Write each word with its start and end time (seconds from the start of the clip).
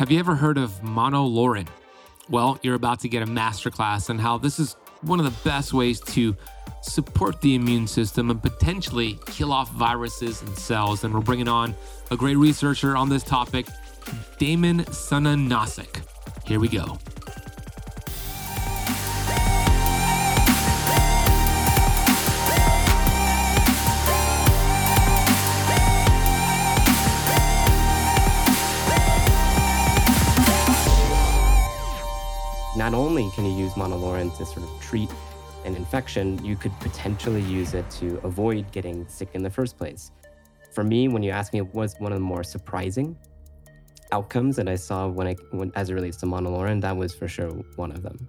Have 0.00 0.10
you 0.10 0.18
ever 0.18 0.34
heard 0.34 0.56
of 0.56 0.70
monolaurin? 0.80 1.68
Well, 2.30 2.58
you're 2.62 2.74
about 2.74 3.00
to 3.00 3.08
get 3.10 3.22
a 3.22 3.26
masterclass 3.26 4.08
on 4.08 4.18
how 4.18 4.38
this 4.38 4.58
is 4.58 4.76
one 5.02 5.20
of 5.20 5.26
the 5.26 5.38
best 5.46 5.74
ways 5.74 6.00
to 6.00 6.34
support 6.80 7.42
the 7.42 7.54
immune 7.54 7.86
system 7.86 8.30
and 8.30 8.42
potentially 8.42 9.18
kill 9.26 9.52
off 9.52 9.70
viruses 9.72 10.40
and 10.40 10.56
cells. 10.56 11.04
And 11.04 11.12
we're 11.12 11.20
bringing 11.20 11.48
on 11.48 11.74
a 12.10 12.16
great 12.16 12.36
researcher 12.36 12.96
on 12.96 13.10
this 13.10 13.22
topic, 13.22 13.66
Damon 14.38 14.84
Sununtnasuk. 14.84 16.02
Here 16.46 16.60
we 16.60 16.68
go. 16.68 16.96
Not 32.90 32.98
only 32.98 33.30
can 33.30 33.44
you 33.44 33.52
use 33.52 33.74
monolaurin 33.74 34.36
to 34.36 34.44
sort 34.44 34.64
of 34.64 34.80
treat 34.80 35.10
an 35.64 35.76
infection, 35.76 36.44
you 36.44 36.56
could 36.56 36.72
potentially 36.80 37.42
use 37.42 37.74
it 37.74 37.88
to 37.90 38.20
avoid 38.24 38.70
getting 38.72 39.06
sick 39.08 39.28
in 39.34 39.42
the 39.42 39.50
first 39.50 39.78
place. 39.78 40.10
For 40.72 40.82
me, 40.82 41.08
when 41.08 41.22
you 41.22 41.30
ask 41.30 41.52
me, 41.52 41.60
it 41.60 41.74
was 41.74 41.94
one 41.98 42.12
of 42.12 42.16
the 42.16 42.24
more 42.24 42.42
surprising 42.42 43.16
outcomes 44.12 44.56
that 44.56 44.68
I 44.68 44.74
saw 44.74 45.06
when 45.06 45.28
I, 45.28 45.36
when, 45.52 45.70
as 45.76 45.90
it 45.90 45.94
relates 45.94 46.16
to 46.18 46.26
monolaurin. 46.26 46.80
That 46.80 46.96
was 46.96 47.14
for 47.14 47.28
sure 47.28 47.50
one 47.76 47.92
of 47.92 48.02
them. 48.02 48.28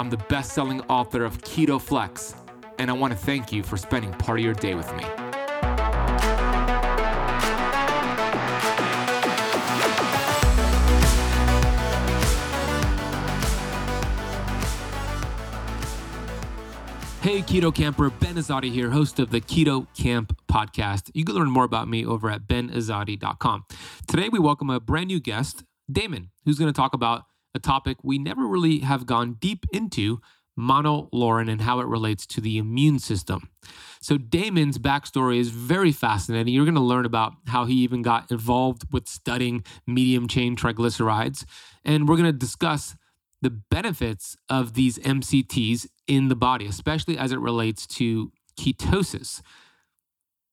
I'm 0.00 0.08
the 0.08 0.16
best 0.16 0.54
selling 0.54 0.80
author 0.88 1.26
of 1.26 1.42
Keto 1.42 1.78
Flex, 1.78 2.34
and 2.78 2.88
I 2.88 2.94
want 2.94 3.12
to 3.12 3.18
thank 3.18 3.52
you 3.52 3.62
for 3.62 3.76
spending 3.76 4.10
part 4.12 4.38
of 4.38 4.44
your 4.46 4.54
day 4.54 4.74
with 4.74 4.90
me. 4.96 5.02
Hey, 17.20 17.42
Keto 17.42 17.74
Kamper, 17.74 18.08
Ben 18.08 18.36
Azadi 18.36 18.72
here, 18.72 18.88
host 18.88 19.18
of 19.18 19.28
the 19.28 19.42
Keto 19.42 19.86
Kamp 19.94 20.34
podcast. 20.50 21.10
You 21.12 21.26
can 21.26 21.34
learn 21.34 21.50
more 21.50 21.64
about 21.64 21.88
me 21.88 22.06
over 22.06 22.30
at 22.30 22.46
benazadi.com. 22.46 23.66
Today, 24.08 24.30
we 24.30 24.38
welcome 24.38 24.70
a 24.70 24.80
brand 24.80 25.08
new 25.08 25.20
guest, 25.20 25.62
Damon, 25.92 26.30
who's 26.46 26.58
going 26.58 26.72
to 26.72 26.76
talk 26.76 26.94
about 26.94 27.24
a 27.54 27.58
topic 27.58 27.98
we 28.02 28.18
never 28.18 28.46
really 28.46 28.80
have 28.80 29.06
gone 29.06 29.36
deep 29.40 29.64
into 29.72 30.20
monolaurin 30.58 31.50
and 31.50 31.62
how 31.62 31.80
it 31.80 31.86
relates 31.86 32.26
to 32.26 32.40
the 32.40 32.58
immune 32.58 32.98
system. 32.98 33.48
So, 34.00 34.18
Damon's 34.18 34.78
backstory 34.78 35.38
is 35.38 35.50
very 35.50 35.92
fascinating. 35.92 36.52
You're 36.54 36.64
going 36.64 36.74
to 36.74 36.80
learn 36.80 37.06
about 37.06 37.32
how 37.48 37.64
he 37.64 37.74
even 37.76 38.02
got 38.02 38.30
involved 38.30 38.84
with 38.92 39.08
studying 39.08 39.64
medium 39.86 40.28
chain 40.28 40.56
triglycerides. 40.56 41.44
And 41.84 42.08
we're 42.08 42.16
going 42.16 42.32
to 42.32 42.32
discuss 42.32 42.96
the 43.42 43.50
benefits 43.50 44.36
of 44.48 44.74
these 44.74 44.98
MCTs 44.98 45.86
in 46.06 46.28
the 46.28 46.36
body, 46.36 46.66
especially 46.66 47.16
as 47.16 47.32
it 47.32 47.40
relates 47.40 47.86
to 47.86 48.32
ketosis. 48.58 49.40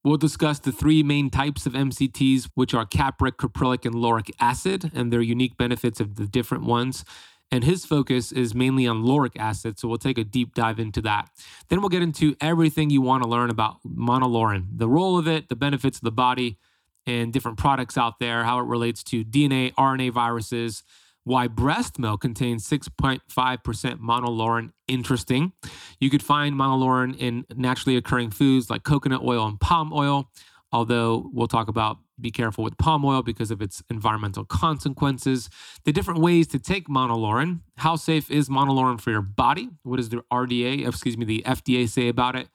We'll 0.03 0.17
discuss 0.17 0.59
the 0.59 0.71
three 0.71 1.03
main 1.03 1.29
types 1.29 1.65
of 1.65 1.73
MCTs, 1.73 2.49
which 2.55 2.73
are 2.73 2.85
capric, 2.85 3.37
caprylic, 3.37 3.85
and 3.85 3.95
lauric 3.95 4.31
acid, 4.39 4.91
and 4.93 5.11
their 5.11 5.21
unique 5.21 5.57
benefits 5.57 5.99
of 5.99 6.15
the 6.15 6.27
different 6.27 6.63
ones. 6.63 7.03
And 7.51 7.63
his 7.63 7.85
focus 7.85 8.31
is 8.31 8.53
mainly 8.53 8.87
on 8.87 9.03
lauric 9.03 9.37
acid, 9.37 9.79
so 9.79 9.87
we'll 9.87 9.97
take 9.97 10.17
a 10.17 10.23
deep 10.23 10.53
dive 10.53 10.79
into 10.79 11.01
that. 11.01 11.29
Then 11.69 11.79
we'll 11.79 11.89
get 11.89 12.01
into 12.01 12.35
everything 12.41 12.89
you 12.89 13.01
want 13.01 13.23
to 13.23 13.29
learn 13.29 13.49
about 13.49 13.77
monolaurin, 13.85 14.67
the 14.77 14.89
role 14.89 15.17
of 15.17 15.27
it, 15.27 15.49
the 15.49 15.55
benefits 15.55 15.97
of 15.97 16.03
the 16.03 16.11
body, 16.11 16.57
and 17.05 17.31
different 17.31 17.57
products 17.57 17.97
out 17.97 18.19
there, 18.19 18.43
how 18.43 18.59
it 18.59 18.65
relates 18.65 19.01
to 19.05 19.23
DNA, 19.23 19.73
RNA 19.75 20.11
viruses, 20.11 20.83
why 21.27 21.45
breast 21.45 21.99
milk 21.99 22.21
contains 22.21 22.67
6.5% 22.69 23.19
monolaurin. 23.99 24.71
Interesting. 24.87 25.51
You 25.99 26.09
could 26.09 26.23
find 26.23 26.55
monolaurin 26.55 27.17
in 27.17 27.45
naturally 27.53 27.97
occurring 27.97 28.31
foods 28.31 28.69
like 28.69 28.83
coconut 28.83 29.21
oil 29.23 29.45
and 29.45 29.59
palm 29.59 29.91
oil, 29.91 30.31
although 30.71 31.29
we'll 31.33 31.49
talk 31.49 31.67
about 31.67 31.97
be 32.19 32.31
careful 32.31 32.63
with 32.63 32.77
palm 32.77 33.03
oil 33.03 33.21
because 33.21 33.51
of 33.51 33.61
its 33.61 33.83
environmental 33.89 34.45
consequences. 34.45 35.49
The 35.83 35.91
different 35.91 36.21
ways 36.21 36.47
to 36.47 36.59
take 36.59 36.87
monolaurin. 36.87 37.59
How 37.75 37.97
safe 37.97 38.31
is 38.31 38.47
monolaurin 38.47 38.99
for 38.99 39.11
your 39.11 39.21
body? 39.21 39.69
What 39.83 39.97
does 39.97 40.09
the 40.09 40.23
RDA, 40.31 40.87
excuse 40.87 41.17
me, 41.17 41.25
the 41.25 41.43
FDA 41.45 41.89
say 41.89 42.07
about 42.07 42.37
it? 42.37 42.47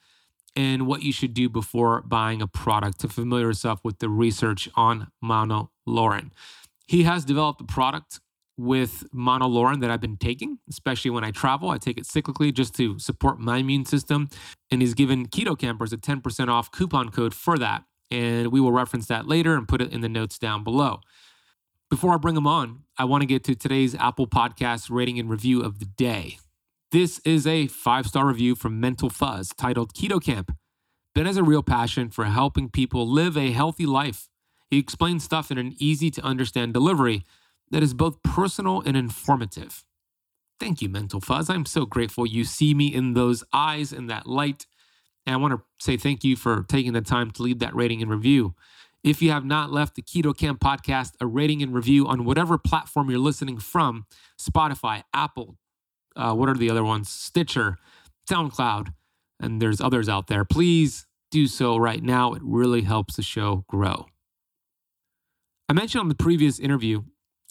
And 0.56 0.86
what 0.86 1.02
you 1.02 1.12
should 1.12 1.34
do 1.34 1.48
before 1.48 2.02
buying 2.02 2.40
a 2.40 2.46
product 2.46 3.00
to 3.00 3.08
familiar 3.08 3.48
yourself 3.48 3.80
with 3.84 3.98
the 3.98 4.08
research 4.08 4.68
on 4.74 5.12
monolaurin. 5.22 6.30
He 6.86 7.04
has 7.04 7.24
developed 7.24 7.60
a 7.60 7.64
product 7.64 8.20
with 8.62 9.04
monolaurin 9.12 9.80
that 9.80 9.90
I've 9.90 10.00
been 10.00 10.16
taking, 10.16 10.58
especially 10.70 11.10
when 11.10 11.24
I 11.24 11.32
travel. 11.32 11.70
I 11.70 11.78
take 11.78 11.98
it 11.98 12.04
cyclically 12.04 12.52
just 12.52 12.74
to 12.76 12.98
support 12.98 13.40
my 13.40 13.58
immune 13.58 13.84
system. 13.84 14.28
And 14.70 14.80
he's 14.80 14.94
given 14.94 15.26
keto 15.26 15.58
campers 15.58 15.92
a 15.92 15.96
10% 15.96 16.48
off 16.48 16.70
coupon 16.70 17.10
code 17.10 17.34
for 17.34 17.58
that. 17.58 17.84
And 18.10 18.52
we 18.52 18.60
will 18.60 18.72
reference 18.72 19.06
that 19.06 19.26
later 19.26 19.56
and 19.56 19.66
put 19.66 19.82
it 19.82 19.92
in 19.92 20.00
the 20.00 20.08
notes 20.08 20.38
down 20.38 20.62
below. 20.62 21.00
Before 21.90 22.14
I 22.14 22.18
bring 22.18 22.36
him 22.36 22.46
on, 22.46 22.84
I 22.96 23.04
want 23.04 23.22
to 23.22 23.26
get 23.26 23.44
to 23.44 23.54
today's 23.54 23.94
Apple 23.94 24.26
Podcast 24.26 24.90
rating 24.90 25.18
and 25.18 25.28
review 25.28 25.60
of 25.62 25.78
the 25.78 25.84
day. 25.84 26.38
This 26.92 27.20
is 27.24 27.46
a 27.46 27.66
five 27.66 28.06
star 28.06 28.26
review 28.26 28.54
from 28.54 28.80
Mental 28.80 29.10
Fuzz 29.10 29.50
titled 29.56 29.92
Keto 29.92 30.22
Kamp. 30.22 30.56
Ben 31.14 31.26
has 31.26 31.36
a 31.36 31.42
real 31.42 31.62
passion 31.62 32.10
for 32.10 32.24
helping 32.24 32.70
people 32.70 33.08
live 33.08 33.36
a 33.36 33.50
healthy 33.50 33.86
life. 33.86 34.28
He 34.70 34.78
explains 34.78 35.24
stuff 35.24 35.50
in 35.50 35.58
an 35.58 35.74
easy 35.78 36.10
to 36.12 36.22
understand 36.22 36.72
delivery 36.72 37.24
that 37.72 37.82
is 37.82 37.94
both 37.94 38.22
personal 38.22 38.82
and 38.82 38.96
informative. 38.96 39.84
Thank 40.60 40.80
you, 40.80 40.88
Mental 40.88 41.20
Fuzz. 41.20 41.50
I'm 41.50 41.66
so 41.66 41.86
grateful 41.86 42.24
you 42.24 42.44
see 42.44 42.72
me 42.74 42.94
in 42.94 43.14
those 43.14 43.42
eyes 43.52 43.92
and 43.92 44.08
that 44.08 44.26
light. 44.26 44.66
And 45.26 45.34
I 45.34 45.36
want 45.38 45.54
to 45.54 45.62
say 45.84 45.96
thank 45.96 46.22
you 46.22 46.36
for 46.36 46.64
taking 46.68 46.92
the 46.92 47.00
time 47.00 47.32
to 47.32 47.42
leave 47.42 47.58
that 47.58 47.74
rating 47.74 48.00
and 48.00 48.10
review. 48.10 48.54
If 49.02 49.20
you 49.20 49.32
have 49.32 49.44
not 49.44 49.72
left 49.72 49.96
the 49.96 50.02
Keto 50.02 50.36
Kamp 50.36 50.60
podcast 50.60 51.14
a 51.20 51.26
rating 51.26 51.62
and 51.62 51.74
review 51.74 52.06
on 52.06 52.24
whatever 52.24 52.58
platform 52.58 53.10
you're 53.10 53.18
listening 53.18 53.58
from 53.58 54.06
Spotify, 54.40 55.02
Apple, 55.12 55.56
uh, 56.14 56.34
what 56.34 56.48
are 56.48 56.54
the 56.54 56.70
other 56.70 56.84
ones? 56.84 57.08
Stitcher, 57.08 57.78
SoundCloud, 58.30 58.94
and 59.40 59.60
there's 59.60 59.80
others 59.80 60.08
out 60.08 60.28
there. 60.28 60.44
Please 60.44 61.06
do 61.32 61.48
so 61.48 61.76
right 61.76 62.02
now. 62.02 62.34
It 62.34 62.42
really 62.44 62.82
helps 62.82 63.16
the 63.16 63.22
show 63.22 63.64
grow. 63.66 64.06
I 65.68 65.72
mentioned 65.72 66.02
on 66.02 66.08
the 66.08 66.14
previous 66.14 66.60
interview 66.60 67.02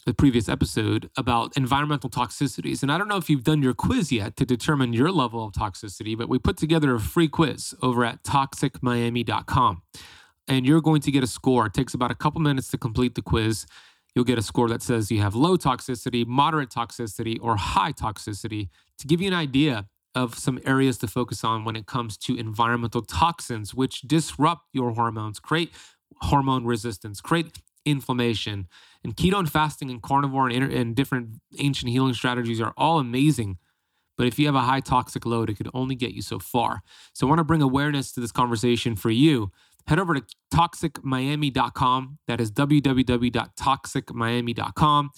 the 0.06 0.14
previous 0.14 0.50
episode 0.50 1.10
about 1.16 1.56
environmental 1.56 2.10
toxicities. 2.10 2.82
And 2.82 2.92
I 2.92 2.98
don't 2.98 3.08
know 3.08 3.18
if 3.18 3.30
you've 3.30 3.44
done 3.44 3.62
your 3.62 3.74
quiz 3.74 4.12
yet 4.12 4.36
to 4.38 4.46
determine 4.46 4.94
your 4.94 5.12
level 5.12 5.46
of 5.46 5.54
toxicity, 5.54 6.18
but 6.18 6.28
we 6.28 6.40
put 6.40 6.58
together 6.58 6.96
a 6.96 7.00
free 7.00 7.28
quiz 7.28 7.74
over 7.82 8.04
at 8.04 8.24
toxicmiami.com. 8.24 9.82
And 10.48 10.66
you're 10.66 10.82
going 10.82 11.02
to 11.02 11.12
get 11.12 11.24
a 11.24 11.28
score. 11.28 11.68
It 11.68 11.74
takes 11.74 11.94
about 11.94 12.10
a 12.12 12.16
couple 12.16 12.42
minutes 12.42 12.70
to 12.72 12.78
complete 12.78 13.16
the 13.16 13.22
quiz. 13.22 13.68
You'll 14.16 14.26
get 14.26 14.40
a 14.40 14.42
score 14.42 14.68
that 14.70 14.82
says 14.82 15.12
you 15.12 15.22
have 15.22 15.36
low 15.36 15.56
toxicity, 15.56 16.26
moderate 16.26 16.70
toxicity, 16.70 17.38
or 17.42 17.56
high 17.56 17.94
toxicity 17.94 18.70
to 18.98 19.08
give 19.08 19.22
you 19.22 19.28
an 19.28 19.34
idea 19.34 19.88
of 20.16 20.38
some 20.38 20.60
areas 20.66 20.98
to 20.98 21.08
focus 21.08 21.44
on 21.44 21.64
when 21.64 21.76
it 21.76 21.86
comes 21.86 22.18
to 22.18 22.36
environmental 22.38 23.02
toxins, 23.02 23.74
which 23.74 24.02
disrupt 24.02 24.64
your 24.74 24.92
hormones, 24.92 25.40
create 25.40 25.72
hormone 26.18 26.66
resistance, 26.66 27.22
create 27.22 27.60
inflammation. 27.86 28.68
And 29.04 29.16
ketone 29.16 29.50
fasting 29.50 29.90
and 29.90 30.00
carnivore 30.02 30.48
and, 30.48 30.56
inter- 30.56 30.76
and 30.76 30.96
different 30.96 31.40
ancient 31.60 31.92
healing 31.92 32.14
strategies 32.14 32.62
are 32.62 32.74
all 32.78 33.00
amazing. 33.00 33.58
But 34.18 34.28
if 34.28 34.38
you 34.38 34.46
have 34.46 34.56
a 34.56 34.62
high 34.62 34.82
toxic 34.82 35.26
load, 35.26 35.50
it 35.50 35.56
could 35.56 35.70
only 35.74 35.96
get 35.96 36.14
you 36.14 36.22
so 36.22 36.38
far. 36.38 36.84
So 37.14 37.26
I 37.26 37.30
want 37.30 37.40
to 37.40 37.44
bring 37.44 37.64
awareness 37.64 38.12
to 38.14 38.20
this 38.20 38.32
conversation 38.32 38.96
for 38.96 39.10
you. 39.10 39.52
Head 39.88 39.98
over 39.98 40.14
to 40.14 40.24
toxicmiami.com. 40.54 42.20
That 42.28 42.40
is 42.40 42.52
www.toxicmiami.com. 42.52 45.10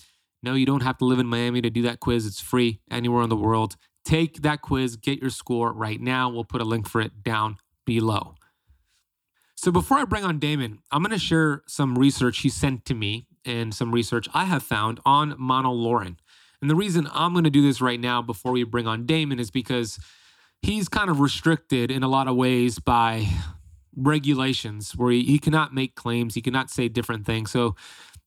No, 0.41 0.53
you 0.53 0.65
don't 0.65 0.83
have 0.83 0.97
to 0.99 1.05
live 1.05 1.19
in 1.19 1.27
Miami 1.27 1.61
to 1.61 1.69
do 1.69 1.81
that 1.83 1.99
quiz. 1.99 2.25
It's 2.25 2.39
free 2.39 2.79
anywhere 2.89 3.23
in 3.23 3.29
the 3.29 3.35
world. 3.35 3.75
Take 4.05 4.41
that 4.41 4.61
quiz, 4.61 4.97
get 4.97 5.21
your 5.21 5.29
score 5.29 5.71
right 5.73 6.01
now. 6.01 6.29
We'll 6.29 6.43
put 6.43 6.61
a 6.61 6.65
link 6.65 6.89
for 6.89 6.99
it 7.01 7.23
down 7.23 7.55
below. 7.85 8.35
So 9.55 9.71
before 9.71 9.97
I 9.97 10.03
bring 10.03 10.25
on 10.25 10.39
Damon, 10.39 10.79
I'm 10.91 11.01
going 11.01 11.11
to 11.11 11.19
share 11.19 11.61
some 11.67 11.97
research 11.97 12.39
he 12.39 12.49
sent 12.49 12.83
to 12.85 12.93
me 12.93 13.27
and 13.45 13.73
some 13.73 13.91
research 13.91 14.27
I 14.33 14.45
have 14.45 14.63
found 14.63 14.99
on 15.05 15.33
monolaurin. 15.33 16.17
And 16.61 16.69
the 16.69 16.75
reason 16.75 17.09
I'm 17.11 17.33
going 17.33 17.43
to 17.43 17.49
do 17.49 17.61
this 17.61 17.81
right 17.81 17.99
now 17.99 18.21
before 18.21 18.53
we 18.53 18.63
bring 18.63 18.87
on 18.87 19.05
Damon 19.05 19.39
is 19.39 19.51
because 19.51 19.99
he's 20.61 20.87
kind 20.87 21.09
of 21.09 21.19
restricted 21.19 21.91
in 21.91 22.03
a 22.03 22.07
lot 22.07 22.27
of 22.27 22.35
ways 22.35 22.79
by 22.79 23.27
regulations 23.95 24.95
where 24.95 25.11
he, 25.11 25.23
he 25.23 25.39
cannot 25.39 25.73
make 25.73 25.95
claims, 25.95 26.35
he 26.35 26.41
cannot 26.41 26.69
say 26.69 26.87
different 26.87 27.25
things. 27.25 27.51
So 27.51 27.75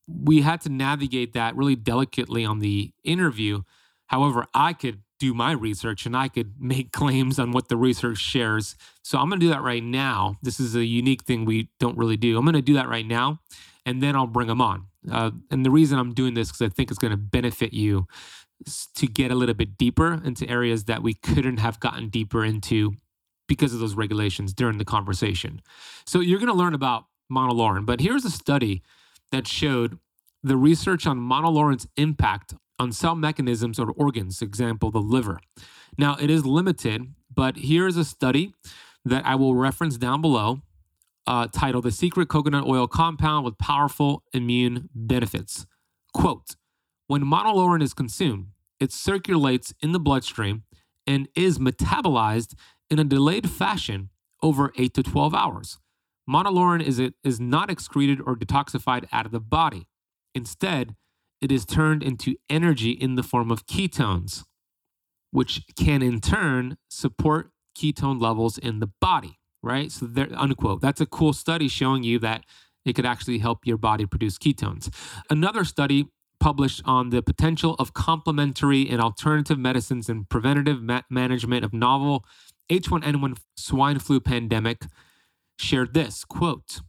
we 0.06 0.42
had 0.42 0.60
to 0.62 0.68
navigate 0.68 1.32
that 1.32 1.56
really 1.56 1.76
delicately 1.76 2.44
on 2.44 2.60
the 2.60 2.92
interview. 3.04 3.62
However, 4.06 4.46
I 4.54 4.72
could 4.72 5.02
do 5.18 5.32
my 5.32 5.52
research 5.52 6.04
and 6.04 6.16
I 6.16 6.28
could 6.28 6.54
make 6.60 6.92
claims 6.92 7.38
on 7.38 7.52
what 7.52 7.68
the 7.68 7.76
research 7.76 8.18
shares. 8.18 8.76
So 9.02 9.18
I'm 9.18 9.28
going 9.28 9.40
to 9.40 9.46
do 9.46 9.50
that 9.50 9.62
right 9.62 9.82
now. 9.82 10.36
This 10.42 10.60
is 10.60 10.76
a 10.76 10.84
unique 10.84 11.24
thing 11.24 11.44
we 11.44 11.70
don't 11.80 11.96
really 11.96 12.16
do. 12.16 12.36
I'm 12.36 12.44
going 12.44 12.54
to 12.54 12.62
do 12.62 12.74
that 12.74 12.88
right 12.88 13.06
now 13.06 13.40
and 13.84 14.02
then 14.02 14.16
I'll 14.16 14.26
bring 14.26 14.48
them 14.48 14.60
on. 14.60 14.86
Uh, 15.10 15.30
and 15.50 15.64
the 15.64 15.70
reason 15.70 15.98
I'm 15.98 16.14
doing 16.14 16.34
this 16.34 16.48
because 16.48 16.62
I 16.62 16.68
think 16.68 16.90
it's 16.90 16.98
going 16.98 17.12
to 17.12 17.16
benefit 17.16 17.72
you 17.72 18.06
to 18.94 19.06
get 19.06 19.30
a 19.30 19.34
little 19.34 19.54
bit 19.54 19.76
deeper 19.76 20.20
into 20.24 20.48
areas 20.48 20.84
that 20.84 21.02
we 21.02 21.14
couldn't 21.14 21.58
have 21.58 21.78
gotten 21.80 22.08
deeper 22.08 22.44
into 22.44 22.94
because 23.48 23.72
of 23.72 23.80
those 23.80 23.94
regulations 23.94 24.52
during 24.52 24.78
the 24.78 24.84
conversation. 24.84 25.60
So 26.06 26.20
you're 26.20 26.38
going 26.38 26.50
to 26.50 26.56
learn 26.56 26.74
about 26.74 27.04
monolaurin, 27.30 27.86
but 27.86 28.00
here's 28.00 28.24
a 28.24 28.30
study 28.30 28.82
that 29.30 29.46
showed 29.46 29.98
the 30.42 30.56
research 30.56 31.06
on 31.06 31.18
monolaurin's 31.18 31.86
impact 31.96 32.54
on 32.78 32.92
cell 32.92 33.14
mechanisms 33.14 33.78
or 33.78 33.90
organs, 33.92 34.42
example, 34.42 34.90
the 34.90 35.00
liver. 35.00 35.40
Now, 35.98 36.16
it 36.20 36.30
is 36.30 36.44
limited, 36.44 37.14
but 37.32 37.56
here's 37.56 37.96
a 37.96 38.04
study 38.04 38.54
that 39.04 39.24
I 39.24 39.34
will 39.34 39.54
reference 39.54 39.96
down 39.96 40.20
below 40.20 40.60
uh, 41.26 41.48
titled 41.52 41.84
The 41.84 41.90
Secret 41.90 42.28
Coconut 42.28 42.66
Oil 42.66 42.86
Compound 42.86 43.44
with 43.44 43.58
Powerful 43.58 44.22
Immune 44.32 44.88
Benefits. 44.94 45.66
Quote 46.14 46.56
When 47.06 47.22
monolaurin 47.22 47.82
is 47.82 47.94
consumed, 47.94 48.48
it 48.78 48.92
circulates 48.92 49.74
in 49.80 49.92
the 49.92 50.00
bloodstream 50.00 50.64
and 51.06 51.28
is 51.34 51.58
metabolized 51.58 52.54
in 52.90 52.98
a 52.98 53.04
delayed 53.04 53.50
fashion 53.50 54.10
over 54.42 54.72
8 54.76 54.94
to 54.94 55.02
12 55.02 55.34
hours. 55.34 55.78
Monolaurin 56.28 56.82
is, 56.82 57.00
is 57.22 57.40
not 57.40 57.70
excreted 57.70 58.20
or 58.20 58.36
detoxified 58.36 59.06
out 59.12 59.26
of 59.26 59.32
the 59.32 59.40
body. 59.40 59.86
Instead, 60.34 60.94
it 61.40 61.52
is 61.52 61.64
turned 61.64 62.02
into 62.02 62.36
energy 62.50 62.90
in 62.90 63.14
the 63.14 63.22
form 63.22 63.50
of 63.50 63.66
ketones, 63.66 64.44
which 65.30 65.62
can 65.78 66.02
in 66.02 66.20
turn 66.20 66.76
support 66.88 67.50
ketone 67.76 68.20
levels 68.20 68.58
in 68.58 68.80
the 68.80 68.90
body 69.00 69.38
right? 69.66 69.92
So 69.92 70.06
there, 70.06 70.28
unquote. 70.34 70.80
That's 70.80 71.00
a 71.00 71.06
cool 71.06 71.32
study 71.32 71.68
showing 71.68 72.04
you 72.04 72.18
that 72.20 72.44
it 72.84 72.94
could 72.94 73.04
actually 73.04 73.38
help 73.38 73.66
your 73.66 73.76
body 73.76 74.06
produce 74.06 74.38
ketones. 74.38 74.88
Another 75.28 75.64
study 75.64 76.06
published 76.38 76.82
on 76.84 77.10
the 77.10 77.22
potential 77.22 77.74
of 77.78 77.92
complementary 77.92 78.88
and 78.88 79.00
alternative 79.00 79.58
medicines 79.58 80.08
in 80.08 80.24
preventative 80.24 80.82
ma- 80.82 81.02
management 81.10 81.64
of 81.64 81.72
novel 81.72 82.24
H1N1 82.70 83.38
swine 83.56 83.98
flu 83.98 84.20
pandemic 84.20 84.84
shared 85.58 85.94
this 85.94 86.24
quote 86.24 86.80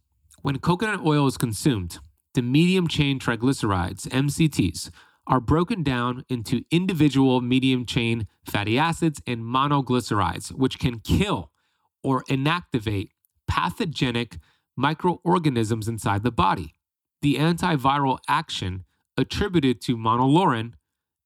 when 0.41 0.59
coconut 0.59 1.05
oil 1.05 1.25
is 1.27 1.37
consumed 1.37 1.99
the 2.33 2.41
medium 2.41 2.87
chain 2.87 3.17
triglycerides 3.17 4.07
mcts 4.09 4.89
are 5.25 5.39
broken 5.39 5.83
down 5.83 6.25
into 6.27 6.63
individual 6.69 7.39
medium 7.39 7.85
chain 7.85 8.27
fatty 8.45 8.77
acids 8.77 9.21
and 9.25 9.41
monoglycerides 9.41 10.51
which 10.51 10.79
can 10.79 10.99
kill 10.99 11.51
or 12.07 12.23
inactivate 12.29 13.09
pathogenic 13.49 14.37
microorganisms 14.77 15.89
inside 15.89 16.23
the 16.23 16.31
body. 16.31 16.73
The 17.21 17.35
antiviral 17.35 18.19
action 18.29 18.85
attributed 19.17 19.81
to 19.81 19.97
monolaurin 19.97 20.75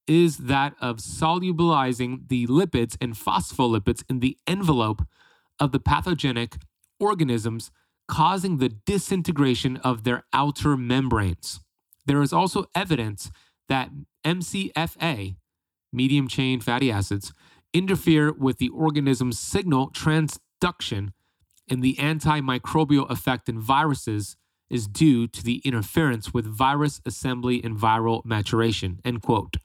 is 0.07 0.37
that 0.37 0.73
of 0.81 0.97
solubilizing 0.97 2.27
the 2.29 2.47
lipids 2.47 2.97
and 2.99 3.13
phospholipids 3.13 4.03
in 4.09 4.21
the 4.21 4.35
envelope 4.47 5.03
of 5.59 5.71
the 5.71 5.79
pathogenic 5.79 6.55
organisms, 6.99 7.69
causing 8.07 8.57
the 8.57 8.69
disintegration 8.69 9.77
of 9.77 10.03
their 10.03 10.23
outer 10.33 10.75
membranes. 10.75 11.59
There 12.07 12.23
is 12.23 12.33
also 12.33 12.65
evidence 12.73 13.29
that 13.69 13.91
MCFA, 14.25 15.35
medium 15.93 16.27
chain 16.27 16.59
fatty 16.59 16.91
acids, 16.91 17.33
interfere 17.71 18.33
with 18.33 18.57
the 18.57 18.69
organism's 18.69 19.37
signal 19.37 19.91
trans- 19.91 20.39
reduction 20.61 21.13
in 21.67 21.81
the 21.81 21.95
antimicrobial 21.95 23.09
effect 23.09 23.49
in 23.49 23.59
viruses 23.59 24.35
is 24.69 24.87
due 24.87 25.27
to 25.27 25.43
the 25.43 25.61
interference 25.65 26.33
with 26.33 26.45
virus 26.45 27.01
assembly 27.05 27.61
and 27.63 27.77
viral 27.77 28.23
maturation, 28.25 28.99
end 29.03 29.21
quote. 29.21 29.57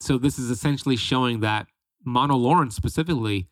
So 0.00 0.18
this 0.18 0.38
is 0.38 0.50
essentially 0.50 0.96
showing 0.96 1.40
that 1.40 1.66
monolaurin 2.06 2.72
specifically 2.72 3.48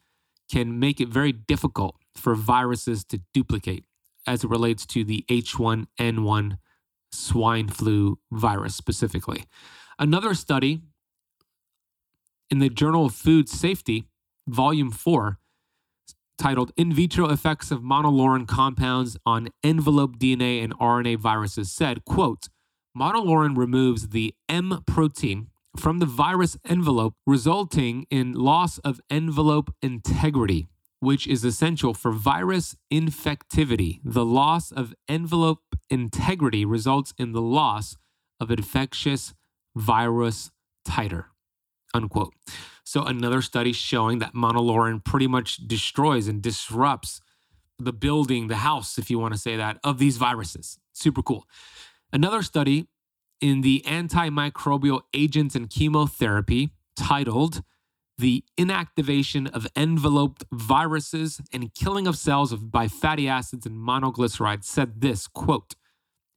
can 0.50 0.78
make 0.78 1.00
it 1.00 1.08
very 1.08 1.32
difficult 1.32 1.96
for 2.14 2.34
viruses 2.34 3.04
to 3.04 3.20
duplicate 3.34 3.84
as 4.26 4.44
it 4.44 4.50
relates 4.50 4.86
to 4.86 5.04
the 5.04 5.24
H1N1 5.28 6.58
swine 7.12 7.68
flu 7.68 8.18
virus 8.32 8.74
specifically. 8.74 9.44
Another 9.98 10.34
study 10.34 10.82
in 12.50 12.58
the 12.58 12.68
Journal 12.68 13.06
of 13.06 13.14
Food 13.14 13.48
Safety, 13.48 14.04
Volume 14.46 14.90
4, 14.90 15.38
titled 16.38 16.72
In 16.76 16.92
Vitro 16.92 17.28
Effects 17.28 17.70
of 17.70 17.82
Monolaurin 17.82 18.46
Compounds 18.46 19.16
on 19.24 19.48
Envelope 19.62 20.18
DNA 20.18 20.62
and 20.62 20.76
RNA 20.78 21.18
Viruses 21.18 21.72
said, 21.72 22.04
quote, 22.04 22.48
monolaurin 22.96 23.56
removes 23.56 24.08
the 24.08 24.34
M 24.48 24.82
protein 24.86 25.48
from 25.78 25.98
the 25.98 26.06
virus 26.06 26.56
envelope, 26.64 27.14
resulting 27.26 28.06
in 28.10 28.32
loss 28.32 28.78
of 28.78 29.00
envelope 29.10 29.74
integrity, 29.82 30.68
which 31.00 31.26
is 31.26 31.44
essential 31.44 31.92
for 31.92 32.12
virus 32.12 32.76
infectivity. 32.92 34.00
The 34.02 34.24
loss 34.24 34.72
of 34.72 34.94
envelope 35.08 35.60
integrity 35.90 36.64
results 36.64 37.12
in 37.18 37.32
the 37.32 37.42
loss 37.42 37.96
of 38.40 38.50
infectious 38.50 39.34
virus 39.74 40.50
titer. 40.86 41.26
Unquote. 41.94 42.34
So 42.84 43.02
another 43.02 43.42
study 43.42 43.72
showing 43.72 44.18
that 44.20 44.34
monolaurin 44.34 45.04
pretty 45.04 45.26
much 45.26 45.66
destroys 45.66 46.28
and 46.28 46.42
disrupts 46.42 47.20
the 47.78 47.92
building, 47.92 48.48
the 48.48 48.56
house, 48.56 48.98
if 48.98 49.10
you 49.10 49.18
want 49.18 49.34
to 49.34 49.40
say 49.40 49.56
that, 49.56 49.78
of 49.84 49.98
these 49.98 50.16
viruses. 50.16 50.78
Super 50.92 51.22
cool. 51.22 51.46
Another 52.12 52.42
study 52.42 52.86
in 53.40 53.60
the 53.60 53.82
antimicrobial 53.86 55.02
agents 55.12 55.54
and 55.54 55.68
chemotherapy 55.68 56.70
titled 56.96 57.62
The 58.16 58.44
Inactivation 58.56 59.46
of 59.48 59.66
Enveloped 59.76 60.44
Viruses 60.52 61.40
and 61.52 61.74
Killing 61.74 62.06
of 62.06 62.16
Cells 62.16 62.54
by 62.54 62.88
Fatty 62.88 63.28
Acids 63.28 63.66
and 63.66 63.76
Monoglycerides 63.76 64.64
said 64.64 65.00
this 65.02 65.26
quote, 65.26 65.74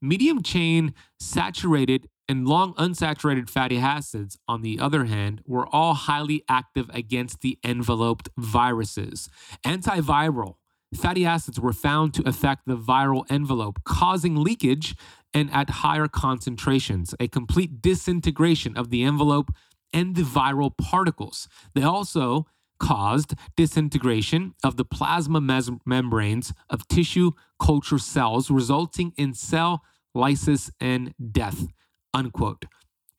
medium 0.01 0.41
chain 0.43 0.93
saturated 1.19 2.09
and 2.29 2.47
long 2.47 2.75
unsaturated 2.75 3.49
fatty 3.49 3.77
acids, 3.77 4.37
on 4.47 4.61
the 4.61 4.79
other 4.79 5.05
hand, 5.05 5.41
were 5.47 5.67
all 5.75 5.95
highly 5.95 6.45
active 6.47 6.89
against 6.93 7.41
the 7.41 7.57
enveloped 7.65 8.29
viruses. 8.37 9.29
Antiviral 9.65 10.55
fatty 10.95 11.25
acids 11.25 11.59
were 11.59 11.73
found 11.73 12.13
to 12.13 12.27
affect 12.27 12.67
the 12.67 12.77
viral 12.77 13.25
envelope, 13.29 13.83
causing 13.83 14.35
leakage 14.35 14.95
and 15.33 15.51
at 15.51 15.69
higher 15.69 16.07
concentrations, 16.07 17.15
a 17.19 17.27
complete 17.27 17.81
disintegration 17.81 18.77
of 18.77 18.91
the 18.91 19.03
envelope 19.03 19.51
and 19.91 20.15
the 20.15 20.21
viral 20.21 20.75
particles. 20.77 21.47
They 21.73 21.83
also 21.83 22.45
caused 22.79 23.33
disintegration 23.57 24.53
of 24.63 24.77
the 24.77 24.85
plasma 24.85 25.41
mes- 25.41 25.71
membranes 25.85 26.53
of 26.69 26.87
tissue 26.87 27.31
culture 27.59 27.99
cells, 27.99 28.49
resulting 28.49 29.13
in 29.17 29.33
cell 29.33 29.83
lysis 30.15 30.71
and 30.79 31.13
death 31.31 31.67
unquote. 32.13 32.65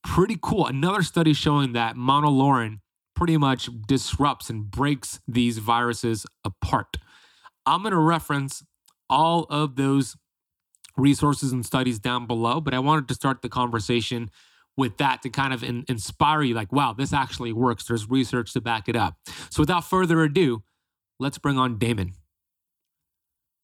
Pretty 0.05 0.39
cool. 0.41 0.67
Another 0.67 1.03
study 1.03 1.33
showing 1.33 1.73
that 1.73 1.97
monolaurin 1.97 2.81
pretty 3.15 3.37
much 3.37 3.69
disrupts 3.87 4.49
and 4.49 4.71
breaks 4.71 5.21
these 5.29 5.59
viruses 5.59 6.25
apart. 6.45 6.97
I'm 7.67 7.83
going 7.83 7.93
to 7.93 7.99
reference 7.99 8.65
all 9.11 9.45
of 9.51 9.77
those 9.77 10.17
resources 10.97 11.53
and 11.53 11.65
studies 11.65 11.99
down 11.99 12.27
below, 12.27 12.61
but 12.61 12.73
I 12.73 12.79
wanted 12.79 13.09
to 13.09 13.15
start 13.15 13.43
the 13.43 13.49
conversation 13.49 14.31
with 14.77 14.97
that 14.99 15.21
to 15.23 15.29
kind 15.29 15.53
of 15.53 15.63
in, 15.63 15.85
inspire 15.89 16.43
you 16.43 16.55
like, 16.55 16.73
wow, 16.73 16.95
this 16.95 17.13
actually 17.13 17.53
works. 17.53 17.85
There's 17.85 18.09
research 18.09 18.53
to 18.55 18.61
back 18.61 18.89
it 18.89 18.97
up. 18.97 19.17
So 19.51 19.61
without 19.61 19.85
further 19.85 20.23
ado, 20.23 20.63
let's 21.19 21.39
bring 21.39 21.59
on 21.59 21.79
Damon. 21.79 22.15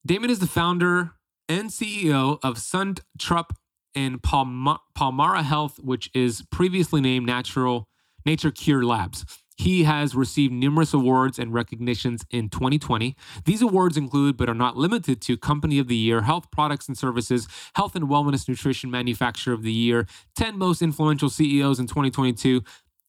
Damon 0.05 0.29
is 0.29 0.39
the 0.39 0.47
founder 0.47 1.13
and 1.49 1.69
CEO 1.69 2.39
of 2.43 2.57
Sunt 2.57 3.01
Group 3.17 3.53
and 3.97 4.21
Palm- 4.21 4.77
Palmara 4.93 5.41
Health, 5.41 5.79
which 5.79 6.11
is 6.13 6.43
previously 6.51 7.01
named 7.01 7.25
Natural 7.25 7.89
Nature 8.27 8.51
Cure 8.51 8.85
Labs. 8.85 9.25
He 9.55 9.85
has 9.85 10.13
received 10.13 10.53
numerous 10.53 10.93
awards 10.93 11.39
and 11.39 11.51
recognitions 11.51 12.23
in 12.29 12.49
2020. 12.49 13.15
These 13.45 13.63
awards 13.63 13.97
include, 13.97 14.37
but 14.37 14.49
are 14.49 14.53
not 14.53 14.77
limited 14.77 15.19
to, 15.21 15.35
Company 15.35 15.79
of 15.79 15.87
the 15.87 15.95
Year, 15.95 16.21
Health 16.21 16.51
Products 16.51 16.87
and 16.87 16.95
Services, 16.95 17.47
Health 17.73 17.95
and 17.95 18.07
Wellness 18.07 18.47
Nutrition 18.47 18.91
Manufacturer 18.91 19.55
of 19.55 19.63
the 19.63 19.73
Year, 19.73 20.05
10 20.35 20.59
Most 20.59 20.83
Influential 20.83 21.31
CEOs 21.31 21.79
in 21.79 21.87
2022, 21.87 22.61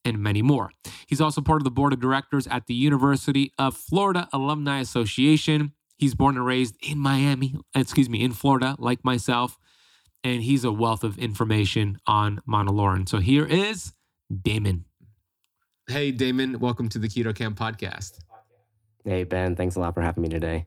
and 0.06 0.18
many 0.20 0.40
more. 0.40 0.70
He's 1.06 1.20
also 1.20 1.42
part 1.42 1.60
of 1.60 1.64
the 1.64 1.70
board 1.70 1.92
of 1.92 2.00
directors 2.00 2.46
at 2.46 2.66
the 2.66 2.72
University 2.72 3.52
of 3.58 3.76
Florida 3.76 4.26
Alumni 4.32 4.80
Association. 4.80 5.72
He's 5.98 6.14
born 6.14 6.36
and 6.36 6.46
raised 6.46 6.76
in 6.82 6.98
Miami, 6.98 7.56
excuse 7.74 8.08
me, 8.08 8.22
in 8.24 8.32
Florida, 8.32 8.74
like 8.78 9.04
myself, 9.04 9.58
and 10.24 10.42
he's 10.42 10.64
a 10.64 10.72
wealth 10.72 11.04
of 11.04 11.18
information 11.18 11.98
on 12.06 12.40
Monolaurin. 12.48 13.08
So 13.08 13.18
here 13.18 13.46
is 13.46 13.92
Damon. 14.42 14.84
Hey, 15.88 16.10
Damon, 16.10 16.58
welcome 16.58 16.88
to 16.90 16.98
the 16.98 17.08
Keto 17.08 17.34
Kamp 17.34 17.58
podcast. 17.58 18.18
Hey, 19.04 19.24
Ben, 19.24 19.56
thanks 19.56 19.76
a 19.76 19.80
lot 19.80 19.94
for 19.94 20.02
having 20.02 20.22
me 20.22 20.28
today. 20.28 20.66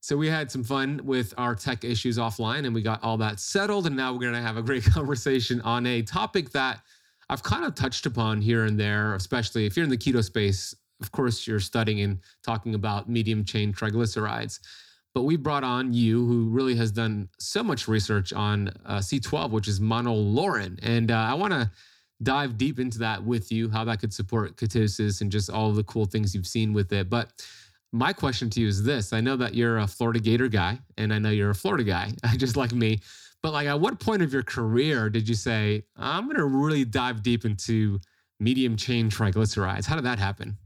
So, 0.00 0.16
we 0.16 0.28
had 0.28 0.50
some 0.50 0.64
fun 0.64 1.00
with 1.04 1.32
our 1.38 1.54
tech 1.54 1.84
issues 1.84 2.18
offline 2.18 2.64
and 2.66 2.74
we 2.74 2.82
got 2.82 3.04
all 3.04 3.16
that 3.18 3.38
settled. 3.38 3.86
And 3.86 3.96
now 3.96 4.12
we're 4.12 4.20
going 4.20 4.32
to 4.32 4.40
have 4.40 4.56
a 4.56 4.62
great 4.62 4.84
conversation 4.92 5.60
on 5.60 5.86
a 5.86 6.02
topic 6.02 6.50
that 6.50 6.80
I've 7.28 7.42
kind 7.42 7.64
of 7.64 7.74
touched 7.74 8.06
upon 8.06 8.40
here 8.40 8.64
and 8.64 8.80
there, 8.80 9.14
especially 9.14 9.66
if 9.66 9.76
you're 9.76 9.84
in 9.84 9.90
the 9.90 9.96
keto 9.96 10.24
space. 10.24 10.74
Of 11.00 11.12
course, 11.12 11.46
you're 11.46 11.60
studying 11.60 12.00
and 12.00 12.18
talking 12.42 12.74
about 12.74 13.08
medium 13.08 13.44
chain 13.44 13.72
triglycerides. 13.72 14.58
But 15.14 15.22
we 15.22 15.36
brought 15.36 15.64
on 15.64 15.92
you, 15.92 16.24
who 16.26 16.48
really 16.48 16.74
has 16.76 16.90
done 16.90 17.28
so 17.38 17.62
much 17.62 17.86
research 17.86 18.32
on 18.32 18.68
uh, 18.86 18.98
C12, 18.98 19.50
which 19.50 19.68
is 19.68 19.78
monolaurin. 19.78 20.78
And 20.82 21.10
uh, 21.10 21.16
I 21.16 21.34
want 21.34 21.52
to 21.52 21.70
dive 22.22 22.56
deep 22.56 22.78
into 22.78 22.98
that 23.00 23.22
with 23.22 23.52
you, 23.52 23.68
how 23.68 23.84
that 23.84 24.00
could 24.00 24.14
support 24.14 24.56
ketosis 24.56 25.20
and 25.20 25.30
just 25.30 25.50
all 25.50 25.72
the 25.72 25.84
cool 25.84 26.06
things 26.06 26.34
you've 26.34 26.46
seen 26.46 26.72
with 26.72 26.92
it. 26.92 27.10
But 27.10 27.30
my 27.92 28.12
question 28.12 28.48
to 28.50 28.60
you 28.60 28.68
is 28.68 28.82
this 28.82 29.12
I 29.12 29.20
know 29.20 29.36
that 29.36 29.54
you're 29.54 29.78
a 29.78 29.86
Florida 29.86 30.20
Gator 30.20 30.48
guy, 30.48 30.78
and 30.96 31.12
I 31.12 31.18
know 31.18 31.30
you're 31.30 31.50
a 31.50 31.54
Florida 31.54 31.84
guy, 31.84 32.12
just 32.36 32.56
like 32.56 32.72
me. 32.72 33.00
But 33.42 33.52
like, 33.52 33.66
at 33.66 33.80
what 33.80 33.98
point 34.00 34.22
of 34.22 34.32
your 34.32 34.44
career 34.44 35.10
did 35.10 35.28
you 35.28 35.34
say, 35.34 35.82
I'm 35.96 36.24
going 36.24 36.36
to 36.36 36.44
really 36.44 36.84
dive 36.84 37.22
deep 37.22 37.44
into 37.44 37.98
medium 38.38 38.76
chain 38.76 39.10
triglycerides? 39.10 39.84
How 39.84 39.96
did 39.96 40.04
that 40.04 40.18
happen? 40.18 40.56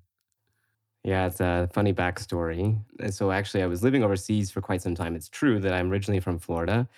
Yeah, 1.06 1.26
it's 1.28 1.40
a 1.40 1.70
funny 1.72 1.94
backstory. 1.94 2.78
So 3.12 3.30
actually, 3.30 3.62
I 3.62 3.66
was 3.68 3.82
living 3.84 4.02
overseas 4.02 4.50
for 4.50 4.60
quite 4.60 4.82
some 4.82 4.94
time. 4.96 5.14
It's 5.14 5.28
true 5.28 5.60
that 5.60 5.72
I'm 5.72 5.90
originally 5.92 6.20
from 6.20 6.38
Florida, 6.40 6.88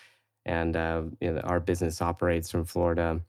and 0.47 0.77
uh, 0.77 1.03
you 1.21 1.33
know, 1.33 1.41
our 1.43 1.61
business 1.61 2.03
operates 2.03 2.51
from 2.51 2.67
Florida. 2.67 3.21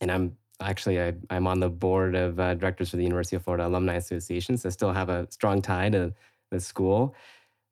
And 0.00 0.12
I'm 0.12 0.36
actually 0.62 1.00
I, 1.02 1.14
am 1.30 1.46
on 1.48 1.60
the 1.60 1.70
board 1.70 2.16
of 2.16 2.40
uh, 2.40 2.54
directors 2.54 2.90
for 2.90 2.98
the 2.98 3.04
University 3.04 3.36
of 3.36 3.44
Florida 3.44 3.66
Alumni 3.68 3.94
Association, 3.96 4.56
so 4.58 4.68
I 4.68 4.72
still 4.72 4.92
have 4.92 5.10
a 5.10 5.28
strong 5.30 5.62
tie 5.62 5.90
to 5.90 6.14
the 6.50 6.60
school. 6.60 7.14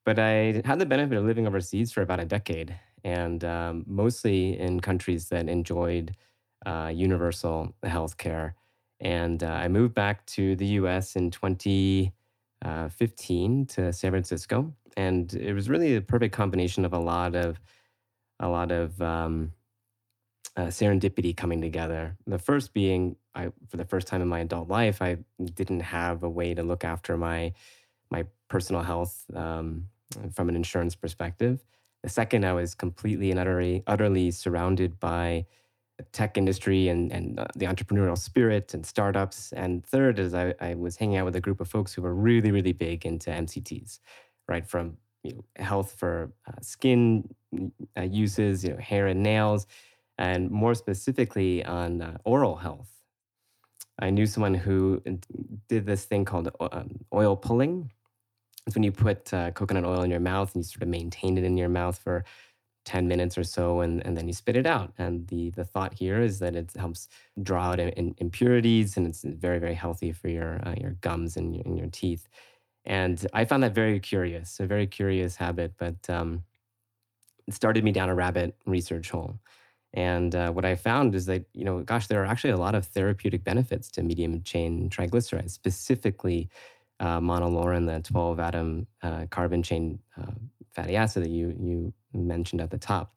But 0.04 0.18
I 0.18 0.62
had 0.64 0.78
the 0.78 0.86
benefit 0.86 1.18
of 1.18 1.24
living 1.24 1.46
overseas 1.46 1.92
for 1.92 2.02
about 2.02 2.20
a 2.20 2.24
decade, 2.24 2.74
and 3.04 3.44
um, 3.44 3.84
mostly 3.86 4.58
in 4.58 4.80
countries 4.80 5.28
that 5.28 5.48
enjoyed 5.48 6.16
uh, 6.66 6.90
universal 6.94 7.74
health 7.84 8.16
care. 8.16 8.54
And 9.00 9.42
uh, 9.42 9.48
I 9.48 9.68
moved 9.68 9.94
back 9.94 10.26
to 10.26 10.56
the 10.56 10.66
U.S. 10.80 11.16
in 11.16 11.30
2015 11.30 12.12
uh, 12.64 12.88
to 12.88 13.92
San 13.92 14.10
Francisco, 14.10 14.74
and 14.96 15.32
it 15.34 15.52
was 15.52 15.68
really 15.68 15.96
a 15.96 16.00
perfect 16.00 16.34
combination 16.34 16.84
of 16.84 16.92
a 16.92 16.98
lot 16.98 17.34
of 17.34 17.60
a 18.38 18.48
lot 18.48 18.72
of 18.72 19.00
um, 19.02 19.52
uh, 20.56 20.66
serendipity 20.66 21.36
coming 21.36 21.60
together. 21.60 22.16
The 22.26 22.38
first 22.38 22.72
being, 22.72 23.16
I 23.34 23.50
for 23.68 23.76
the 23.76 23.84
first 23.84 24.06
time 24.06 24.22
in 24.22 24.28
my 24.28 24.40
adult 24.40 24.68
life, 24.68 25.00
I 25.00 25.18
didn't 25.54 25.80
have 25.80 26.22
a 26.22 26.28
way 26.28 26.54
to 26.54 26.62
look 26.62 26.84
after 26.84 27.16
my 27.16 27.52
my 28.10 28.24
personal 28.48 28.82
health 28.82 29.24
um, 29.34 29.86
from 30.32 30.48
an 30.48 30.56
insurance 30.56 30.94
perspective. 30.94 31.64
The 32.02 32.08
second, 32.08 32.44
I 32.44 32.52
was 32.52 32.74
completely 32.74 33.30
and 33.30 33.38
utterly 33.38 33.82
utterly 33.86 34.30
surrounded 34.30 34.98
by 34.98 35.46
tech 36.12 36.36
industry 36.38 36.88
and 36.88 37.12
and 37.12 37.38
uh, 37.38 37.46
the 37.56 37.66
entrepreneurial 37.66 38.18
spirit 38.18 38.74
and 38.74 38.84
startups. 38.84 39.52
And 39.52 39.84
third 39.84 40.18
is 40.18 40.34
I, 40.34 40.54
I 40.60 40.74
was 40.74 40.96
hanging 40.96 41.16
out 41.16 41.24
with 41.24 41.36
a 41.36 41.40
group 41.40 41.60
of 41.60 41.68
folks 41.68 41.92
who 41.92 42.02
were 42.02 42.14
really 42.14 42.50
really 42.50 42.72
big 42.72 43.06
into 43.06 43.30
MCTs, 43.30 44.00
right 44.48 44.66
from 44.66 44.96
you 45.22 45.34
know, 45.34 45.44
health 45.56 45.94
for 45.98 46.32
uh, 46.48 46.60
skin 46.62 47.28
uh, 47.96 48.02
uses, 48.02 48.64
you 48.64 48.70
know, 48.70 48.78
hair 48.78 49.06
and 49.06 49.22
nails 49.22 49.66
and 50.20 50.50
more 50.50 50.74
specifically 50.74 51.64
on 51.64 52.02
uh, 52.02 52.18
oral 52.24 52.56
health. 52.56 52.90
I 53.98 54.10
knew 54.10 54.26
someone 54.26 54.54
who 54.54 55.02
did 55.68 55.86
this 55.86 56.04
thing 56.04 56.24
called 56.24 56.50
um, 56.60 57.00
oil 57.12 57.36
pulling. 57.36 57.90
It's 58.66 58.76
when 58.76 58.82
you 58.82 58.92
put 58.92 59.32
uh, 59.32 59.50
coconut 59.52 59.84
oil 59.84 60.02
in 60.02 60.10
your 60.10 60.20
mouth 60.20 60.54
and 60.54 60.62
you 60.62 60.68
sort 60.68 60.82
of 60.82 60.88
maintain 60.88 61.38
it 61.38 61.44
in 61.44 61.56
your 61.56 61.70
mouth 61.70 61.98
for 61.98 62.24
10 62.90 63.06
minutes 63.06 63.38
or 63.38 63.44
so 63.44 63.82
and, 63.82 64.04
and 64.04 64.16
then 64.16 64.26
you 64.26 64.32
spit 64.32 64.56
it 64.56 64.66
out. 64.66 64.92
And 64.98 65.28
the, 65.28 65.50
the 65.50 65.64
thought 65.64 65.94
here 65.94 66.20
is 66.20 66.40
that 66.40 66.56
it 66.56 66.72
helps 66.76 67.06
draw 67.40 67.70
out 67.70 67.78
in, 67.78 67.90
in 67.90 68.14
impurities 68.18 68.96
and 68.96 69.06
it's 69.06 69.22
very, 69.22 69.60
very 69.60 69.74
healthy 69.74 70.10
for 70.10 70.26
your, 70.26 70.60
uh, 70.66 70.74
your 70.76 70.96
gums 71.00 71.36
and 71.36 71.54
your, 71.54 71.64
and 71.64 71.78
your 71.78 71.86
teeth. 71.86 72.28
And 72.84 73.24
I 73.32 73.44
found 73.44 73.62
that 73.62 73.76
very 73.76 74.00
curious, 74.00 74.58
a 74.58 74.66
very 74.66 74.88
curious 74.88 75.36
habit, 75.36 75.74
but 75.78 76.10
um, 76.10 76.42
it 77.46 77.54
started 77.54 77.84
me 77.84 77.92
down 77.92 78.08
a 78.08 78.14
rabbit 78.16 78.56
research 78.66 79.08
hole. 79.10 79.38
And 79.94 80.34
uh, 80.34 80.50
what 80.50 80.64
I 80.64 80.74
found 80.74 81.14
is 81.14 81.26
that, 81.26 81.44
you 81.54 81.64
know, 81.64 81.82
gosh, 81.82 82.08
there 82.08 82.20
are 82.22 82.26
actually 82.26 82.50
a 82.50 82.56
lot 82.56 82.74
of 82.74 82.86
therapeutic 82.86 83.44
benefits 83.44 83.88
to 83.92 84.02
medium 84.02 84.42
chain 84.42 84.90
triglycerides, 84.90 85.52
specifically 85.52 86.48
uh, 86.98 87.20
monolaurin, 87.20 87.86
the 87.86 88.00
12 88.00 88.40
atom 88.40 88.88
uh, 89.02 89.26
carbon 89.30 89.62
chain 89.62 90.00
uh, 90.20 90.32
fatty 90.74 90.96
acid 90.96 91.24
that 91.24 91.30
you, 91.30 91.54
you 91.58 91.94
mentioned 92.12 92.60
at 92.60 92.70
the 92.70 92.78
top. 92.78 93.14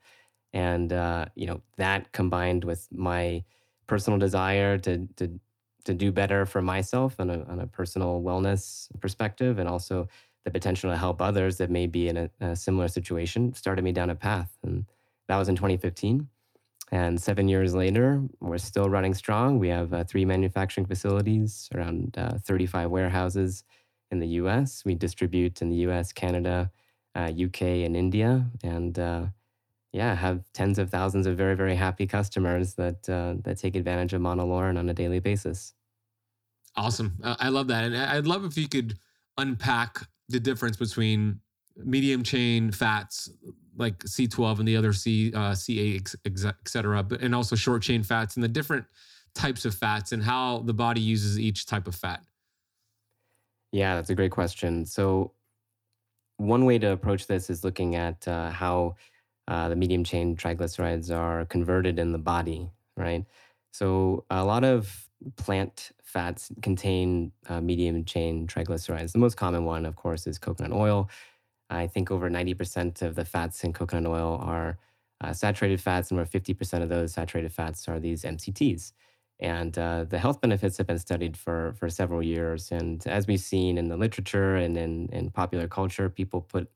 And, 0.53 0.93
uh, 0.93 1.25
you 1.36 1.48
know, 1.48 1.62
that 1.77 2.12
combined 2.12 2.63
with 2.63 2.88
my 2.91 3.43
personal 3.88 4.19
desire 4.19 4.77
to, 4.79 5.07
to, 5.17 5.39
to 5.86 5.93
do 5.93 6.12
better 6.12 6.45
for 6.45 6.62
myself 6.62 7.19
on 7.19 7.29
a, 7.29 7.43
on 7.43 7.60
a 7.60 7.67
personal 7.67 8.22
wellness 8.22 8.88
perspective 9.00 9.60
and 9.60 9.67
also 9.67 10.07
the 10.45 10.51
potential 10.51 10.91
to 10.91 10.98
help 10.98 11.22
others 11.22 11.57
that 11.57 11.69
may 11.69 11.88
be 11.88 12.07
in 12.07 12.17
a, 12.17 12.29
a 12.39 12.55
similar 12.55 12.88
situation 12.88 13.53
started 13.53 13.83
me 13.83 13.91
down 13.91 14.10
a 14.10 14.15
path. 14.15 14.57
And 14.63 14.86
that 15.27 15.38
was 15.38 15.50
in 15.50 15.55
2015. 15.55 16.27
And 16.91 17.19
seven 17.19 17.48
years 17.48 17.74
later, 17.74 18.22
we're 18.39 18.57
still 18.60 18.89
running 18.89 19.15
strong. 19.15 19.57
We 19.57 19.69
have 19.69 19.93
uh, 19.93 20.03
three 20.03 20.25
manufacturing 20.25 20.86
facilities, 20.86 21.69
around 21.74 22.15
uh, 22.17 22.38
35 22.43 22.91
warehouses 22.91 23.63
in 24.12 24.19
the 24.19 24.27
US. 24.27 24.83
We 24.86 24.93
distribute 24.93 25.62
in 25.62 25.69
the 25.69 25.77
US, 25.88 26.12
Canada, 26.12 26.72
uh, 27.15 27.32
UK, 27.43 27.62
and 27.62 27.96
India. 27.96 28.46
And 28.63 28.98
uh, 28.98 29.25
yeah, 29.91 30.15
have 30.15 30.43
tens 30.53 30.79
of 30.79 30.89
thousands 30.89 31.27
of 31.27 31.38
very, 31.38 31.55
very 31.55 31.75
happy 31.75 32.08
customers 32.08 32.74
that, 32.75 33.08
uh, 33.10 33.36
that 33.43 33.60
take 33.60 33.75
advantage 33.75 34.13
of 34.13 34.22
Monolaurin 34.22 34.77
on 34.77 34.89
a 34.89 34.93
daily 34.93 35.20
basis. 35.20 35.74
Awesome. 36.75 37.13
I 37.24 37.50
love 37.50 37.67
that. 37.67 37.84
And 37.84 37.96
I'd 37.96 38.25
love 38.25 38.46
if 38.46 38.58
you 38.58 38.67
could 38.67 38.98
unpack 39.38 40.00
the 40.29 40.39
difference 40.39 40.77
between 40.77 41.39
medium 41.77 42.24
chain 42.24 42.72
fats 42.72 43.29
like 43.75 44.00
C12 44.00 44.60
and 44.60 44.67
the 44.67 44.77
other 44.77 44.93
C, 44.93 45.32
uh, 45.34 45.51
C8, 45.51 46.15
et 46.25 46.67
cetera, 46.67 47.03
but, 47.03 47.22
and 47.22 47.34
also 47.34 47.55
short 47.55 47.82
chain 47.84 48.03
fats 48.03 48.36
and 48.36 48.43
the 48.43 48.48
different 48.48 48.86
types 49.34 49.65
of 49.65 49.74
fats 49.74 50.12
and 50.12 50.24
how 50.24 50.60
the 50.60 50.74
body 50.74 51.01
uses 51.01 51.39
each 51.39 51.65
type 51.65 51.88
of 51.88 51.96
fat? 51.96 52.24
Yeah, 53.72 53.96
that's 53.96 54.10
a 54.12 54.15
great 54.15 54.32
question. 54.32 54.86
So, 54.86 55.32
one 56.37 56.65
way 56.65 56.77
to 56.79 56.91
approach 56.91 57.27
this 57.27 57.49
is 57.49 57.63
looking 57.63 57.95
at 57.95 58.27
uh, 58.27 58.49
how 58.49 58.95
uh, 59.47 59.69
the 59.69 59.75
medium 59.75 60.03
chain 60.03 60.35
triglycerides 60.35 61.15
are 61.15 61.45
converted 61.45 61.99
in 61.99 62.11
the 62.11 62.17
body, 62.17 62.69
right? 62.97 63.25
So, 63.71 64.25
a 64.29 64.43
lot 64.43 64.63
of 64.63 65.09
plant 65.35 65.91
fats 66.03 66.51
contain 66.61 67.31
uh, 67.47 67.61
medium 67.61 68.05
chain 68.05 68.47
triglycerides. 68.47 69.13
The 69.13 69.19
most 69.19 69.35
common 69.35 69.65
one, 69.65 69.85
of 69.85 69.95
course, 69.95 70.27
is 70.27 70.37
coconut 70.37 70.71
oil. 70.71 71.09
I 71.69 71.87
think 71.87 72.11
over 72.11 72.29
90% 72.29 73.01
of 73.01 73.15
the 73.15 73.25
fats 73.25 73.63
in 73.63 73.73
coconut 73.73 74.11
oil 74.11 74.39
are 74.41 74.77
uh, 75.21 75.33
saturated 75.33 75.81
fats, 75.81 76.11
and 76.11 76.19
over 76.19 76.29
50% 76.29 76.83
of 76.83 76.89
those 76.89 77.13
saturated 77.13 77.51
fats 77.51 77.87
are 77.87 77.99
these 77.99 78.23
MCTs. 78.23 78.93
And 79.43 79.77
uh, 79.77 80.05
the 80.05 80.19
health 80.19 80.39
benefits 80.39 80.77
have 80.77 80.88
been 80.88 80.97
studied 80.97 81.35
for, 81.35 81.75
for 81.77 81.89
several 81.89 82.23
years. 82.23 82.71
And 82.71 83.05
as 83.05 83.27
we've 83.27 83.41
seen 83.41 83.77
in 83.77 83.89
the 83.89 83.97
literature 83.97 84.55
and 84.55 84.77
in, 84.77 85.09
in 85.12 85.31
popular 85.31 85.67
culture, 85.67 86.09
people 86.09 86.39
put 86.39 86.71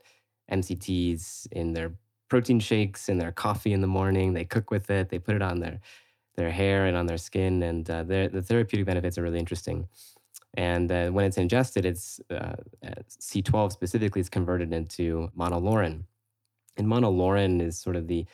MCTs 0.51 1.47
in 1.53 1.71
their 1.71 1.93
protein 2.27 2.59
shakes, 2.59 3.07
in 3.07 3.19
their 3.19 3.31
coffee 3.31 3.71
in 3.71 3.79
the 3.79 3.87
morning. 3.87 4.33
They 4.33 4.43
cook 4.43 4.69
with 4.69 4.89
it, 4.89 5.07
they 5.07 5.17
put 5.17 5.35
it 5.35 5.41
on 5.41 5.61
their, 5.61 5.79
their 6.35 6.51
hair 6.51 6.87
and 6.87 6.97
on 6.97 7.05
their 7.05 7.17
skin. 7.17 7.63
And 7.63 7.89
uh, 7.89 8.03
the 8.03 8.43
therapeutic 8.45 8.85
benefits 8.85 9.17
are 9.17 9.23
really 9.23 9.39
interesting. 9.39 9.87
And 10.55 10.91
uh, 10.91 11.07
when 11.11 11.23
it's 11.23 11.37
ingested, 11.37 11.85
it's 11.85 12.19
uh, 12.29 12.55
C12 13.07 13.71
specifically 13.71 14.19
is 14.19 14.27
converted 14.27 14.73
into 14.73 15.31
monolaurin. 15.37 16.03
And 16.75 16.85
monolaurin 16.85 17.61
is 17.61 17.79
sort 17.79 17.95
of 17.95 18.07
the 18.07 18.25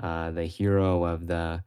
uh, 0.00 0.30
the 0.32 0.44
hero 0.44 1.04
of 1.04 1.26
the 1.26 1.62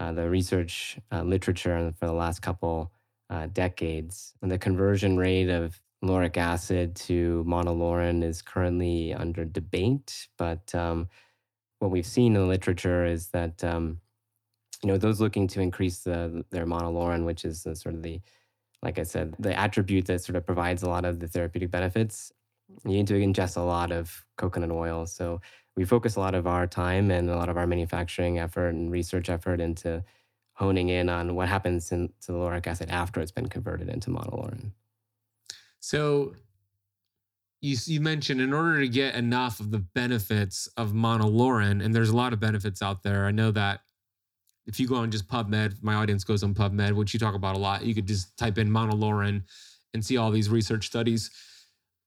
uh, 0.00 0.12
the 0.12 0.28
research 0.28 0.98
uh, 1.12 1.22
literature 1.22 1.92
for 1.98 2.06
the 2.06 2.12
last 2.12 2.40
couple 2.40 2.90
uh, 3.28 3.46
decades. 3.52 4.32
And 4.42 4.50
the 4.50 4.58
conversion 4.58 5.16
rate 5.16 5.50
of 5.50 5.80
lauric 6.02 6.36
acid 6.36 6.96
to 6.96 7.44
monolaurin 7.46 8.24
is 8.24 8.42
currently 8.42 9.14
under 9.14 9.44
debate. 9.44 10.28
But 10.38 10.74
um, 10.74 11.08
what 11.78 11.90
we've 11.90 12.06
seen 12.06 12.34
in 12.34 12.42
the 12.42 12.48
literature 12.48 13.04
is 13.04 13.28
that 13.28 13.62
um, 13.62 14.00
you 14.82 14.88
know 14.88 14.96
those 14.96 15.20
looking 15.20 15.46
to 15.48 15.60
increase 15.60 16.00
the, 16.00 16.44
their 16.50 16.66
monolaurin, 16.66 17.26
which 17.26 17.44
is 17.44 17.62
sort 17.62 17.94
of 17.94 18.02
the 18.02 18.20
like 18.82 18.98
I 18.98 19.02
said, 19.02 19.34
the 19.38 19.58
attribute 19.58 20.06
that 20.06 20.22
sort 20.22 20.36
of 20.36 20.46
provides 20.46 20.82
a 20.82 20.88
lot 20.88 21.04
of 21.04 21.20
the 21.20 21.28
therapeutic 21.28 21.70
benefits, 21.70 22.32
you 22.84 22.92
need 22.92 23.06
to 23.08 23.14
ingest 23.14 23.58
a 23.58 23.60
lot 23.60 23.92
of 23.92 24.24
coconut 24.36 24.70
oil. 24.70 25.04
So 25.04 25.40
we 25.76 25.84
focus 25.84 26.16
a 26.16 26.20
lot 26.20 26.34
of 26.34 26.46
our 26.46 26.66
time 26.66 27.10
and 27.10 27.30
a 27.30 27.36
lot 27.36 27.48
of 27.48 27.56
our 27.56 27.66
manufacturing 27.66 28.38
effort 28.38 28.68
and 28.68 28.90
research 28.90 29.30
effort 29.30 29.60
into 29.60 30.04
honing 30.54 30.90
in 30.90 31.08
on 31.08 31.34
what 31.34 31.48
happens 31.48 31.90
in, 31.90 32.12
to 32.20 32.32
the 32.32 32.38
lauric 32.38 32.66
acid 32.66 32.90
after 32.90 33.20
it's 33.20 33.30
been 33.30 33.48
converted 33.48 33.88
into 33.88 34.10
monolaurin. 34.10 34.72
So 35.80 36.34
you, 37.62 37.76
you 37.86 38.00
mentioned 38.00 38.40
in 38.40 38.52
order 38.52 38.80
to 38.80 38.88
get 38.88 39.14
enough 39.14 39.60
of 39.60 39.70
the 39.70 39.78
benefits 39.78 40.68
of 40.76 40.92
monolaurin, 40.92 41.82
and 41.82 41.94
there's 41.94 42.10
a 42.10 42.16
lot 42.16 42.32
of 42.32 42.40
benefits 42.40 42.82
out 42.82 43.02
there. 43.02 43.26
I 43.26 43.30
know 43.30 43.50
that 43.52 43.80
if 44.66 44.78
you 44.78 44.86
go 44.86 44.96
on 44.96 45.10
just 45.10 45.28
PubMed, 45.28 45.82
my 45.82 45.94
audience 45.94 46.24
goes 46.24 46.42
on 46.42 46.54
PubMed, 46.54 46.92
which 46.92 47.14
you 47.14 47.20
talk 47.20 47.34
about 47.34 47.56
a 47.56 47.58
lot. 47.58 47.84
You 47.84 47.94
could 47.94 48.06
just 48.06 48.36
type 48.36 48.58
in 48.58 48.70
monolaurin 48.70 49.44
and 49.94 50.04
see 50.04 50.16
all 50.16 50.30
these 50.30 50.48
research 50.48 50.86
studies 50.86 51.30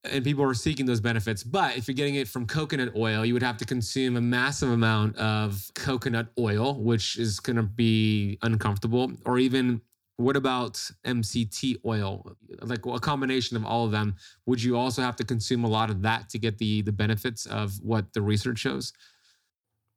and 0.03 0.23
people 0.23 0.43
are 0.43 0.53
seeking 0.53 0.85
those 0.85 0.99
benefits. 0.99 1.43
But 1.43 1.77
if 1.77 1.87
you're 1.87 1.95
getting 1.95 2.15
it 2.15 2.27
from 2.27 2.45
coconut 2.45 2.93
oil, 2.95 3.25
you 3.25 3.33
would 3.33 3.43
have 3.43 3.57
to 3.57 3.65
consume 3.65 4.17
a 4.17 4.21
massive 4.21 4.69
amount 4.69 5.17
of 5.17 5.71
coconut 5.75 6.27
oil, 6.37 6.75
which 6.81 7.17
is 7.17 7.39
going 7.39 7.55
to 7.55 7.63
be 7.63 8.37
uncomfortable. 8.41 9.11
Or 9.25 9.39
even 9.39 9.81
what 10.17 10.35
about 10.35 10.73
MCT 11.05 11.77
oil? 11.85 12.35
Like 12.61 12.85
a 12.85 12.99
combination 12.99 13.55
of 13.57 13.65
all 13.65 13.85
of 13.85 13.91
them. 13.91 14.15
Would 14.45 14.61
you 14.61 14.77
also 14.77 15.01
have 15.01 15.15
to 15.17 15.23
consume 15.23 15.63
a 15.63 15.69
lot 15.69 15.89
of 15.89 16.01
that 16.01 16.29
to 16.29 16.39
get 16.39 16.57
the 16.57 16.81
the 16.81 16.91
benefits 16.91 17.45
of 17.45 17.73
what 17.81 18.13
the 18.13 18.21
research 18.21 18.59
shows? 18.59 18.93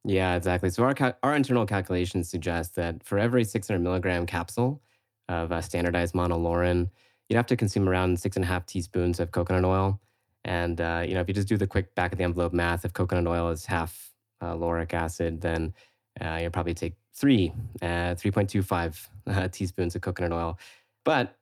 Yeah, 0.04 0.36
exactly. 0.36 0.70
So 0.70 0.84
our 0.84 1.16
our 1.22 1.34
internal 1.34 1.66
calculations 1.66 2.30
suggest 2.30 2.76
that 2.76 3.02
for 3.04 3.18
every 3.18 3.44
600 3.44 3.80
milligram 3.80 4.24
capsule 4.24 4.82
of 5.28 5.50
uh, 5.50 5.60
standardized 5.60 6.14
monolaurin, 6.14 6.88
you'd 7.28 7.36
have 7.36 7.46
to 7.46 7.56
consume 7.56 7.88
around 7.88 8.18
six 8.18 8.36
and 8.36 8.44
a 8.44 8.48
half 8.48 8.66
teaspoons 8.66 9.20
of 9.20 9.30
coconut 9.30 9.64
oil. 9.64 10.00
And 10.44 10.80
uh, 10.80 11.04
you 11.06 11.14
know, 11.14 11.20
if 11.20 11.28
you 11.28 11.34
just 11.34 11.48
do 11.48 11.56
the 11.56 11.66
quick 11.66 11.94
back 11.94 12.12
of 12.12 12.18
the 12.18 12.24
envelope 12.24 12.52
math, 12.52 12.84
if 12.84 12.92
coconut 12.92 13.26
oil 13.26 13.50
is 13.50 13.66
half 13.66 14.12
uh, 14.42 14.54
lauric 14.54 14.94
acid, 14.94 15.40
then 15.40 15.74
uh, 16.20 16.38
you'll 16.40 16.50
probably 16.50 16.74
take 16.74 16.94
three, 17.14 17.52
uh, 17.82 18.14
3.25 18.14 19.08
uh, 19.26 19.48
teaspoons 19.48 19.96
of 19.96 20.02
coconut 20.02 20.32
oil. 20.32 20.58
But 21.04 21.36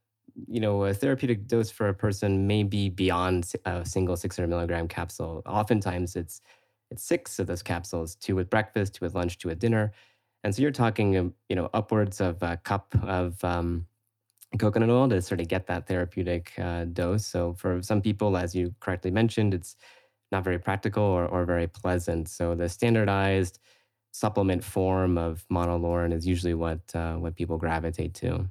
you 0.49 0.61
know, 0.61 0.85
a 0.85 0.95
therapeutic 0.95 1.47
dose 1.47 1.71
for 1.71 1.89
a 1.89 1.95
person 1.95 2.47
may 2.47 2.63
be 2.63 2.89
beyond 2.89 3.53
a 3.67 3.85
single 3.85 4.17
600 4.17 4.49
milligram 4.49 4.89
capsule. 4.89 5.43
Oftentimes, 5.47 6.17
it's 6.17 6.41
it's 6.91 7.05
six 7.05 7.39
of 7.39 7.47
those 7.47 7.63
capsules: 7.63 8.17
two 8.17 8.35
with 8.35 8.51
breakfast, 8.51 8.95
two 8.95 9.05
with 9.05 9.15
lunch, 9.15 9.39
two 9.39 9.49
with 9.49 9.59
dinner. 9.59 9.93
And 10.43 10.55
so 10.55 10.61
you're 10.61 10.71
talking, 10.71 11.17
um, 11.17 11.35
you 11.49 11.57
know, 11.57 11.71
upwards 11.73 12.21
of 12.21 12.43
a 12.43 12.57
cup 12.59 12.95
of 13.03 13.43
um, 13.45 13.87
coconut 14.59 14.91
oil 14.91 15.09
to 15.09 15.21
sort 15.23 15.41
of 15.41 15.49
get 15.49 15.67
that 15.67 15.87
therapeutic 15.87 16.53
uh, 16.59 16.85
dose. 16.85 17.27
So 17.27 17.55
for 17.55 17.83
some 17.83 18.01
people, 18.01 18.37
as 18.37 18.55
you 18.55 18.75
correctly 18.81 19.11
mentioned, 19.11 19.55
it's 19.55 19.77
not 20.33 20.45
very 20.45 20.59
practical 20.59 21.03
or, 21.03 21.27
or 21.27 21.45
very 21.45 21.67
pleasant. 21.67 22.29
So 22.29 22.55
the 22.55 22.69
standardized 22.69 23.59
supplement 24.13 24.63
form 24.63 25.19
of 25.19 25.45
monolaurin 25.51 26.13
is 26.13 26.27
usually 26.27 26.55
what 26.55 26.81
uh, 26.95 27.15
what 27.15 27.35
people 27.35 27.59
gravitate 27.59 28.15
to. 28.15 28.49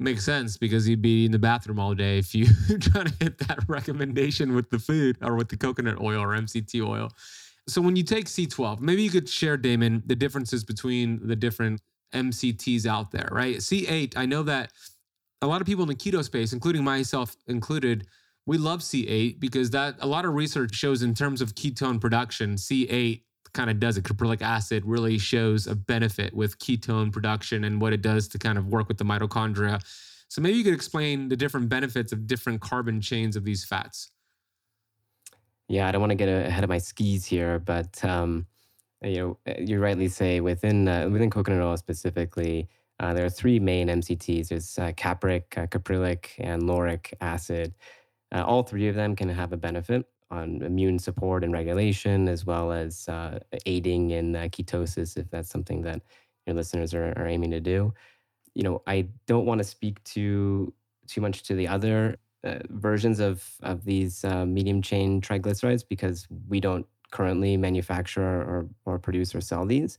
Makes 0.00 0.24
sense 0.24 0.56
because 0.56 0.88
you'd 0.88 1.02
be 1.02 1.26
in 1.26 1.30
the 1.30 1.38
bathroom 1.38 1.78
all 1.78 1.94
day 1.94 2.18
if 2.18 2.34
you 2.34 2.46
try 2.80 3.04
to 3.04 3.14
hit 3.20 3.38
that 3.46 3.60
recommendation 3.68 4.54
with 4.54 4.70
the 4.70 4.78
food 4.78 5.16
or 5.22 5.36
with 5.36 5.48
the 5.48 5.56
coconut 5.56 6.00
oil 6.00 6.20
or 6.20 6.28
MCT 6.28 6.86
oil. 6.86 7.10
So 7.68 7.80
when 7.80 7.96
you 7.96 8.02
take 8.02 8.26
C12, 8.26 8.80
maybe 8.80 9.02
you 9.02 9.10
could 9.10 9.28
share, 9.28 9.56
Damon, 9.56 10.02
the 10.04 10.16
differences 10.16 10.64
between 10.64 11.26
the 11.26 11.36
different 11.36 11.80
MCTs 12.12 12.86
out 12.86 13.10
there, 13.10 13.28
right? 13.30 13.56
C8, 13.56 14.16
I 14.16 14.26
know 14.26 14.42
that 14.42 14.72
a 15.44 15.46
lot 15.46 15.60
of 15.60 15.66
people 15.66 15.82
in 15.82 15.88
the 15.88 15.94
keto 15.94 16.24
space, 16.24 16.52
including 16.52 16.82
myself 16.82 17.36
included, 17.46 18.06
we 18.46 18.58
love 18.58 18.80
C8 18.80 19.40
because 19.40 19.70
that 19.70 19.96
a 20.00 20.06
lot 20.06 20.24
of 20.24 20.34
research 20.34 20.74
shows 20.74 21.02
in 21.02 21.14
terms 21.14 21.40
of 21.40 21.54
ketone 21.54 22.00
production, 22.00 22.54
C8 22.54 23.22
kind 23.52 23.70
of 23.70 23.80
does 23.80 23.96
it. 23.96 24.04
Caprylic 24.04 24.42
acid 24.42 24.84
really 24.84 25.16
shows 25.18 25.66
a 25.66 25.74
benefit 25.74 26.34
with 26.34 26.58
ketone 26.58 27.12
production 27.12 27.64
and 27.64 27.80
what 27.80 27.92
it 27.92 28.02
does 28.02 28.28
to 28.28 28.38
kind 28.38 28.58
of 28.58 28.66
work 28.66 28.88
with 28.88 28.98
the 28.98 29.04
mitochondria. 29.04 29.80
So 30.28 30.42
maybe 30.42 30.58
you 30.58 30.64
could 30.64 30.74
explain 30.74 31.28
the 31.28 31.36
different 31.36 31.68
benefits 31.68 32.12
of 32.12 32.26
different 32.26 32.60
carbon 32.60 33.00
chains 33.00 33.36
of 33.36 33.44
these 33.44 33.64
fats. 33.64 34.10
Yeah, 35.68 35.88
I 35.88 35.92
don't 35.92 36.00
want 36.00 36.10
to 36.10 36.16
get 36.16 36.28
ahead 36.28 36.64
of 36.64 36.68
my 36.68 36.78
skis 36.78 37.24
here, 37.24 37.58
but 37.58 38.04
um, 38.04 38.46
you 39.02 39.38
know, 39.46 39.54
you 39.58 39.78
rightly 39.78 40.08
say 40.08 40.40
within 40.40 40.88
uh, 40.88 41.08
within 41.08 41.30
coconut 41.30 41.62
oil 41.62 41.76
specifically, 41.76 42.68
uh, 43.00 43.12
there 43.12 43.24
are 43.24 43.30
three 43.30 43.58
main 43.58 43.88
MCTs. 43.88 44.48
There's 44.48 44.78
uh, 44.78 44.92
capric, 44.96 45.54
uh, 45.56 45.66
caprylic, 45.66 46.30
and 46.38 46.62
lauric 46.62 47.12
acid. 47.20 47.74
Uh, 48.32 48.44
all 48.44 48.62
three 48.62 48.88
of 48.88 48.94
them 48.94 49.16
can 49.16 49.28
have 49.28 49.52
a 49.52 49.56
benefit 49.56 50.06
on 50.30 50.62
immune 50.62 50.98
support 50.98 51.44
and 51.44 51.52
regulation, 51.52 52.28
as 52.28 52.44
well 52.44 52.72
as 52.72 53.08
uh, 53.08 53.38
aiding 53.66 54.10
in 54.10 54.36
uh, 54.36 54.42
ketosis, 54.42 55.16
if 55.16 55.28
that's 55.30 55.50
something 55.50 55.82
that 55.82 56.02
your 56.46 56.54
listeners 56.54 56.94
are, 56.94 57.12
are 57.16 57.26
aiming 57.26 57.50
to 57.50 57.60
do. 57.60 57.92
You 58.54 58.62
know, 58.62 58.82
I 58.86 59.08
don't 59.26 59.46
want 59.46 59.58
to 59.58 59.64
speak 59.64 60.02
too 60.04 60.72
too 61.06 61.20
much 61.20 61.42
to 61.42 61.54
the 61.54 61.68
other 61.68 62.16
versions 62.70 63.20
of 63.20 63.44
of 63.62 63.84
these 63.84 64.24
medium 64.24 64.80
chain 64.80 65.20
triglycerides 65.20 65.82
because 65.88 66.26
we 66.48 66.60
don't 66.60 66.86
currently 67.10 67.56
manufacture 67.56 68.22
or, 68.22 68.68
or 68.84 68.98
produce 68.98 69.34
or 69.34 69.40
sell 69.40 69.64
these. 69.64 69.98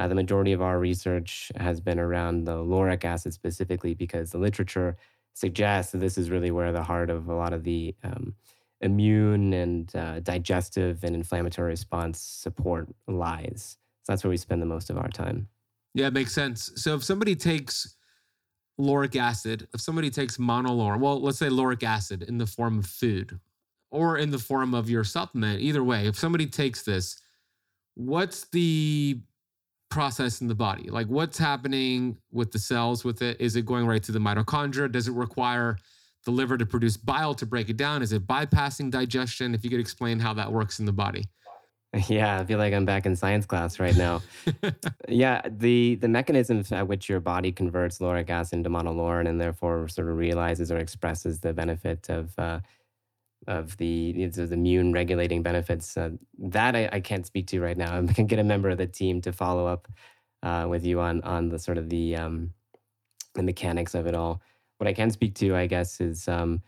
Uh, 0.00 0.08
the 0.08 0.14
majority 0.14 0.52
of 0.52 0.62
our 0.62 0.78
research 0.78 1.52
has 1.56 1.78
been 1.78 1.98
around 1.98 2.44
the 2.44 2.56
lauric 2.56 3.04
acid 3.04 3.34
specifically 3.34 3.92
because 3.92 4.30
the 4.30 4.38
literature 4.38 4.96
suggests 5.34 5.92
that 5.92 5.98
this 5.98 6.16
is 6.16 6.30
really 6.30 6.50
where 6.50 6.72
the 6.72 6.82
heart 6.82 7.10
of 7.10 7.28
a 7.28 7.34
lot 7.34 7.52
of 7.52 7.64
the 7.64 7.94
um, 8.02 8.34
immune 8.80 9.52
and 9.52 9.94
uh, 9.94 10.18
digestive 10.20 11.04
and 11.04 11.14
inflammatory 11.14 11.68
response 11.68 12.18
support 12.18 12.88
lies. 13.08 13.76
So 14.04 14.12
that's 14.12 14.24
where 14.24 14.30
we 14.30 14.38
spend 14.38 14.62
the 14.62 14.66
most 14.66 14.88
of 14.88 14.96
our 14.96 15.10
time. 15.10 15.48
Yeah, 15.92 16.06
it 16.06 16.14
makes 16.14 16.32
sense. 16.32 16.72
So 16.76 16.94
if 16.94 17.04
somebody 17.04 17.36
takes 17.36 17.96
lauric 18.78 19.16
acid, 19.16 19.68
if 19.74 19.82
somebody 19.82 20.08
takes 20.08 20.38
monolaurin, 20.38 21.00
well, 21.00 21.20
let's 21.20 21.38
say 21.38 21.50
lauric 21.50 21.82
acid 21.82 22.22
in 22.22 22.38
the 22.38 22.46
form 22.46 22.78
of 22.78 22.86
food 22.86 23.38
or 23.90 24.16
in 24.16 24.30
the 24.30 24.38
form 24.38 24.72
of 24.72 24.88
your 24.88 25.04
supplement, 25.04 25.60
either 25.60 25.84
way, 25.84 26.06
if 26.06 26.16
somebody 26.16 26.46
takes 26.46 26.84
this, 26.84 27.20
what's 27.96 28.46
the 28.48 29.20
process 29.90 30.40
in 30.40 30.46
the 30.46 30.54
body? 30.54 30.88
Like 30.88 31.06
what's 31.08 31.38
happening 31.38 32.16
with 32.32 32.52
the 32.52 32.58
cells 32.58 33.04
with 33.04 33.22
it? 33.22 33.40
Is 33.40 33.56
it 33.56 33.66
going 33.66 33.86
right 33.86 34.02
to 34.02 34.12
the 34.12 34.18
mitochondria? 34.18 34.90
Does 34.90 35.08
it 35.08 35.12
require 35.12 35.76
the 36.24 36.30
liver 36.30 36.56
to 36.56 36.66
produce 36.66 36.96
bile 36.96 37.34
to 37.34 37.46
break 37.46 37.68
it 37.68 37.76
down? 37.76 38.02
Is 38.02 38.12
it 38.12 38.26
bypassing 38.26 38.90
digestion? 38.90 39.54
If 39.54 39.64
you 39.64 39.70
could 39.70 39.80
explain 39.80 40.18
how 40.18 40.32
that 40.34 40.50
works 40.50 40.78
in 40.78 40.86
the 40.86 40.92
body. 40.92 41.24
Yeah, 42.08 42.38
I 42.38 42.44
feel 42.44 42.58
like 42.58 42.72
I'm 42.72 42.84
back 42.84 43.04
in 43.04 43.16
science 43.16 43.46
class 43.46 43.80
right 43.80 43.96
now. 43.96 44.22
yeah, 45.08 45.42
the 45.44 45.96
the 45.96 46.06
mechanisms 46.06 46.70
at 46.70 46.86
which 46.86 47.08
your 47.08 47.18
body 47.18 47.50
converts 47.50 48.00
lauric 48.00 48.30
acid 48.30 48.58
into 48.58 48.70
monolaurin 48.70 49.28
and 49.28 49.40
therefore 49.40 49.88
sort 49.88 50.08
of 50.08 50.16
realizes 50.16 50.70
or 50.70 50.78
expresses 50.78 51.40
the 51.40 51.52
benefit 51.52 52.08
of 52.08 52.30
uh, 52.38 52.60
of 53.46 53.76
the 53.78 54.12
the 54.12 54.52
immune 54.52 54.92
regulating 54.92 55.42
benefits. 55.42 55.96
Uh, 55.96 56.10
that 56.38 56.76
I, 56.76 56.88
I, 56.92 57.00
can't 57.00 57.26
speak 57.26 57.46
to 57.48 57.60
right 57.60 57.76
now. 57.76 57.98
I 58.08 58.12
can 58.12 58.26
get 58.26 58.38
a 58.38 58.44
member 58.44 58.70
of 58.70 58.78
the 58.78 58.86
team 58.86 59.20
to 59.22 59.32
follow 59.32 59.66
up 59.66 59.88
uh, 60.42 60.66
with 60.68 60.84
you 60.84 61.00
on 61.00 61.22
on 61.22 61.48
the 61.48 61.58
sort 61.58 61.78
of 61.78 61.88
the 61.88 62.16
um, 62.16 62.52
the 63.34 63.42
mechanics 63.42 63.94
of 63.94 64.06
it 64.06 64.14
all. 64.14 64.42
What 64.78 64.88
I 64.88 64.92
can 64.92 65.10
speak 65.10 65.34
to, 65.36 65.56
I 65.56 65.66
guess, 65.66 66.00
is 66.00 66.28
um, 66.28 66.62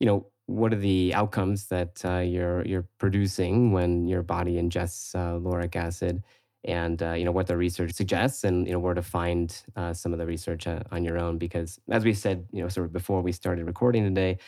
you 0.00 0.06
know 0.06 0.26
what 0.46 0.72
are 0.72 0.76
the 0.76 1.12
outcomes 1.14 1.66
that 1.66 2.02
uh, 2.04 2.18
you're 2.18 2.64
you're 2.64 2.88
producing 2.98 3.72
when 3.72 4.06
your 4.06 4.22
body 4.22 4.54
ingests 4.54 5.14
uh, 5.14 5.38
lauric 5.38 5.76
acid, 5.76 6.22
and 6.64 7.02
uh, 7.02 7.12
you 7.12 7.24
know 7.24 7.32
what 7.32 7.46
the 7.46 7.56
research 7.56 7.92
suggests, 7.92 8.44
and 8.44 8.66
you 8.66 8.72
know 8.72 8.78
where 8.78 8.94
to 8.94 9.02
find 9.02 9.62
uh, 9.76 9.92
some 9.92 10.12
of 10.12 10.18
the 10.18 10.26
research 10.26 10.66
on 10.66 11.04
your 11.04 11.18
own. 11.18 11.38
Because 11.38 11.78
as 11.90 12.04
we 12.04 12.12
said, 12.12 12.46
you 12.52 12.62
know, 12.62 12.68
sort 12.68 12.86
of 12.86 12.92
before 12.92 13.22
we 13.22 13.32
started 13.32 13.66
recording 13.66 14.04
today 14.04 14.38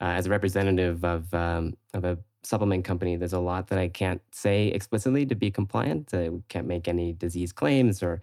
uh, 0.00 0.04
as 0.04 0.26
a 0.26 0.30
representative 0.30 1.04
of 1.04 1.32
um, 1.32 1.74
of 1.94 2.04
a 2.04 2.18
supplement 2.42 2.84
company, 2.84 3.16
there's 3.16 3.32
a 3.32 3.40
lot 3.40 3.68
that 3.68 3.78
I 3.78 3.88
can't 3.88 4.22
say 4.30 4.68
explicitly 4.68 5.26
to 5.26 5.34
be 5.34 5.50
compliant. 5.50 6.14
I 6.14 6.30
can't 6.48 6.66
make 6.66 6.88
any 6.88 7.12
disease 7.12 7.52
claims 7.52 8.02
or 8.02 8.22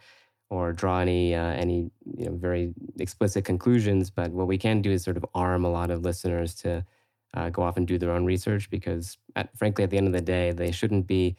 or 0.49 0.71
draw 0.71 0.99
any 0.99 1.35
uh, 1.35 1.53
any 1.53 1.89
you 2.17 2.25
know 2.25 2.35
very 2.35 2.73
explicit 2.99 3.45
conclusions. 3.45 4.09
But 4.09 4.31
what 4.31 4.47
we 4.47 4.57
can 4.57 4.81
do 4.81 4.91
is 4.91 5.03
sort 5.03 5.17
of 5.17 5.25
arm 5.33 5.65
a 5.65 5.71
lot 5.71 5.89
of 5.91 6.03
listeners 6.03 6.53
to 6.55 6.85
uh, 7.33 7.49
go 7.49 7.63
off 7.63 7.77
and 7.77 7.87
do 7.87 7.97
their 7.97 8.11
own 8.11 8.25
research 8.25 8.69
because, 8.69 9.17
at, 9.35 9.55
frankly, 9.57 9.83
at 9.83 9.89
the 9.89 9.97
end 9.97 10.07
of 10.07 10.13
the 10.13 10.21
day, 10.21 10.51
they 10.51 10.71
shouldn't 10.71 11.07
be 11.07 11.35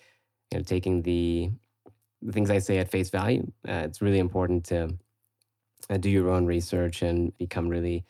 you 0.50 0.58
know 0.58 0.64
taking 0.64 1.02
the, 1.02 1.50
the 2.22 2.32
things 2.32 2.50
I 2.50 2.58
say 2.58 2.78
at 2.78 2.90
face 2.90 3.10
value. 3.10 3.50
Uh, 3.68 3.82
it's 3.84 4.02
really 4.02 4.18
important 4.18 4.64
to 4.66 4.90
uh, 5.90 5.96
do 5.96 6.10
your 6.10 6.30
own 6.30 6.46
research 6.46 7.02
and 7.02 7.36
become 7.38 7.68
really 7.68 8.04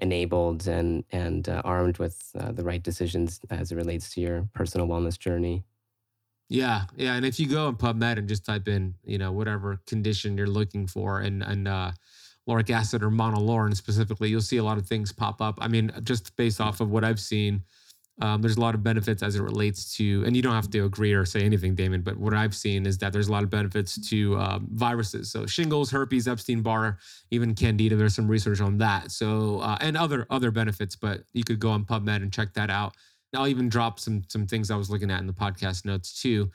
enabled 0.00 0.66
and 0.66 1.04
and 1.10 1.48
uh, 1.48 1.62
armed 1.64 1.98
with 1.98 2.30
uh, 2.38 2.52
the 2.52 2.64
right 2.64 2.82
decisions 2.82 3.40
as 3.50 3.72
it 3.72 3.76
relates 3.76 4.12
to 4.14 4.20
your 4.20 4.48
personal 4.54 4.86
wellness 4.86 5.18
journey. 5.18 5.64
Yeah, 6.48 6.82
yeah, 6.96 7.14
and 7.14 7.24
if 7.24 7.38
you 7.38 7.46
go 7.46 7.68
in 7.68 7.76
PubMed 7.76 8.18
and 8.18 8.28
just 8.28 8.44
type 8.44 8.66
in, 8.66 8.94
you 9.04 9.18
know, 9.18 9.30
whatever 9.30 9.80
condition 9.86 10.36
you're 10.36 10.48
looking 10.48 10.86
for, 10.86 11.20
and 11.20 11.42
and 11.42 11.68
uh, 11.68 11.92
lauric 12.48 12.70
acid 12.70 13.02
or 13.02 13.10
monolaurin 13.10 13.76
specifically, 13.76 14.28
you'll 14.28 14.40
see 14.40 14.56
a 14.56 14.64
lot 14.64 14.78
of 14.78 14.86
things 14.86 15.12
pop 15.12 15.40
up. 15.40 15.58
I 15.60 15.68
mean, 15.68 15.92
just 16.02 16.34
based 16.36 16.60
off 16.60 16.80
of 16.80 16.90
what 16.90 17.04
I've 17.04 17.20
seen, 17.20 17.62
um, 18.20 18.42
there's 18.42 18.56
a 18.56 18.60
lot 18.60 18.74
of 18.74 18.82
benefits 18.82 19.22
as 19.22 19.36
it 19.36 19.42
relates 19.42 19.96
to, 19.96 20.22
and 20.26 20.36
you 20.36 20.42
don't 20.42 20.54
have 20.54 20.70
to 20.70 20.84
agree 20.84 21.12
or 21.12 21.24
say 21.24 21.40
anything, 21.40 21.74
Damon, 21.74 22.02
but 22.02 22.18
what 22.18 22.34
I've 22.34 22.54
seen 22.54 22.84
is 22.86 22.98
that 22.98 23.12
there's 23.12 23.28
a 23.28 23.32
lot 23.32 23.42
of 23.42 23.50
benefits 23.50 24.08
to 24.10 24.38
um, 24.38 24.68
viruses. 24.72 25.30
So 25.30 25.46
shingles, 25.46 25.90
herpes, 25.90 26.28
Epstein 26.28 26.60
Barr, 26.60 26.98
even 27.30 27.54
candida. 27.54 27.96
There's 27.96 28.14
some 28.14 28.28
research 28.28 28.60
on 28.60 28.78
that. 28.78 29.10
So 29.10 29.60
uh, 29.60 29.78
and 29.80 29.96
other 29.96 30.26
other 30.28 30.50
benefits, 30.50 30.96
but 30.96 31.24
you 31.32 31.44
could 31.44 31.60
go 31.60 31.70
on 31.70 31.84
PubMed 31.84 32.16
and 32.16 32.32
check 32.32 32.52
that 32.54 32.70
out. 32.70 32.94
I'll 33.34 33.48
even 33.48 33.68
drop 33.68 33.98
some 33.98 34.22
some 34.28 34.46
things 34.46 34.70
I 34.70 34.76
was 34.76 34.90
looking 34.90 35.10
at 35.10 35.20
in 35.20 35.26
the 35.26 35.32
podcast 35.32 35.84
notes 35.84 36.20
too. 36.20 36.50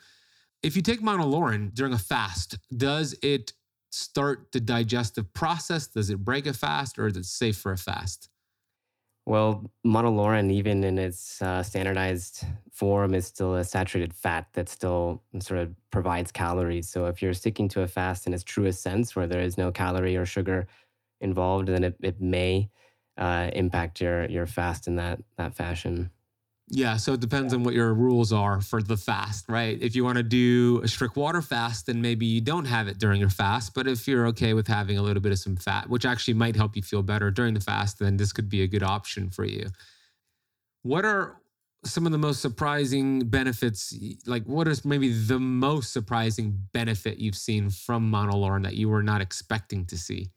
If 0.62 0.76
you 0.76 0.82
take 0.82 1.00
monolaurin 1.00 1.74
during 1.74 1.92
a 1.92 1.98
fast, 1.98 2.58
does 2.76 3.14
it 3.22 3.52
start 3.90 4.52
the 4.52 4.60
digestive 4.60 5.32
process? 5.32 5.86
Does 5.86 6.10
it 6.10 6.18
break 6.18 6.46
a 6.46 6.52
fast, 6.52 6.98
or 6.98 7.06
is 7.06 7.16
it 7.16 7.24
safe 7.24 7.56
for 7.56 7.72
a 7.72 7.78
fast? 7.78 8.28
Well, 9.26 9.68
monolaurin, 9.84 10.52
even 10.52 10.84
in 10.84 10.98
its 10.98 11.42
uh, 11.42 11.62
standardized 11.64 12.44
form, 12.70 13.12
is 13.14 13.26
still 13.26 13.56
a 13.56 13.64
saturated 13.64 14.14
fat 14.14 14.46
that 14.52 14.68
still 14.68 15.22
sort 15.40 15.60
of 15.60 15.74
provides 15.90 16.30
calories. 16.30 16.88
So 16.88 17.06
if 17.06 17.20
you're 17.20 17.34
sticking 17.34 17.68
to 17.70 17.82
a 17.82 17.88
fast 17.88 18.26
in 18.28 18.34
its 18.34 18.44
truest 18.44 18.82
sense, 18.82 19.16
where 19.16 19.26
there 19.26 19.40
is 19.40 19.58
no 19.58 19.72
calorie 19.72 20.16
or 20.16 20.26
sugar 20.26 20.68
involved, 21.20 21.68
then 21.68 21.84
it, 21.84 21.96
it 22.02 22.20
may 22.20 22.70
uh, 23.16 23.50
impact 23.54 24.00
your 24.00 24.26
your 24.26 24.46
fast 24.46 24.86
in 24.86 24.96
that 24.96 25.20
that 25.38 25.54
fashion. 25.54 26.10
Yeah, 26.68 26.96
so 26.96 27.12
it 27.12 27.20
depends 27.20 27.54
on 27.54 27.62
what 27.62 27.74
your 27.74 27.94
rules 27.94 28.32
are 28.32 28.60
for 28.60 28.82
the 28.82 28.96
fast, 28.96 29.48
right? 29.48 29.80
If 29.80 29.94
you 29.94 30.02
want 30.02 30.16
to 30.16 30.24
do 30.24 30.80
a 30.82 30.88
strict 30.88 31.14
water 31.14 31.40
fast, 31.40 31.86
then 31.86 32.02
maybe 32.02 32.26
you 32.26 32.40
don't 32.40 32.64
have 32.64 32.88
it 32.88 32.98
during 32.98 33.20
your 33.20 33.30
fast. 33.30 33.72
But 33.72 33.86
if 33.86 34.08
you're 34.08 34.26
okay 34.28 34.52
with 34.52 34.66
having 34.66 34.98
a 34.98 35.02
little 35.02 35.22
bit 35.22 35.30
of 35.30 35.38
some 35.38 35.56
fat, 35.56 35.88
which 35.88 36.04
actually 36.04 36.34
might 36.34 36.56
help 36.56 36.74
you 36.74 36.82
feel 36.82 37.02
better 37.02 37.30
during 37.30 37.54
the 37.54 37.60
fast, 37.60 38.00
then 38.00 38.16
this 38.16 38.32
could 38.32 38.48
be 38.48 38.62
a 38.62 38.66
good 38.66 38.82
option 38.82 39.30
for 39.30 39.44
you. 39.44 39.68
What 40.82 41.04
are 41.04 41.40
some 41.84 42.04
of 42.04 42.10
the 42.10 42.18
most 42.18 42.42
surprising 42.42 43.28
benefits? 43.28 43.96
Like, 44.26 44.44
what 44.44 44.66
is 44.66 44.84
maybe 44.84 45.12
the 45.12 45.38
most 45.38 45.92
surprising 45.92 46.60
benefit 46.72 47.18
you've 47.18 47.36
seen 47.36 47.70
from 47.70 48.10
monolaurin 48.10 48.64
that 48.64 48.74
you 48.74 48.88
were 48.88 49.04
not 49.04 49.20
expecting 49.20 49.86
to 49.86 49.96
see? 49.96 50.30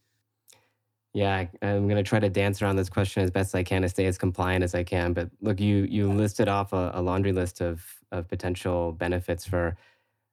Yeah, 1.12 1.46
I'm 1.62 1.88
going 1.88 1.96
to 2.02 2.08
try 2.08 2.20
to 2.20 2.28
dance 2.28 2.62
around 2.62 2.76
this 2.76 2.88
question 2.88 3.22
as 3.24 3.30
best 3.32 3.54
I 3.54 3.64
can 3.64 3.82
to 3.82 3.88
stay 3.88 4.06
as 4.06 4.16
compliant 4.16 4.62
as 4.62 4.74
I 4.76 4.84
can. 4.84 5.12
But 5.12 5.28
look, 5.40 5.58
you 5.60 5.78
you 5.90 6.08
listed 6.12 6.48
off 6.48 6.72
a, 6.72 6.92
a 6.94 7.02
laundry 7.02 7.32
list 7.32 7.60
of 7.60 7.84
of 8.12 8.28
potential 8.28 8.92
benefits 8.92 9.44
for 9.44 9.76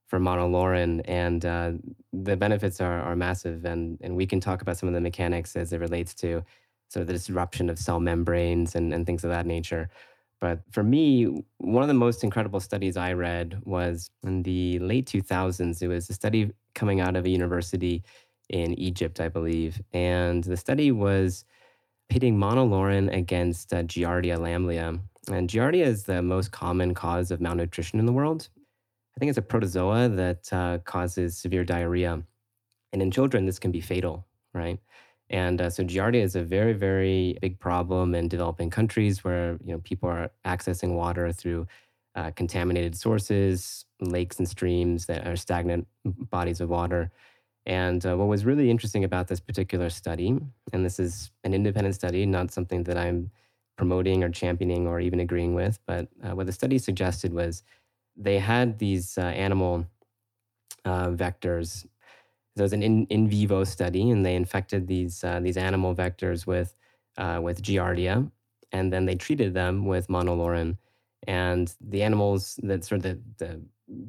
for 0.07 0.19
monolaurin, 0.19 1.01
and 1.05 1.45
uh, 1.45 1.71
the 2.13 2.37
benefits 2.37 2.79
are 2.81 3.01
are 3.01 3.15
massive. 3.15 3.65
And 3.65 3.97
and 4.01 4.15
we 4.15 4.27
can 4.27 4.39
talk 4.39 4.61
about 4.61 4.77
some 4.77 4.87
of 4.89 4.93
the 4.95 5.01
mechanics 5.01 5.55
as 5.55 5.73
it 5.73 5.79
relates 5.79 6.13
to 6.15 6.43
sort 6.89 7.01
of 7.01 7.07
the 7.07 7.13
disruption 7.13 7.69
of 7.69 7.79
cell 7.79 7.99
membranes 7.99 8.75
and 8.75 8.93
and 8.93 9.05
things 9.05 9.23
of 9.23 9.31
that 9.31 9.47
nature. 9.47 9.89
But 10.39 10.61
for 10.71 10.83
me, 10.83 11.25
one 11.57 11.81
of 11.83 11.87
the 11.87 11.95
most 11.95 12.23
incredible 12.23 12.59
studies 12.59 12.95
I 12.97 13.13
read 13.13 13.59
was 13.65 14.11
in 14.23 14.43
the 14.43 14.77
late 14.79 15.07
2000s. 15.07 15.81
It 15.81 15.87
was 15.87 16.09
a 16.09 16.13
study 16.13 16.51
coming 16.75 17.01
out 17.01 17.15
of 17.15 17.25
a 17.25 17.29
university 17.29 18.03
in 18.49 18.73
Egypt, 18.79 19.19
I 19.19 19.29
believe. 19.29 19.81
And 19.93 20.43
the 20.43 20.57
study 20.57 20.91
was 20.91 21.45
pitting 22.09 22.37
monolaurin 22.37 23.13
against 23.13 23.73
uh, 23.73 23.83
Giardia 23.83 24.39
lamblia. 24.39 24.99
And 25.29 25.49
Giardia 25.49 25.85
is 25.85 26.03
the 26.03 26.21
most 26.21 26.51
common 26.51 26.93
cause 26.93 27.31
of 27.31 27.41
malnutrition 27.41 27.99
in 27.99 28.05
the 28.05 28.13
world. 28.13 28.49
I 29.15 29.19
think 29.19 29.29
it's 29.29 29.37
a 29.37 29.41
protozoa 29.41 30.09
that 30.09 30.53
uh, 30.53 30.77
causes 30.85 31.37
severe 31.37 31.63
diarrhea. 31.63 32.23
And 32.93 33.01
in 33.01 33.11
children, 33.11 33.45
this 33.45 33.59
can 33.59 33.71
be 33.71 33.81
fatal, 33.81 34.25
right? 34.53 34.79
And 35.29 35.59
uh, 35.59 35.69
so 35.69 35.83
Giardia 35.83 36.21
is 36.21 36.35
a 36.35 36.43
very, 36.43 36.73
very 36.73 37.37
big 37.41 37.59
problem 37.59 38.15
in 38.15 38.29
developing 38.29 38.69
countries 38.69 39.23
where 39.23 39.57
you 39.63 39.73
know 39.73 39.79
people 39.79 40.07
are 40.07 40.31
accessing 40.45 40.93
water 40.93 41.31
through 41.33 41.67
uh, 42.15 42.31
contaminated 42.31 42.95
sources, 42.95 43.85
lakes 43.99 44.39
and 44.39 44.47
streams 44.47 45.05
that 45.07 45.27
are 45.27 45.35
stagnant 45.35 45.87
bodies 46.05 46.61
of 46.61 46.69
water. 46.69 47.11
And 47.67 48.03
uh, 48.05 48.15
what 48.15 48.29
was 48.29 48.45
really 48.45 48.71
interesting 48.71 49.03
about 49.03 49.27
this 49.27 49.41
particular 49.41 49.89
study, 49.89 50.39
and 50.71 50.85
this 50.85 50.99
is 50.99 51.31
an 51.43 51.53
independent 51.53 51.95
study, 51.95 52.25
not 52.25 52.49
something 52.49 52.83
that 52.83 52.97
I'm 52.97 53.29
promoting 53.77 54.23
or 54.23 54.29
championing 54.29 54.87
or 54.87 55.01
even 55.01 55.19
agreeing 55.19 55.53
with, 55.53 55.77
but 55.85 56.07
uh, 56.23 56.33
what 56.33 56.45
the 56.45 56.53
study 56.53 56.77
suggested 56.77 57.33
was 57.33 57.63
they 58.15 58.39
had 58.39 58.79
these 58.79 59.17
uh, 59.17 59.21
animal 59.21 59.85
uh, 60.85 61.09
vectors. 61.09 61.85
There 62.55 62.63
was 62.63 62.71
an 62.71 62.81
in, 62.81 63.05
in 63.07 63.27
vivo 63.27 63.65
study, 63.65 64.09
and 64.11 64.25
they 64.25 64.35
infected 64.35 64.87
these 64.87 65.21
uh, 65.25 65.41
these 65.41 65.57
animal 65.57 65.93
vectors 65.93 66.47
with 66.47 66.73
uh, 67.17 67.41
with 67.43 67.61
Giardia, 67.61 68.31
and 68.71 68.93
then 68.93 69.05
they 69.05 69.15
treated 69.15 69.53
them 69.53 69.85
with 69.85 70.07
monolaurin. 70.07 70.77
And 71.27 71.73
the 71.81 72.03
animals 72.03 72.59
that 72.63 72.85
sort 72.85 72.99
of 72.99 73.03
the, 73.03 73.19
the 73.45 73.61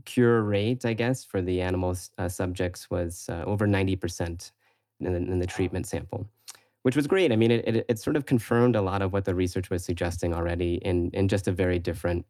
cure 0.04 0.42
rate, 0.42 0.84
I 0.84 0.92
guess, 0.92 1.24
for 1.24 1.40
the 1.40 1.60
animal 1.60 1.96
uh, 2.18 2.28
subjects 2.28 2.90
was 2.90 3.26
uh, 3.28 3.44
over 3.46 3.66
90% 3.66 4.50
in 5.00 5.12
the, 5.12 5.18
in 5.18 5.38
the, 5.38 5.46
treatment 5.46 5.86
sample, 5.86 6.28
which 6.82 6.96
was 6.96 7.06
great. 7.06 7.30
I 7.32 7.36
mean, 7.36 7.50
it, 7.50 7.66
it, 7.66 7.86
it, 7.88 7.98
sort 7.98 8.16
of 8.16 8.26
confirmed 8.26 8.74
a 8.74 8.82
lot 8.82 9.02
of 9.02 9.12
what 9.12 9.24
the 9.24 9.34
research 9.34 9.70
was 9.70 9.84
suggesting 9.84 10.34
already 10.34 10.74
in, 10.76 11.10
in 11.12 11.28
just 11.28 11.46
a 11.46 11.52
very 11.52 11.78
different 11.78 12.26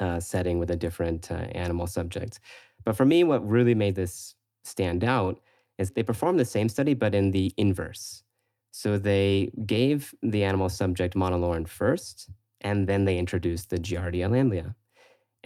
uh, 0.00 0.20
setting 0.20 0.58
with 0.58 0.70
a 0.70 0.76
different 0.76 1.30
uh, 1.30 1.34
animal 1.34 1.86
subject. 1.86 2.40
But 2.84 2.96
for 2.96 3.04
me, 3.04 3.24
what 3.24 3.46
really 3.46 3.74
made 3.74 3.94
this 3.94 4.34
stand 4.64 5.04
out 5.04 5.40
is 5.78 5.90
they 5.90 6.02
performed 6.02 6.38
the 6.38 6.44
same 6.44 6.68
study, 6.68 6.94
but 6.94 7.14
in 7.14 7.30
the 7.30 7.52
inverse. 7.56 8.22
So 8.70 8.98
they 8.98 9.50
gave 9.64 10.14
the 10.22 10.44
animal 10.44 10.68
subject 10.68 11.14
monolaurin 11.14 11.68
first, 11.68 12.30
and 12.60 12.86
then 12.86 13.04
they 13.04 13.18
introduced 13.18 13.70
the 13.70 13.78
Giardia 13.78 14.30
lamblia. 14.30 14.74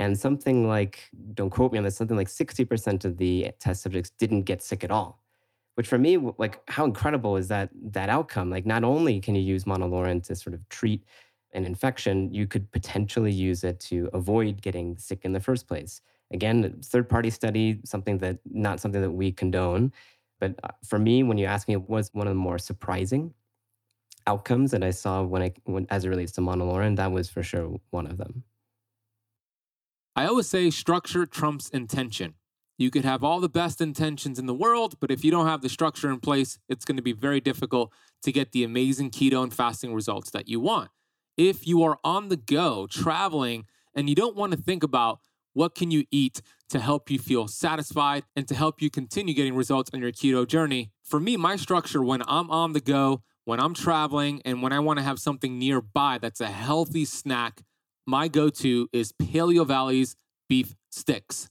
And 0.00 0.18
something 0.18 0.66
like, 0.66 1.10
don't 1.34 1.50
quote 1.50 1.72
me 1.72 1.78
on 1.78 1.84
this, 1.84 1.94
something 1.94 2.16
like 2.16 2.28
60% 2.28 3.04
of 3.04 3.18
the 3.18 3.50
test 3.60 3.82
subjects 3.82 4.08
didn't 4.08 4.44
get 4.44 4.62
sick 4.62 4.82
at 4.82 4.90
all. 4.90 5.22
Which 5.74 5.88
for 5.88 5.98
me, 5.98 6.16
like, 6.38 6.58
how 6.70 6.86
incredible 6.86 7.36
is 7.36 7.48
that 7.48 7.68
that 7.92 8.08
outcome? 8.08 8.48
Like, 8.48 8.64
not 8.64 8.82
only 8.82 9.20
can 9.20 9.34
you 9.34 9.42
use 9.42 9.64
monolaurin 9.64 10.22
to 10.22 10.34
sort 10.34 10.54
of 10.54 10.66
treat 10.70 11.04
an 11.52 11.66
infection, 11.66 12.32
you 12.32 12.46
could 12.46 12.72
potentially 12.72 13.30
use 13.30 13.62
it 13.62 13.78
to 13.80 14.08
avoid 14.14 14.62
getting 14.62 14.96
sick 14.96 15.20
in 15.22 15.34
the 15.34 15.40
first 15.40 15.68
place. 15.68 16.00
Again, 16.32 16.80
third 16.82 17.06
party 17.06 17.28
study, 17.28 17.80
something 17.84 18.16
that 18.18 18.38
not 18.50 18.80
something 18.80 19.02
that 19.02 19.10
we 19.10 19.30
condone. 19.30 19.92
But 20.38 20.58
uh, 20.64 20.68
for 20.82 20.98
me, 20.98 21.24
when 21.24 21.36
you 21.36 21.44
ask 21.44 21.68
me, 21.68 21.74
it 21.74 21.90
was 21.90 22.08
one 22.14 22.26
of 22.26 22.30
the 22.30 22.40
more 22.40 22.58
surprising 22.58 23.34
outcomes 24.26 24.70
that 24.70 24.82
I 24.82 24.92
saw 24.92 25.22
when 25.22 25.42
I, 25.42 25.52
when, 25.64 25.86
as 25.90 26.06
it 26.06 26.08
relates 26.08 26.32
to 26.32 26.40
monolaurin, 26.40 26.96
that 26.96 27.12
was 27.12 27.28
for 27.28 27.42
sure 27.42 27.78
one 27.90 28.06
of 28.06 28.16
them. 28.16 28.44
I 30.16 30.26
always 30.26 30.48
say 30.48 30.70
structure 30.70 31.24
trumps 31.24 31.68
intention. 31.68 32.34
You 32.76 32.90
could 32.90 33.04
have 33.04 33.22
all 33.22 33.40
the 33.40 33.48
best 33.48 33.80
intentions 33.80 34.38
in 34.38 34.46
the 34.46 34.54
world, 34.54 34.96
but 35.00 35.10
if 35.10 35.24
you 35.24 35.30
don't 35.30 35.46
have 35.46 35.60
the 35.60 35.68
structure 35.68 36.10
in 36.10 36.18
place, 36.18 36.58
it's 36.68 36.84
going 36.84 36.96
to 36.96 37.02
be 37.02 37.12
very 37.12 37.40
difficult 37.40 37.92
to 38.22 38.32
get 38.32 38.52
the 38.52 38.64
amazing 38.64 39.10
keto 39.10 39.42
and 39.42 39.52
fasting 39.52 39.94
results 39.94 40.30
that 40.30 40.48
you 40.48 40.60
want. 40.60 40.90
If 41.36 41.66
you 41.66 41.82
are 41.82 41.98
on 42.02 42.28
the 42.28 42.36
go, 42.36 42.86
traveling, 42.90 43.66
and 43.94 44.08
you 44.08 44.14
don't 44.14 44.34
want 44.34 44.52
to 44.52 44.58
think 44.58 44.82
about 44.82 45.20
what 45.52 45.74
can 45.74 45.90
you 45.90 46.04
eat 46.10 46.42
to 46.70 46.80
help 46.80 47.10
you 47.10 47.18
feel 47.18 47.48
satisfied 47.48 48.24
and 48.34 48.48
to 48.48 48.54
help 48.54 48.80
you 48.80 48.90
continue 48.90 49.34
getting 49.34 49.54
results 49.54 49.90
on 49.92 50.00
your 50.00 50.12
keto 50.12 50.46
journey, 50.46 50.90
for 51.04 51.20
me, 51.20 51.36
my 51.36 51.56
structure 51.56 52.02
when 52.02 52.22
I'm 52.26 52.50
on 52.50 52.72
the 52.72 52.80
go, 52.80 53.22
when 53.44 53.60
I'm 53.60 53.74
traveling, 53.74 54.40
and 54.44 54.62
when 54.62 54.72
I 54.72 54.78
want 54.80 54.98
to 54.98 55.04
have 55.04 55.18
something 55.18 55.58
nearby 55.58 56.18
that's 56.18 56.40
a 56.40 56.50
healthy 56.50 57.04
snack 57.04 57.62
my 58.06 58.28
go 58.28 58.50
to 58.50 58.88
is 58.92 59.12
Paleo 59.12 59.66
Valley's 59.66 60.16
beef 60.48 60.74
sticks. 60.90 61.48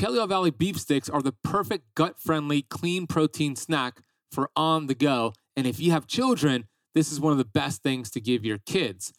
Paleo 0.00 0.28
Valley 0.28 0.50
beef 0.50 0.78
sticks 0.78 1.08
are 1.08 1.22
the 1.22 1.34
perfect 1.44 1.94
gut 1.94 2.20
friendly, 2.20 2.62
clean 2.62 3.06
protein 3.06 3.56
snack 3.56 4.00
for 4.30 4.50
on 4.56 4.86
the 4.86 4.94
go. 4.94 5.32
And 5.56 5.66
if 5.66 5.78
you 5.78 5.92
have 5.92 6.06
children, 6.06 6.64
this 6.94 7.12
is 7.12 7.20
one 7.20 7.32
of 7.32 7.38
the 7.38 7.44
best 7.44 7.82
things 7.82 8.10
to 8.10 8.20
give 8.20 8.44
your 8.44 8.58
kids. 8.58 9.12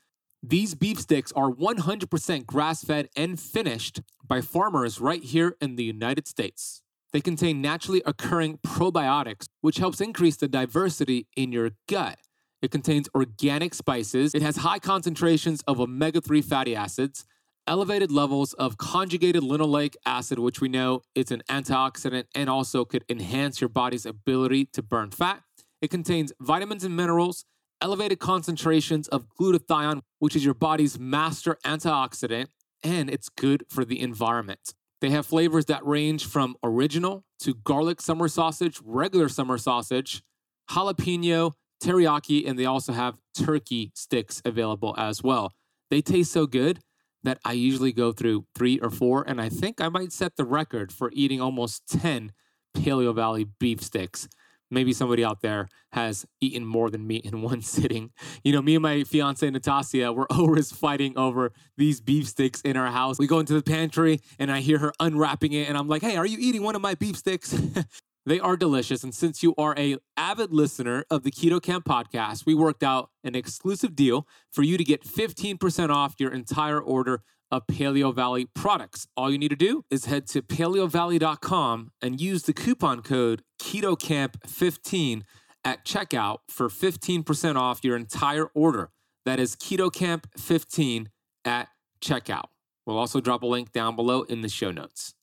These 0.43 0.75
beef 0.75 0.99
sticks 0.99 1.31
are 1.31 1.49
100% 1.49 2.45
grass 2.45 2.83
fed 2.83 3.09
and 3.15 3.39
finished 3.39 4.01
by 4.23 4.41
farmers 4.41 4.99
right 4.99 5.23
here 5.23 5.55
in 5.59 5.75
the 5.75 5.83
United 5.83 6.27
States. 6.27 6.81
They 7.13 7.21
contain 7.21 7.61
naturally 7.61 8.03
occurring 8.05 8.59
probiotics, 8.59 9.47
which 9.61 9.77
helps 9.77 10.01
increase 10.01 10.35
the 10.35 10.47
diversity 10.47 11.27
in 11.35 11.51
your 11.51 11.71
gut. 11.87 12.19
It 12.65 12.71
contains 12.71 13.07
organic 13.13 13.75
spices. 13.75 14.33
It 14.33 14.41
has 14.41 14.55
high 14.55 14.79
concentrations 14.79 15.61
of 15.67 15.79
omega 15.79 16.19
3 16.19 16.41
fatty 16.41 16.75
acids, 16.75 17.23
elevated 17.67 18.11
levels 18.11 18.53
of 18.53 18.79
conjugated 18.79 19.43
linoleic 19.43 19.93
acid, 20.03 20.39
which 20.39 20.61
we 20.61 20.67
know 20.67 21.01
is 21.13 21.29
an 21.29 21.43
antioxidant 21.47 22.23
and 22.33 22.49
also 22.49 22.83
could 22.83 23.05
enhance 23.07 23.61
your 23.61 23.69
body's 23.69 24.03
ability 24.03 24.65
to 24.73 24.81
burn 24.81 25.11
fat. 25.11 25.43
It 25.79 25.91
contains 25.91 26.33
vitamins 26.39 26.83
and 26.83 26.95
minerals, 26.95 27.45
elevated 27.81 28.17
concentrations 28.17 29.07
of 29.09 29.27
glutathione, 29.39 30.01
which 30.17 30.35
is 30.35 30.43
your 30.43 30.55
body's 30.55 30.97
master 30.97 31.59
antioxidant, 31.63 32.47
and 32.81 33.11
it's 33.11 33.29
good 33.29 33.65
for 33.69 33.85
the 33.85 34.01
environment. 34.01 34.73
They 35.01 35.11
have 35.11 35.27
flavors 35.27 35.65
that 35.65 35.85
range 35.85 36.25
from 36.25 36.55
original 36.63 37.25
to 37.41 37.53
garlic 37.53 38.01
summer 38.01 38.27
sausage, 38.27 38.79
regular 38.83 39.29
summer 39.29 39.59
sausage, 39.59 40.23
jalapeno, 40.71 41.53
teriyaki, 41.81 42.47
and 42.47 42.57
they 42.57 42.65
also 42.65 42.93
have 42.93 43.17
turkey 43.37 43.91
sticks 43.95 44.41
available 44.45 44.95
as 44.97 45.23
well. 45.23 45.53
They 45.89 46.01
taste 46.01 46.31
so 46.31 46.47
good 46.47 46.79
that 47.23 47.39
I 47.43 47.53
usually 47.53 47.91
go 47.91 48.11
through 48.11 48.45
three 48.55 48.79
or 48.79 48.89
four, 48.89 49.23
and 49.27 49.41
I 49.41 49.49
think 49.49 49.81
I 49.81 49.89
might 49.89 50.11
set 50.11 50.35
the 50.35 50.45
record 50.45 50.91
for 50.91 51.09
eating 51.13 51.41
almost 51.41 51.87
10 51.87 52.31
Paleo 52.75 53.13
Valley 53.13 53.47
beef 53.59 53.81
sticks. 53.81 54.27
Maybe 54.71 54.93
somebody 54.93 55.23
out 55.23 55.41
there 55.41 55.69
has 55.91 56.25
eaten 56.41 56.65
more 56.65 56.89
than 56.89 57.05
me 57.05 57.17
in 57.17 57.41
one 57.43 57.61
sitting. 57.61 58.11
You 58.43 58.53
know, 58.53 58.61
me 58.61 58.75
and 58.75 58.83
my 58.83 59.03
fiance 59.03 59.47
Natasha, 59.49 60.11
we're 60.11 60.25
always 60.29 60.71
fighting 60.71 61.17
over 61.17 61.51
these 61.77 62.01
beef 62.01 62.27
sticks 62.27 62.61
in 62.61 62.77
our 62.77 62.91
house. 62.91 63.19
We 63.19 63.27
go 63.27 63.39
into 63.39 63.53
the 63.53 63.61
pantry 63.61 64.19
and 64.39 64.51
I 64.51 64.61
hear 64.61 64.79
her 64.79 64.93
unwrapping 64.99 65.53
it, 65.53 65.69
and 65.69 65.77
I'm 65.77 65.87
like, 65.87 66.01
hey, 66.01 66.17
are 66.17 66.25
you 66.25 66.37
eating 66.39 66.63
one 66.63 66.75
of 66.75 66.81
my 66.81 66.95
beef 66.95 67.17
sticks? 67.17 67.53
They 68.25 68.39
are 68.39 68.57
delicious. 68.57 69.03
And 69.03 69.13
since 69.13 69.43
you 69.43 69.53
are 69.57 69.75
a 69.77 69.97
avid 70.17 70.51
listener 70.51 71.05
of 71.11 71.23
the 71.23 71.31
Keto 71.31 71.61
Kamp 71.61 71.85
podcast, 71.85 72.45
we 72.45 72.55
worked 72.55 72.83
out 72.83 73.09
an 73.23 73.35
exclusive 73.35 73.95
deal 73.95 74.27
for 74.51 74.63
you 74.63 74.77
to 74.77 74.83
get 74.83 75.03
15% 75.03 75.89
off 75.89 76.15
your 76.17 76.31
entire 76.31 76.81
order 76.81 77.21
of 77.51 77.67
Paleo 77.67 78.13
Valley 78.13 78.47
products. 78.55 79.07
All 79.15 79.31
you 79.31 79.37
need 79.37 79.49
to 79.49 79.55
do 79.55 79.85
is 79.91 80.05
head 80.05 80.27
to 80.27 80.41
paleovalley.com 80.41 81.91
and 82.01 82.19
use 82.19 82.43
the 82.43 82.53
coupon 82.53 83.01
code 83.01 83.43
KetoKamp15 83.61 85.21
at 85.63 85.85
checkout 85.85 86.37
for 86.49 86.69
15% 86.69 87.55
off 87.55 87.83
your 87.83 87.95
entire 87.95 88.47
order. 88.53 88.91
That 89.25 89.39
is 89.39 89.55
KetoKamp15 89.55 91.07
at 91.43 91.69
checkout. 92.01 92.45
We'll 92.85 92.97
also 92.97 93.19
drop 93.19 93.41
a 93.41 93.47
link 93.47 93.71
down 93.71 93.95
below 93.95 94.23
in 94.23 94.41
the 94.41 94.49
show 94.49 94.71
notes. 94.71 95.14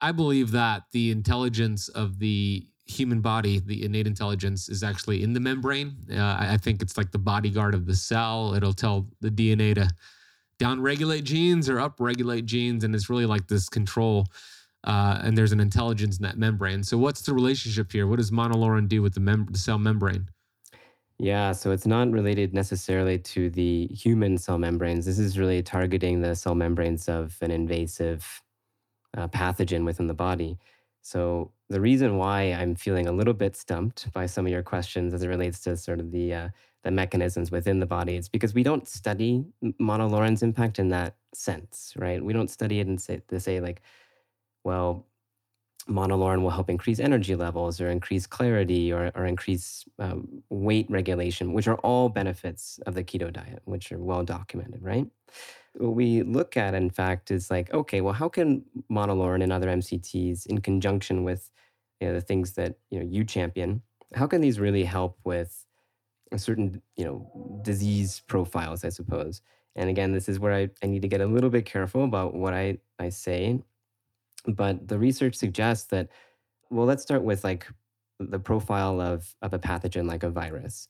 I 0.00 0.12
believe 0.12 0.50
that 0.52 0.84
the 0.92 1.10
intelligence 1.10 1.88
of 1.88 2.18
the 2.18 2.66
human 2.86 3.20
body, 3.20 3.58
the 3.58 3.84
innate 3.84 4.06
intelligence, 4.06 4.68
is 4.68 4.82
actually 4.82 5.22
in 5.22 5.32
the 5.32 5.40
membrane. 5.40 5.96
Uh, 6.10 6.36
I 6.38 6.56
think 6.56 6.82
it's 6.82 6.96
like 6.96 7.10
the 7.10 7.18
bodyguard 7.18 7.74
of 7.74 7.86
the 7.86 7.96
cell. 7.96 8.54
It'll 8.54 8.72
tell 8.72 9.08
the 9.20 9.30
DNA 9.30 9.74
to 9.74 9.90
downregulate 10.58 11.24
genes 11.24 11.68
or 11.68 11.76
upregulate 11.76 12.44
genes, 12.44 12.84
and 12.84 12.94
it's 12.94 13.10
really 13.10 13.26
like 13.26 13.48
this 13.48 13.68
control. 13.68 14.26
Uh, 14.84 15.20
and 15.22 15.36
there's 15.36 15.52
an 15.52 15.58
intelligence 15.58 16.18
in 16.18 16.22
that 16.22 16.38
membrane. 16.38 16.84
So, 16.84 16.96
what's 16.96 17.22
the 17.22 17.34
relationship 17.34 17.90
here? 17.90 18.06
What 18.06 18.16
does 18.16 18.30
monolaurin 18.30 18.88
do 18.88 19.02
with 19.02 19.14
the, 19.14 19.20
mem- 19.20 19.48
the 19.50 19.58
cell 19.58 19.78
membrane? 19.78 20.28
Yeah, 21.18 21.52
so 21.52 21.70
it's 21.70 21.86
not 21.86 22.10
related 22.10 22.52
necessarily 22.52 23.18
to 23.18 23.48
the 23.50 23.86
human 23.86 24.36
cell 24.36 24.58
membranes. 24.58 25.06
This 25.06 25.18
is 25.18 25.38
really 25.38 25.62
targeting 25.62 26.20
the 26.20 26.36
cell 26.36 26.54
membranes 26.54 27.08
of 27.08 27.36
an 27.40 27.50
invasive 27.50 28.42
uh, 29.16 29.28
pathogen 29.28 29.84
within 29.84 30.06
the 30.06 30.14
body. 30.14 30.58
So 31.02 31.52
the 31.68 31.80
reason 31.80 32.16
why 32.16 32.52
I'm 32.52 32.74
feeling 32.74 33.06
a 33.06 33.12
little 33.12 33.34
bit 33.34 33.56
stumped 33.56 34.12
by 34.12 34.26
some 34.26 34.46
of 34.46 34.52
your 34.52 34.62
questions 34.62 35.14
as 35.14 35.22
it 35.22 35.28
relates 35.28 35.60
to 35.60 35.76
sort 35.76 36.00
of 36.00 36.10
the 36.10 36.34
uh, 36.34 36.48
the 36.82 36.90
mechanisms 36.92 37.50
within 37.50 37.80
the 37.80 37.86
body 37.86 38.14
is 38.14 38.28
because 38.28 38.54
we 38.54 38.62
don't 38.62 38.86
study 38.86 39.44
monolaurin's 39.80 40.42
impact 40.44 40.78
in 40.78 40.88
that 40.90 41.16
sense, 41.34 41.92
right? 41.96 42.24
We 42.24 42.32
don't 42.32 42.50
study 42.50 42.78
it 42.78 42.86
and 42.86 43.00
say 43.00 43.22
to 43.28 43.40
say 43.40 43.60
like, 43.60 43.82
well, 44.62 45.04
monolaurin 45.88 46.42
will 46.42 46.50
help 46.50 46.70
increase 46.70 46.98
energy 47.00 47.34
levels 47.34 47.80
or 47.80 47.88
increase 47.88 48.26
clarity 48.26 48.92
or, 48.92 49.10
or 49.14 49.26
increase 49.26 49.84
um, 49.98 50.42
weight 50.48 50.86
regulation, 50.90 51.52
which 51.52 51.68
are 51.68 51.76
all 51.78 52.08
benefits 52.08 52.78
of 52.86 52.94
the 52.94 53.04
keto 53.04 53.32
diet, 53.32 53.62
which 53.64 53.92
are 53.92 53.98
well 53.98 54.24
documented, 54.24 54.82
right? 54.82 55.06
What 55.78 55.94
we 55.94 56.22
look 56.22 56.56
at, 56.56 56.74
in 56.74 56.90
fact, 56.90 57.30
is 57.30 57.50
like, 57.50 57.72
okay, 57.72 58.00
well, 58.00 58.14
how 58.14 58.28
can 58.28 58.64
monolaurin 58.90 59.42
and 59.42 59.52
other 59.52 59.68
MCTs, 59.68 60.46
in 60.46 60.60
conjunction 60.60 61.24
with 61.24 61.50
you 62.00 62.08
know, 62.08 62.14
the 62.14 62.20
things 62.20 62.52
that 62.52 62.76
you 62.90 62.98
know 62.98 63.06
you 63.06 63.24
champion, 63.24 63.82
how 64.14 64.26
can 64.26 64.40
these 64.40 64.60
really 64.60 64.84
help 64.84 65.18
with 65.24 65.64
a 66.32 66.38
certain 66.38 66.82
you 66.96 67.04
know 67.04 67.60
disease 67.62 68.22
profiles, 68.26 68.84
I 68.84 68.90
suppose? 68.90 69.42
And 69.76 69.90
again, 69.90 70.12
this 70.12 70.28
is 70.28 70.40
where 70.40 70.54
I, 70.54 70.68
I 70.82 70.86
need 70.86 71.02
to 71.02 71.08
get 71.08 71.20
a 71.20 71.26
little 71.26 71.50
bit 71.50 71.66
careful 71.66 72.04
about 72.04 72.34
what 72.34 72.54
I, 72.54 72.78
I 72.98 73.10
say. 73.10 73.60
But 74.46 74.88
the 74.88 74.98
research 74.98 75.34
suggests 75.34 75.88
that, 75.88 76.08
well, 76.70 76.86
let's 76.86 77.02
start 77.02 77.22
with 77.22 77.44
like 77.44 77.66
the 78.18 78.38
profile 78.38 79.00
of, 79.00 79.34
of 79.42 79.52
a 79.52 79.58
pathogen 79.58 80.08
like 80.08 80.22
a 80.22 80.30
virus. 80.30 80.88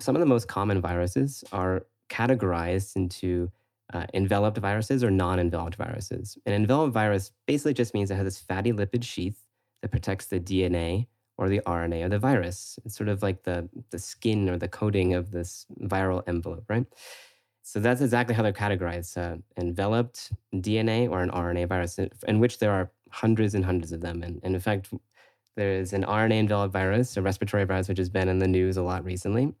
Some 0.00 0.16
of 0.16 0.20
the 0.20 0.26
most 0.26 0.48
common 0.48 0.80
viruses 0.80 1.44
are 1.52 1.86
categorized 2.10 2.96
into 2.96 3.50
uh, 3.92 4.06
enveloped 4.14 4.58
viruses 4.58 5.04
or 5.04 5.10
non 5.10 5.38
enveloped 5.38 5.76
viruses. 5.76 6.36
An 6.46 6.52
enveloped 6.52 6.92
virus 6.92 7.32
basically 7.46 7.74
just 7.74 7.94
means 7.94 8.10
it 8.10 8.16
has 8.16 8.24
this 8.24 8.38
fatty 8.38 8.72
lipid 8.72 9.04
sheath 9.04 9.44
that 9.82 9.90
protects 9.90 10.26
the 10.26 10.40
DNA 10.40 11.06
or 11.38 11.48
the 11.48 11.60
RNA 11.66 12.06
of 12.06 12.10
the 12.10 12.18
virus. 12.18 12.78
It's 12.84 12.96
sort 12.96 13.08
of 13.08 13.22
like 13.22 13.42
the, 13.42 13.68
the 13.90 13.98
skin 13.98 14.48
or 14.48 14.56
the 14.56 14.68
coating 14.68 15.14
of 15.14 15.30
this 15.30 15.66
viral 15.82 16.22
envelope, 16.26 16.64
right? 16.68 16.86
So 17.62 17.80
that's 17.80 18.00
exactly 18.00 18.34
how 18.34 18.42
they're 18.42 18.52
categorized 18.52 19.18
uh, 19.18 19.38
enveloped 19.56 20.32
DNA 20.54 21.10
or 21.10 21.20
an 21.22 21.30
RNA 21.30 21.68
virus, 21.68 21.98
in 21.98 22.38
which 22.38 22.58
there 22.58 22.70
are 22.70 22.90
hundreds 23.10 23.54
and 23.54 23.64
hundreds 23.64 23.92
of 23.92 24.00
them. 24.00 24.22
And, 24.22 24.40
and 24.42 24.54
in 24.54 24.60
fact, 24.60 24.88
there 25.56 25.72
is 25.72 25.92
an 25.92 26.04
RNA 26.04 26.38
enveloped 26.38 26.72
virus, 26.72 27.16
a 27.16 27.22
respiratory 27.22 27.64
virus, 27.64 27.88
which 27.88 27.98
has 27.98 28.08
been 28.08 28.28
in 28.28 28.38
the 28.38 28.46
news 28.46 28.76
a 28.76 28.82
lot 28.82 29.04
recently. 29.04 29.52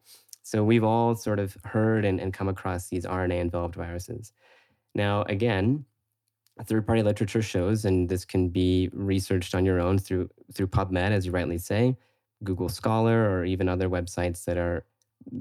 So 0.46 0.62
we've 0.62 0.84
all 0.84 1.16
sort 1.16 1.40
of 1.40 1.56
heard 1.64 2.04
and, 2.04 2.20
and 2.20 2.32
come 2.32 2.46
across 2.46 2.86
these 2.86 3.04
RNA 3.04 3.40
enveloped 3.40 3.74
viruses. 3.74 4.32
Now, 4.94 5.24
again, 5.24 5.84
third 6.66 6.86
party 6.86 7.02
literature 7.02 7.42
shows, 7.42 7.84
and 7.84 8.08
this 8.08 8.24
can 8.24 8.50
be 8.50 8.88
researched 8.92 9.56
on 9.56 9.64
your 9.64 9.80
own 9.80 9.98
through, 9.98 10.30
through 10.54 10.68
PubMed, 10.68 11.10
as 11.10 11.26
you 11.26 11.32
rightly 11.32 11.58
say, 11.58 11.96
Google 12.44 12.68
Scholar, 12.68 13.28
or 13.28 13.44
even 13.44 13.68
other 13.68 13.88
websites 13.88 14.44
that 14.44 14.56
are 14.56 14.86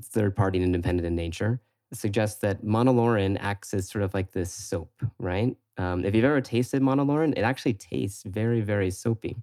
third 0.06 0.36
party 0.36 0.58
and 0.58 0.66
independent 0.66 1.06
in 1.06 1.16
nature, 1.16 1.62
suggests 1.94 2.40
that 2.40 2.64
monolaurin 2.66 3.38
acts 3.40 3.76
as 3.76 3.88
sort 3.88 4.04
of 4.04 4.12
like 4.16 4.32
this 4.32 4.52
soap, 4.52 5.04
right? 5.20 5.56
Um, 5.78 6.04
if 6.04 6.16
you've 6.16 6.26
ever 6.26 6.42
tasted 6.42 6.82
monolaurin, 6.82 7.38
it 7.38 7.44
actually 7.44 7.74
tastes 7.74 8.24
very, 8.24 8.62
very 8.62 8.90
soapy. 8.90 9.38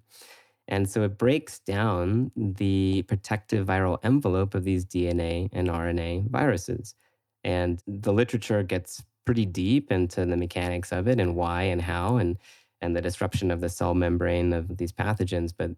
And 0.67 0.89
so 0.89 1.03
it 1.03 1.17
breaks 1.17 1.59
down 1.59 2.31
the 2.35 3.03
protective 3.03 3.67
viral 3.67 3.99
envelope 4.03 4.55
of 4.55 4.63
these 4.63 4.85
DNA 4.85 5.49
and 5.51 5.67
RNA 5.67 6.29
viruses. 6.29 6.95
And 7.43 7.81
the 7.85 8.13
literature 8.13 8.63
gets 8.63 9.03
pretty 9.25 9.45
deep 9.45 9.91
into 9.91 10.25
the 10.25 10.37
mechanics 10.37 10.91
of 10.91 11.07
it 11.07 11.19
and 11.19 11.35
why 11.35 11.63
and 11.63 11.81
how 11.81 12.17
and 12.17 12.37
and 12.81 12.95
the 12.95 13.01
disruption 13.01 13.49
of 13.51 13.61
the 13.61 13.69
cell 13.69 13.93
membrane 13.93 14.51
of 14.51 14.77
these 14.77 14.91
pathogens. 14.91 15.53
But 15.55 15.71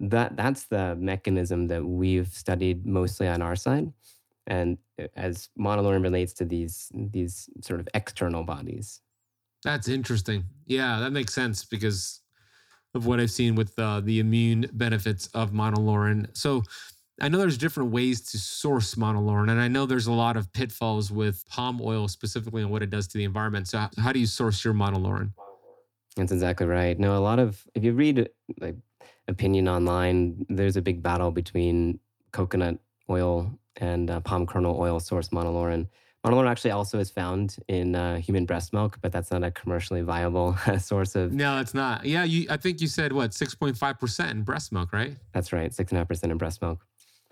that 0.00 0.36
that's 0.36 0.64
the 0.66 0.96
mechanism 0.96 1.68
that 1.68 1.84
we've 1.84 2.28
studied 2.28 2.84
mostly 2.86 3.28
on 3.28 3.42
our 3.42 3.56
side. 3.56 3.92
And 4.46 4.78
uh, 5.00 5.06
as 5.14 5.50
monolaurin 5.58 6.02
relates 6.02 6.32
to 6.34 6.44
these 6.44 6.90
these 6.94 7.48
sort 7.60 7.80
of 7.80 7.88
external 7.94 8.42
bodies. 8.42 9.00
That's 9.62 9.86
interesting. 9.88 10.44
Yeah, 10.66 10.98
that 11.00 11.12
makes 11.12 11.32
sense 11.34 11.64
because 11.64 12.21
of 12.94 13.06
what 13.06 13.20
I've 13.20 13.30
seen 13.30 13.54
with 13.54 13.78
uh, 13.78 14.00
the 14.00 14.18
immune 14.20 14.68
benefits 14.72 15.28
of 15.28 15.52
monolaurin. 15.52 16.26
So 16.36 16.62
I 17.20 17.28
know 17.28 17.38
there's 17.38 17.58
different 17.58 17.90
ways 17.90 18.20
to 18.32 18.38
source 18.38 18.94
monolaurin, 18.94 19.50
and 19.50 19.60
I 19.60 19.68
know 19.68 19.86
there's 19.86 20.06
a 20.06 20.12
lot 20.12 20.36
of 20.36 20.52
pitfalls 20.52 21.10
with 21.10 21.44
palm 21.48 21.80
oil 21.82 22.08
specifically 22.08 22.62
and 22.62 22.70
what 22.70 22.82
it 22.82 22.90
does 22.90 23.06
to 23.08 23.18
the 23.18 23.24
environment. 23.24 23.68
So 23.68 23.86
how 23.98 24.12
do 24.12 24.18
you 24.18 24.26
source 24.26 24.64
your 24.64 24.74
monolaurin? 24.74 25.32
That's 26.16 26.32
exactly 26.32 26.66
right. 26.66 26.98
No, 26.98 27.16
a 27.16 27.20
lot 27.20 27.38
of 27.38 27.64
if 27.74 27.84
you 27.84 27.92
read 27.92 28.28
like 28.60 28.76
opinion 29.28 29.68
online, 29.68 30.44
there's 30.48 30.76
a 30.76 30.82
big 30.82 31.02
battle 31.02 31.30
between 31.30 31.98
coconut 32.32 32.78
oil 33.08 33.50
and 33.76 34.10
uh, 34.10 34.20
palm 34.20 34.46
kernel 34.46 34.78
oil 34.78 35.00
source 35.00 35.28
monolaurin. 35.28 35.86
Monolaurin 36.24 36.50
actually 36.50 36.70
also 36.70 37.00
is 37.00 37.10
found 37.10 37.56
in 37.66 37.96
uh, 37.96 38.18
human 38.18 38.46
breast 38.46 38.72
milk, 38.72 38.98
but 39.02 39.10
that's 39.10 39.32
not 39.32 39.42
a 39.42 39.50
commercially 39.50 40.02
viable 40.02 40.56
source 40.78 41.16
of. 41.16 41.32
No, 41.32 41.58
it's 41.58 41.74
not. 41.74 42.04
Yeah, 42.04 42.22
you. 42.22 42.46
I 42.48 42.56
think 42.56 42.80
you 42.80 42.86
said 42.86 43.12
what 43.12 43.34
six 43.34 43.54
point 43.54 43.76
five 43.76 43.98
percent 43.98 44.30
in 44.30 44.42
breast 44.42 44.70
milk, 44.70 44.92
right? 44.92 45.16
That's 45.32 45.52
right, 45.52 45.74
six 45.74 45.90
and 45.90 45.96
a 45.96 46.00
half 46.00 46.08
percent 46.08 46.30
in 46.30 46.38
breast 46.38 46.62
milk. 46.62 46.86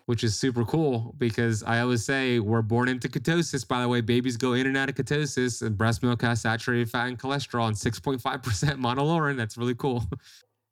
Which 0.06 0.24
is 0.24 0.36
super 0.36 0.64
cool 0.64 1.14
because 1.18 1.62
I 1.62 1.80
always 1.80 2.04
say 2.04 2.40
we're 2.40 2.62
born 2.62 2.88
into 2.88 3.08
ketosis. 3.08 3.68
By 3.68 3.80
the 3.80 3.88
way, 3.88 4.00
babies 4.00 4.36
go 4.36 4.54
in 4.54 4.66
and 4.66 4.76
out 4.76 4.88
of 4.88 4.96
ketosis, 4.96 5.62
and 5.62 5.78
breast 5.78 6.02
milk 6.02 6.22
has 6.22 6.40
saturated 6.40 6.90
fat 6.90 7.06
and 7.06 7.18
cholesterol 7.18 7.68
and 7.68 7.78
six 7.78 8.00
point 8.00 8.20
five 8.20 8.42
percent 8.42 8.80
monolaurin. 8.82 9.36
That's 9.36 9.56
really 9.56 9.76
cool. 9.76 10.04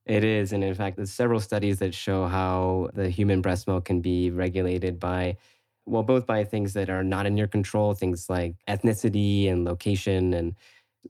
It 0.06 0.24
is, 0.24 0.52
and 0.52 0.64
in 0.64 0.74
fact, 0.74 0.96
there's 0.96 1.12
several 1.12 1.38
studies 1.38 1.78
that 1.78 1.94
show 1.94 2.26
how 2.26 2.88
the 2.94 3.10
human 3.10 3.42
breast 3.42 3.68
milk 3.68 3.84
can 3.84 4.00
be 4.00 4.30
regulated 4.30 4.98
by 4.98 5.36
well, 5.88 6.02
both 6.02 6.26
by 6.26 6.44
things 6.44 6.74
that 6.74 6.90
are 6.90 7.02
not 7.02 7.26
in 7.26 7.36
your 7.36 7.46
control, 7.46 7.94
things 7.94 8.28
like 8.28 8.56
ethnicity 8.68 9.50
and 9.50 9.64
location 9.64 10.34
and 10.34 10.54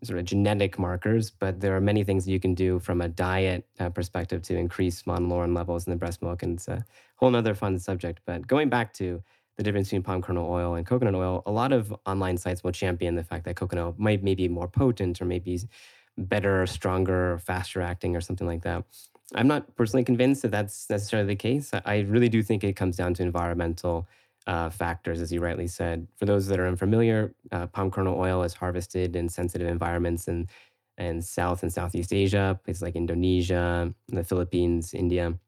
sort 0.05 0.19
of 0.19 0.25
genetic 0.25 0.79
markers, 0.79 1.31
but 1.31 1.61
there 1.61 1.75
are 1.77 1.81
many 1.81 2.05
things 2.05 2.29
you 2.29 2.39
can 2.39 2.55
do 2.55 2.79
from 2.79 3.01
a 3.01 3.09
diet 3.09 3.67
uh, 3.81 3.89
perspective 3.89 4.43
to 4.43 4.57
increase 4.57 5.03
monolaurin 5.03 5.55
levels 5.57 5.87
in 5.87 5.91
the 5.91 5.97
breast 5.97 6.23
milk. 6.23 6.43
And 6.43 6.57
it's 6.57 6.69
a 6.69 6.85
whole 7.17 7.35
other 7.35 7.55
fun 7.55 7.79
subject. 7.79 8.21
But 8.25 8.47
going 8.47 8.69
back 8.69 8.93
to 8.95 9.23
the 9.57 9.63
difference 9.65 9.89
between 9.89 10.05
palm 10.05 10.23
kernel 10.23 10.49
oil 10.49 10.75
and 10.75 10.87
coconut 10.87 11.17
oil, 11.17 11.43
a 11.47 11.51
lot 11.51 11.73
of 11.73 11.93
online 12.07 12.37
sites 12.37 12.63
will 12.63 12.71
champion 12.71 13.17
the 13.17 13.25
fact 13.25 13.45
that 13.45 13.57
coconut 13.57 13.85
oil 13.85 13.95
might 13.99 14.23
maybe 14.23 14.47
more 14.49 14.69
potent 14.69 15.21
or 15.21 15.25
maybe 15.25 15.59
better, 16.17 16.67
stronger, 16.67 17.39
faster 17.39 17.81
acting 17.81 18.15
or 18.15 18.21
something 18.21 18.47
like 18.47 18.63
that. 18.63 18.85
I'm 19.35 19.49
not 19.49 19.75
personally 19.77 20.05
convinced 20.05 20.43
that 20.43 20.53
that's 20.53 20.89
necessarily 20.89 21.29
the 21.29 21.37
case. 21.37 21.71
I 21.85 22.01
really 22.01 22.29
do 22.29 22.43
think 22.43 22.63
it 22.63 22.77
comes 22.77 22.97
down 22.97 23.15
to 23.15 23.23
environmental 23.23 24.09
uh, 24.49 24.71
factors, 24.71 25.21
as 25.21 25.33
you 25.33 25.41
rightly 25.41 25.69
said. 25.69 26.09
For 26.17 26.27
those 26.27 26.49
that 26.49 26.59
are 26.59 26.67
unfamiliar, 26.67 27.35
uh, 27.53 27.69
palm 27.69 27.93
kernel 27.93 28.19
oil 28.19 28.43
is 28.43 28.55
harvested 28.55 29.15
in 29.15 29.29
sensitive 29.29 29.69
environments 29.69 30.27
in, 30.27 30.49
in 30.99 31.23
South 31.23 31.63
and 31.63 31.73
Southeast 31.73 32.13
Asia, 32.13 32.59
places 32.65 32.83
like 32.83 32.97
Indonesia, 32.97 33.95
the 34.09 34.25
Philippines, 34.25 34.95
India 34.95 35.39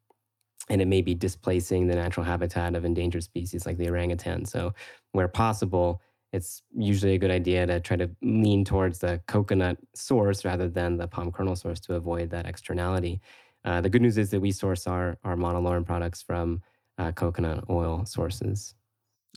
and 0.71 0.81
it 0.81 0.87
may 0.89 1.03
be 1.03 1.15
displacing 1.15 1.89
the 1.89 1.97
natural 1.97 2.25
habitat 2.25 2.75
of 2.77 2.85
endangered 2.85 3.25
species 3.25 3.67
like 3.67 3.77
the 3.77 3.89
orangutan. 3.89 4.45
So, 4.45 4.73
where 5.13 5.29
possible, 5.29 6.01
it's 6.33 6.63
usually 6.77 7.15
a 7.15 7.19
good 7.19 7.33
idea 7.33 7.67
to 7.67 7.81
try 7.81 7.97
to 7.97 8.09
lean 8.23 8.65
towards 8.65 9.01
the 9.01 9.21
coconut 9.27 9.79
source 9.95 10.45
rather 10.45 10.69
than 10.69 10.97
the 10.97 11.09
palm 11.09 11.33
kernel 11.33 11.57
source 11.57 11.81
to 11.81 11.95
avoid 11.95 12.31
that 12.31 12.47
externality. 12.47 13.21
Uh, 13.65 13.81
the 13.81 13.91
good 13.91 14.03
news 14.03 14.17
is 14.17 14.31
that 14.31 14.41
we 14.41 14.53
source 14.53 14.87
our, 14.87 15.19
our 15.25 15.37
monolaurin 15.37 15.85
products 15.85 16.23
from 16.23 16.63
uh, 16.99 17.11
coconut 17.13 17.65
oil 17.69 18.05
sources. 18.07 18.75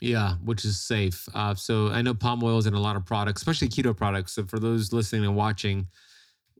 Yeah, 0.01 0.35
which 0.43 0.65
is 0.65 0.81
safe. 0.81 1.27
Uh, 1.33 1.55
so 1.55 1.89
I 1.89 2.01
know 2.01 2.13
palm 2.13 2.43
oil 2.43 2.57
is 2.57 2.65
in 2.65 2.73
a 2.73 2.79
lot 2.79 2.95
of 2.95 3.05
products, 3.05 3.41
especially 3.41 3.69
keto 3.69 3.95
products. 3.95 4.33
So 4.33 4.43
for 4.43 4.59
those 4.59 4.91
listening 4.91 5.23
and 5.23 5.35
watching, 5.35 5.87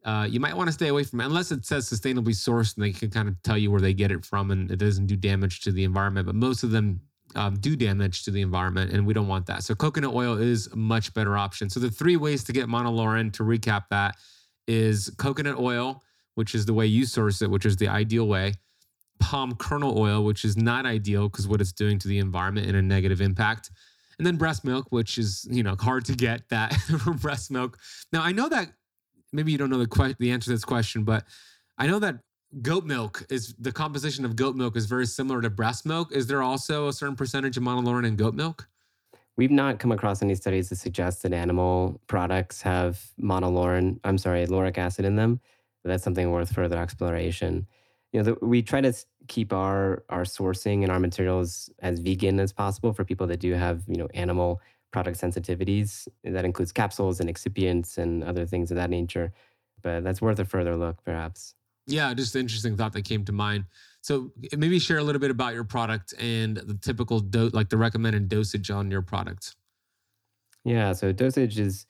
uh, 0.06 0.28
you 0.30 0.40
might 0.40 0.56
want 0.56 0.68
to 0.68 0.72
stay 0.74 0.90
away 0.90 1.04
from 1.04 1.22
it 1.22 1.26
unless 1.26 1.52
it 1.52 1.66
says 1.66 1.90
sustainably 1.90 2.34
sourced 2.34 2.76
and 2.76 2.84
they 2.84 2.92
can 2.92 3.10
kind 3.10 3.28
of 3.28 3.42
tell 3.44 3.58
you 3.58 3.72
where 3.72 3.82
they 3.82 3.94
get 3.94 4.12
it 4.12 4.26
from 4.26 4.52
and 4.52 4.70
it 4.70 4.78
doesn't 4.78 5.08
do 5.08 5.16
damage 5.16 5.62
to 5.62 5.72
the 5.72 5.84
environment. 5.84 6.26
But 6.26 6.36
most 6.36 6.64
of 6.64 6.72
them 6.72 7.02
um, 7.36 7.56
do 7.56 7.76
damage 7.76 8.24
to 8.24 8.32
the 8.32 8.42
environment 8.42 8.92
and 8.92 9.06
we 9.06 9.14
don't 9.14 9.28
want 9.28 9.46
that. 9.48 9.64
So 9.64 9.76
coconut 9.76 10.14
oil 10.14 10.38
is 10.38 10.68
a 10.68 10.76
much 10.76 11.14
better 11.14 11.38
option. 11.38 11.70
So 11.70 11.80
the 11.80 11.90
three 11.90 12.18
ways 12.18 12.44
to 12.46 12.54
get 12.54 12.68
monolaurin, 12.68 13.32
to 13.34 13.44
recap 13.44 13.84
that, 13.90 14.16
is 14.68 15.10
coconut 15.18 15.58
oil, 15.58 16.04
which 16.36 16.54
is 16.56 16.66
the 16.66 16.74
way 16.74 16.86
you 16.86 17.06
source 17.06 17.42
it, 17.42 17.50
which 17.50 17.66
is 17.66 17.78
the 17.78 17.88
ideal 17.88 18.28
way. 18.28 18.54
Palm 19.24 19.56
kernel 19.56 19.98
oil, 19.98 20.24
which 20.24 20.44
is 20.44 20.58
not 20.58 20.86
ideal 20.86 21.30
because 21.30 21.48
what 21.48 21.62
it's 21.62 21.72
doing 21.72 21.98
to 22.00 22.08
the 22.08 22.20
environment 22.20 22.68
and 22.68 22.76
a 22.76 22.82
negative 22.82 23.22
impact 23.22 23.72
and 24.18 24.28
then 24.28 24.38
breast 24.38 24.64
milk, 24.64 24.88
which 24.90 25.18
is 25.18 25.48
you 25.50 25.64
know 25.64 25.76
hard 25.80 26.06
to 26.06 26.14
get 26.14 26.48
that 26.50 26.74
from 27.04 27.18
breast 27.18 27.52
milk. 27.52 27.78
Now 28.12 28.22
I 28.22 28.32
know 28.32 28.50
that 28.50 28.72
maybe 29.32 29.52
you 29.52 29.58
don't 29.58 29.70
know 29.70 29.80
the 29.80 29.88
que- 29.88 30.16
the 30.20 30.32
answer 30.32 30.46
to 30.46 30.52
this 30.52 30.66
question, 30.66 31.04
but 31.04 31.26
I 31.78 31.88
know 31.88 32.00
that 32.00 32.20
goat 32.62 32.86
milk 32.86 33.26
is 33.30 33.56
the 33.58 33.72
composition 33.72 34.26
of 34.26 34.36
goat 34.36 34.56
milk 34.56 34.78
is 34.78 34.86
very 34.86 35.08
similar 35.08 35.42
to 35.42 35.50
breast 35.50 35.86
milk. 35.86 36.12
Is 36.12 36.28
there 36.28 36.44
also 36.44 36.88
a 36.88 36.94
certain 36.94 37.16
percentage 37.16 37.58
of 37.58 37.64
monolaurin 37.64 38.06
in 38.06 38.16
goat 38.16 38.36
milk? 38.36 38.68
We've 39.36 39.52
not 39.52 39.80
come 39.80 39.92
across 39.92 40.22
any 40.22 40.36
studies 40.36 40.70
that 40.70 40.76
suggest 40.76 41.24
that 41.24 41.34
animal 41.34 42.00
products 42.06 42.62
have 42.62 43.02
monolaurin, 43.20 44.00
I'm 44.04 44.20
sorry, 44.20 44.46
lauric 44.46 44.78
acid 44.78 45.06
in 45.06 45.16
them. 45.16 45.42
That's 45.84 46.04
something 46.04 46.30
worth 46.30 46.54
further 46.54 46.78
exploration. 46.78 47.66
You 48.12 48.22
know, 48.22 48.36
the, 48.36 48.46
we 48.46 48.62
try 48.62 48.82
to 48.82 48.94
keep 49.28 49.54
our 49.54 50.04
our 50.10 50.24
sourcing 50.24 50.84
and 50.84 50.92
our 50.92 51.00
materials 51.00 51.70
as 51.80 52.00
vegan 52.00 52.40
as 52.40 52.52
possible 52.52 52.94
for 52.94 53.06
people 53.06 53.28
that 53.28 53.40
do 53.40 53.54
have, 53.54 53.84
you 53.88 53.98
know, 53.98 54.08
animal 54.14 54.62
product 54.92 55.20
sensitivities. 55.20 56.08
That 56.24 56.46
includes 56.46 56.72
capsules 56.72 57.20
and 57.20 57.30
excipients 57.30 57.98
and 57.98 58.24
other 58.24 58.46
things 58.46 58.72
of 58.72 58.78
that 58.78 58.90
nature. 58.90 59.34
But 59.82 60.04
that's 60.04 60.22
worth 60.22 60.40
a 60.40 60.46
further 60.46 60.76
look, 60.76 61.04
perhaps. 61.04 61.56
Yeah, 61.88 62.14
just 62.14 62.36
an 62.36 62.42
interesting 62.42 62.78
thought 62.78 62.94
that 62.94 63.04
came 63.04 63.26
to 63.26 63.34
mind. 63.34 63.66
So 64.02 64.32
eh, 64.52 64.56
maybe 64.56 64.80
share 64.80 64.98
a 64.98 65.04
little 65.04 65.20
bit 65.20 65.32
about 65.32 65.54
your 65.54 65.66
product 65.66 66.14
and 66.20 66.58
the 66.58 66.76
typical 66.76 67.20
dose, 67.20 67.54
like 67.54 67.70
the 67.70 67.78
recommended 67.78 68.30
dosage 68.30 68.72
on 68.72 68.90
your 68.90 69.02
product. 69.02 69.56
Yeah, 70.64 70.94
so 70.94 71.12
dosage 71.12 71.60
is 71.60 71.86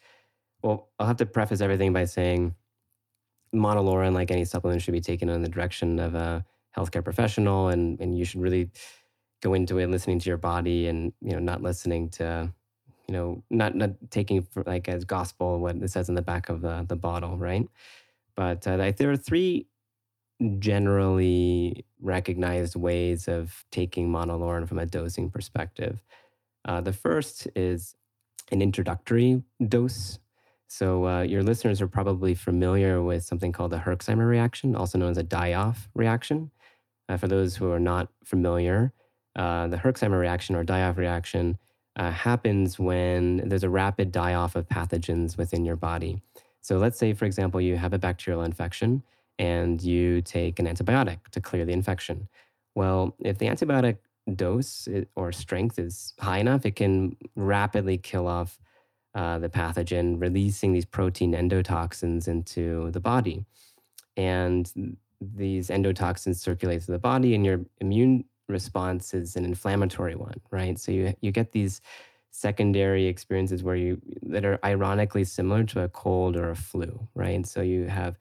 well, 0.63 0.89
I'll 0.97 1.07
have 1.07 1.17
to 1.17 1.25
preface 1.25 1.61
everything 1.61 1.93
by 1.93 2.05
saying 2.05 2.55
monolaurin, 3.53 4.13
like 4.13 4.31
any 4.31 4.45
supplement, 4.45 4.81
should 4.81 4.93
be 4.93 5.01
taken 5.01 5.29
in 5.29 5.41
the 5.41 5.49
direction 5.49 5.99
of 5.99 6.15
a 6.15 6.45
healthcare 6.77 7.03
professional, 7.03 7.69
and 7.69 7.99
and 7.99 8.17
you 8.17 8.25
should 8.25 8.41
really 8.41 8.69
go 9.41 9.53
into 9.53 9.77
it 9.77 9.87
listening 9.89 10.19
to 10.19 10.29
your 10.29 10.37
body 10.37 10.87
and 10.87 11.13
you 11.21 11.31
know 11.31 11.39
not 11.39 11.61
listening 11.61 12.09
to 12.09 12.51
you 13.07 13.13
know, 13.13 13.43
not 13.49 13.75
not 13.75 13.91
taking 14.11 14.41
for 14.41 14.63
like 14.65 14.87
as 14.87 15.03
gospel 15.05 15.59
what 15.59 15.75
it 15.75 15.91
says 15.91 16.09
in 16.09 16.15
the 16.15 16.21
back 16.21 16.49
of 16.49 16.61
the 16.61 16.85
the 16.87 16.95
bottle, 16.95 17.37
right? 17.37 17.67
But 18.35 18.65
uh, 18.67 18.91
there 18.97 19.11
are 19.11 19.17
three 19.17 19.67
generally 20.59 21.85
recognized 22.01 22.75
ways 22.75 23.27
of 23.27 23.65
taking 23.71 24.09
monolaurin 24.09 24.67
from 24.67 24.79
a 24.79 24.85
dosing 24.85 25.29
perspective. 25.29 25.99
Uh, 26.65 26.81
the 26.81 26.93
first 26.93 27.47
is 27.55 27.95
an 28.51 28.61
introductory 28.61 29.43
dose. 29.67 30.19
So 30.67 31.07
uh, 31.07 31.21
your 31.21 31.43
listeners 31.43 31.81
are 31.81 31.87
probably 31.87 32.35
familiar 32.35 33.01
with 33.01 33.23
something 33.23 33.51
called 33.51 33.71
the 33.71 33.77
Herxheimer 33.77 34.27
reaction, 34.27 34.75
also 34.75 34.97
known 34.97 35.11
as 35.11 35.17
a 35.17 35.23
die-off 35.23 35.89
reaction. 35.93 36.51
Uh, 37.09 37.17
for 37.17 37.27
those 37.27 37.55
who 37.55 37.71
are 37.71 37.79
not 37.79 38.09
familiar, 38.23 38.93
uh, 39.35 39.67
the 39.67 39.77
Herxheimer 39.77 40.19
reaction 40.19 40.55
or 40.55 40.63
die-off 40.63 40.97
reaction 40.97 41.57
uh, 41.95 42.11
happens 42.11 42.79
when 42.79 43.47
there's 43.47 43.63
a 43.63 43.69
rapid 43.69 44.11
die 44.11 44.33
off 44.33 44.55
of 44.55 44.67
pathogens 44.67 45.37
within 45.37 45.65
your 45.65 45.75
body. 45.75 46.21
So, 46.61 46.77
let's 46.77 46.97
say, 46.97 47.13
for 47.13 47.25
example, 47.25 47.59
you 47.59 47.75
have 47.75 47.93
a 47.93 47.99
bacterial 47.99 48.43
infection 48.43 49.03
and 49.37 49.81
you 49.81 50.21
take 50.21 50.59
an 50.59 50.65
antibiotic 50.65 51.27
to 51.31 51.41
clear 51.41 51.65
the 51.65 51.73
infection. 51.73 52.29
Well, 52.75 53.15
if 53.19 53.37
the 53.37 53.47
antibiotic 53.47 53.97
dose 54.35 54.87
or 55.15 55.31
strength 55.31 55.77
is 55.77 56.13
high 56.19 56.37
enough, 56.39 56.65
it 56.65 56.75
can 56.75 57.17
rapidly 57.35 57.97
kill 57.97 58.27
off 58.27 58.59
uh, 59.15 59.39
the 59.39 59.49
pathogen, 59.49 60.19
releasing 60.19 60.73
these 60.73 60.85
protein 60.85 61.33
endotoxins 61.33 62.27
into 62.27 62.89
the 62.91 62.99
body. 62.99 63.45
And 64.15 64.97
these 65.35 65.69
endotoxins 65.69 66.37
circulate 66.37 66.83
through 66.83 66.95
the 66.95 66.99
body, 66.99 67.35
and 67.35 67.45
your 67.45 67.61
immune 67.79 68.25
response 68.49 69.13
is 69.13 69.35
an 69.35 69.45
inflammatory 69.45 70.15
one, 70.15 70.39
right? 70.51 70.77
So 70.79 70.91
you 70.91 71.13
you 71.21 71.31
get 71.31 71.51
these 71.51 71.81
secondary 72.31 73.05
experiences 73.07 73.63
where 73.63 73.75
you 73.75 74.01
that 74.23 74.45
are 74.45 74.59
ironically 74.65 75.23
similar 75.23 75.63
to 75.65 75.81
a 75.81 75.89
cold 75.89 76.35
or 76.35 76.49
a 76.51 76.55
flu, 76.55 77.07
right? 77.15 77.45
So 77.47 77.61
you 77.61 77.87
have 77.87 78.17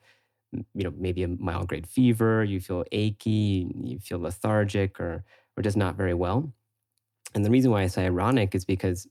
you 0.73 0.83
know 0.83 0.93
maybe 0.97 1.23
a 1.23 1.27
mild 1.27 1.67
grade 1.67 1.87
fever, 1.87 2.43
you 2.43 2.59
feel 2.61 2.83
achy, 2.91 3.71
you 3.83 3.99
feel 3.99 4.19
lethargic 4.19 4.99
or 4.99 5.23
or 5.57 5.63
just 5.63 5.77
not 5.77 5.95
very 5.95 6.13
well. 6.13 6.53
And 7.35 7.45
the 7.45 7.49
reason 7.51 7.71
why 7.71 7.83
I 7.83 7.87
say 7.87 8.05
ironic 8.05 8.55
is 8.55 8.65
because 8.65 9.07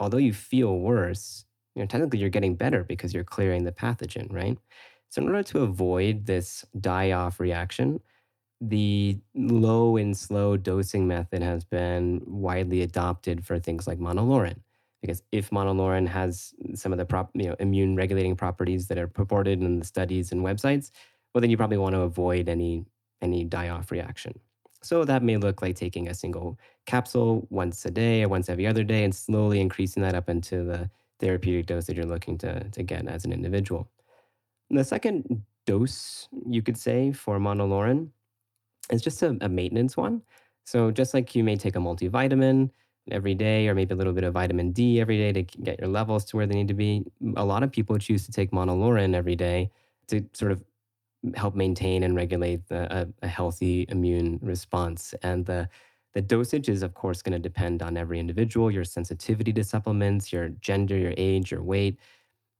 although 0.00 0.18
you 0.18 0.32
feel 0.32 0.78
worse, 0.78 1.44
you 1.74 1.82
know 1.82 1.86
technically 1.86 2.18
you're 2.20 2.30
getting 2.30 2.56
better 2.56 2.84
because 2.84 3.14
you're 3.14 3.24
clearing 3.24 3.64
the 3.64 3.72
pathogen, 3.72 4.32
right? 4.32 4.58
So 5.08 5.22
in 5.22 5.28
order 5.28 5.42
to 5.44 5.62
avoid 5.62 6.26
this 6.26 6.64
die 6.80 7.12
off 7.12 7.40
reaction, 7.40 8.00
the 8.60 9.18
low 9.34 9.96
and 9.96 10.16
slow 10.16 10.56
dosing 10.56 11.06
method 11.06 11.42
has 11.42 11.64
been 11.64 12.22
widely 12.26 12.82
adopted 12.82 13.44
for 13.44 13.58
things 13.58 13.86
like 13.86 13.98
monolaurin 13.98 14.56
because 15.02 15.22
if 15.30 15.50
monolaurin 15.50 16.08
has 16.08 16.54
some 16.74 16.92
of 16.92 16.98
the 16.98 17.04
prop, 17.04 17.30
you 17.34 17.48
know, 17.48 17.56
immune 17.60 17.96
regulating 17.96 18.34
properties 18.34 18.88
that 18.88 18.98
are 18.98 19.06
purported 19.08 19.62
in 19.62 19.78
the 19.80 19.84
studies 19.84 20.32
and 20.32 20.42
websites, 20.42 20.90
well, 21.34 21.40
then 21.40 21.50
you 21.50 21.56
probably 21.56 21.76
want 21.76 21.94
to 21.94 22.00
avoid 22.00 22.48
any 22.48 22.84
any 23.22 23.44
die-off 23.44 23.90
reaction. 23.90 24.38
So 24.82 25.04
that 25.04 25.22
may 25.22 25.36
look 25.36 25.62
like 25.62 25.76
taking 25.76 26.08
a 26.08 26.14
single 26.14 26.58
capsule 26.86 27.46
once 27.50 27.84
a 27.84 27.90
day 27.90 28.22
or 28.22 28.28
once 28.28 28.48
every 28.48 28.66
other 28.66 28.84
day 28.84 29.04
and 29.04 29.14
slowly 29.14 29.60
increasing 29.60 30.02
that 30.02 30.14
up 30.14 30.28
into 30.28 30.64
the 30.64 30.90
therapeutic 31.18 31.66
dose 31.66 31.86
that 31.86 31.96
you're 31.96 32.04
looking 32.06 32.38
to, 32.38 32.68
to 32.70 32.82
get 32.82 33.06
as 33.08 33.24
an 33.24 33.32
individual. 33.32 33.88
The 34.70 34.84
second 34.84 35.44
dose, 35.66 36.28
you 36.48 36.62
could 36.62 36.76
say, 36.76 37.12
for 37.12 37.38
monolaurin 37.38 38.10
is 38.90 39.02
just 39.02 39.22
a, 39.22 39.36
a 39.40 39.48
maintenance 39.48 39.96
one. 39.96 40.22
So 40.64 40.90
just 40.90 41.14
like 41.14 41.34
you 41.34 41.44
may 41.44 41.56
take 41.56 41.76
a 41.76 41.78
multivitamin 41.78 42.70
every 43.10 43.34
day 43.34 43.68
or 43.68 43.74
maybe 43.74 43.94
a 43.94 43.96
little 43.96 44.12
bit 44.12 44.24
of 44.24 44.34
vitamin 44.34 44.72
D 44.72 45.00
every 45.00 45.16
day 45.16 45.32
to 45.32 45.42
get 45.42 45.78
your 45.78 45.88
levels 45.88 46.24
to 46.26 46.36
where 46.36 46.46
they 46.46 46.56
need 46.56 46.68
to 46.68 46.74
be, 46.74 47.04
a 47.36 47.44
lot 47.44 47.62
of 47.62 47.70
people 47.70 47.96
choose 47.98 48.26
to 48.26 48.32
take 48.32 48.50
monolaurin 48.50 49.14
every 49.14 49.36
day 49.36 49.70
to 50.08 50.24
sort 50.32 50.50
of 50.52 50.64
help 51.34 51.54
maintain 51.54 52.02
and 52.02 52.16
regulate 52.16 52.66
the, 52.68 53.02
a, 53.02 53.06
a 53.22 53.28
healthy 53.28 53.86
immune 53.88 54.38
response. 54.42 55.14
And 55.22 55.46
the 55.46 55.68
the 56.14 56.22
dosage 56.22 56.70
is, 56.70 56.82
of 56.82 56.94
course, 56.94 57.20
going 57.20 57.34
to 57.34 57.38
depend 57.38 57.82
on 57.82 57.98
every 57.98 58.18
individual, 58.18 58.70
your 58.70 58.84
sensitivity 58.84 59.52
to 59.52 59.62
supplements, 59.62 60.32
your 60.32 60.48
gender, 60.48 60.96
your 60.96 61.12
age, 61.18 61.50
your 61.50 61.62
weight, 61.62 61.98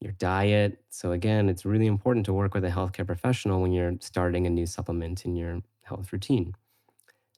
your 0.00 0.12
diet. 0.12 0.80
So, 0.90 1.12
again, 1.12 1.48
it's 1.48 1.64
really 1.64 1.86
important 1.86 2.26
to 2.26 2.32
work 2.32 2.54
with 2.54 2.64
a 2.64 2.70
healthcare 2.70 3.06
professional 3.06 3.62
when 3.62 3.72
you're 3.72 3.94
starting 4.00 4.46
a 4.46 4.50
new 4.50 4.66
supplement 4.66 5.24
in 5.24 5.36
your 5.36 5.60
health 5.82 6.12
routine. 6.12 6.54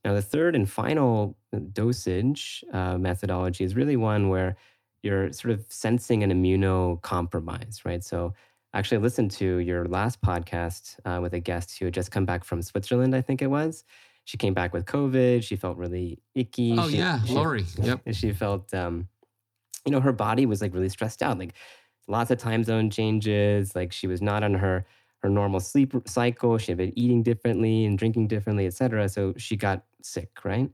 Now, 0.05 0.15
the 0.15 0.23
third 0.23 0.55
and 0.55 0.69
final 0.69 1.37
dosage 1.73 2.65
uh, 2.73 2.99
methodology 2.99 3.65
is 3.65 3.75
really 3.75 3.97
one 3.97 4.29
where 4.29 4.57
you're 5.03 5.33
sort 5.33 5.53
of 5.53 5.65
sensing 5.69 6.23
an 6.23 6.31
immunocompromise, 6.33 7.85
right? 7.85 8.03
So, 8.03 8.35
I 8.75 8.79
actually 8.79 8.99
listened 8.99 9.31
to 9.33 9.59
your 9.59 9.87
last 9.87 10.21
podcast 10.21 10.97
uh, 11.05 11.21
with 11.23 11.33
a 11.33 11.41
guest 11.41 11.79
who 11.79 11.87
had 11.87 11.95
just 11.95 12.11
come 12.11 12.27
back 12.27 12.45
from 12.45 12.61
Switzerland, 12.61 13.15
I 13.15 13.23
think 13.23 13.41
it 13.41 13.47
was. 13.47 13.85
she 14.29 14.37
came 14.37 14.53
back 14.53 14.75
with 14.75 14.85
COVID. 14.85 15.43
She 15.43 15.57
felt 15.57 15.79
really 15.79 16.19
icky. 16.35 16.77
Oh 16.79 16.91
she, 16.91 16.99
yeah, 16.99 17.23
she, 17.25 17.33
Lori. 17.33 17.65
Yep. 17.83 18.01
She 18.13 18.33
felt, 18.33 18.75
um, 18.75 19.09
you 19.87 19.91
know, 19.91 20.01
her 20.01 20.13
body 20.13 20.45
was 20.45 20.61
like 20.61 20.75
really 20.75 20.91
stressed 20.91 21.23
out. 21.23 21.39
Like 21.39 21.55
lots 22.09 22.31
of 22.31 22.39
time 22.39 22.65
zone 22.65 22.91
changes. 22.91 23.75
Like 23.77 23.93
she 23.93 24.07
was 24.07 24.23
not 24.23 24.43
on 24.43 24.55
her 24.55 24.87
her 25.23 25.29
normal 25.29 25.61
sleep 25.61 25.95
cycle. 26.07 26.59
She 26.59 26.71
had 26.71 26.79
been 26.79 26.97
eating 26.99 27.23
differently 27.25 27.85
and 27.85 27.99
drinking 27.99 28.29
differently, 28.29 28.67
etc. 28.67 29.09
So 29.09 29.35
she 29.37 29.57
got 29.57 29.85
sick, 30.03 30.31
right? 30.45 30.71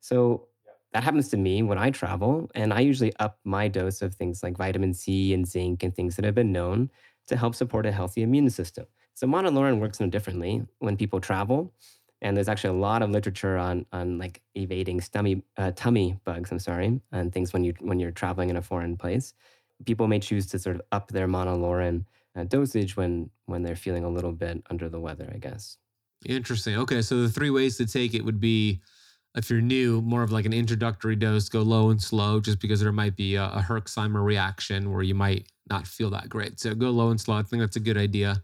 So 0.00 0.48
that 0.92 1.02
happens 1.04 1.28
to 1.30 1.36
me 1.36 1.62
when 1.62 1.78
I 1.78 1.90
travel, 1.90 2.50
and 2.54 2.72
I 2.72 2.80
usually 2.80 3.14
up 3.18 3.38
my 3.44 3.68
dose 3.68 4.02
of 4.02 4.14
things 4.14 4.42
like 4.42 4.56
vitamin 4.56 4.94
C 4.94 5.34
and 5.34 5.46
zinc 5.46 5.82
and 5.82 5.94
things 5.94 6.16
that 6.16 6.24
have 6.24 6.34
been 6.34 6.52
known 6.52 6.90
to 7.28 7.36
help 7.36 7.54
support 7.54 7.86
a 7.86 7.92
healthy 7.92 8.22
immune 8.22 8.50
system. 8.50 8.86
So 9.14 9.26
monolaurin 9.26 9.80
works 9.80 10.00
no 10.00 10.06
differently 10.06 10.62
when 10.78 10.96
people 10.96 11.20
travel. 11.20 11.72
And 12.22 12.36
there's 12.36 12.48
actually 12.48 12.78
a 12.78 12.80
lot 12.80 13.02
of 13.02 13.10
literature 13.10 13.58
on 13.58 13.84
on 13.92 14.18
like 14.18 14.40
evading 14.54 15.00
tummy 15.00 15.42
uh, 15.58 15.72
tummy 15.76 16.18
bugs. 16.24 16.50
I'm 16.50 16.58
sorry, 16.58 17.00
and 17.12 17.32
things 17.32 17.52
when 17.52 17.62
you 17.64 17.74
when 17.80 18.00
you're 18.00 18.10
traveling 18.10 18.48
in 18.50 18.56
a 18.56 18.62
foreign 18.62 18.96
place. 18.96 19.34
People 19.84 20.08
may 20.08 20.18
choose 20.18 20.46
to 20.48 20.58
sort 20.58 20.76
of 20.76 20.82
up 20.92 21.08
their 21.08 21.28
monolaurin 21.28 22.04
uh, 22.36 22.44
dosage 22.44 22.96
when 22.96 23.30
when 23.46 23.62
they're 23.62 23.76
feeling 23.76 24.04
a 24.04 24.10
little 24.10 24.32
bit 24.32 24.62
under 24.70 24.88
the 24.88 25.00
weather. 25.00 25.30
I 25.34 25.38
guess. 25.38 25.76
Interesting. 26.24 26.76
Okay, 26.76 27.02
so 27.02 27.22
the 27.22 27.28
three 27.28 27.50
ways 27.50 27.76
to 27.76 27.86
take 27.86 28.14
it 28.14 28.24
would 28.24 28.40
be 28.40 28.80
if 29.36 29.50
you're 29.50 29.60
new, 29.60 30.00
more 30.00 30.22
of 30.22 30.32
like 30.32 30.46
an 30.46 30.52
introductory 30.54 31.14
dose, 31.14 31.48
go 31.48 31.60
low 31.60 31.90
and 31.90 32.02
slow, 32.02 32.40
just 32.40 32.58
because 32.58 32.80
there 32.80 32.90
might 32.90 33.16
be 33.16 33.34
a, 33.34 33.44
a 33.44 33.64
Herxheimer 33.66 34.24
reaction 34.24 34.90
where 34.90 35.02
you 35.02 35.14
might 35.14 35.46
not 35.68 35.86
feel 35.86 36.10
that 36.10 36.28
great. 36.28 36.58
So 36.58 36.74
go 36.74 36.90
low 36.90 37.10
and 37.10 37.20
slow. 37.20 37.36
I 37.36 37.42
think 37.42 37.60
that's 37.60 37.76
a 37.76 37.80
good 37.80 37.98
idea. 37.98 38.42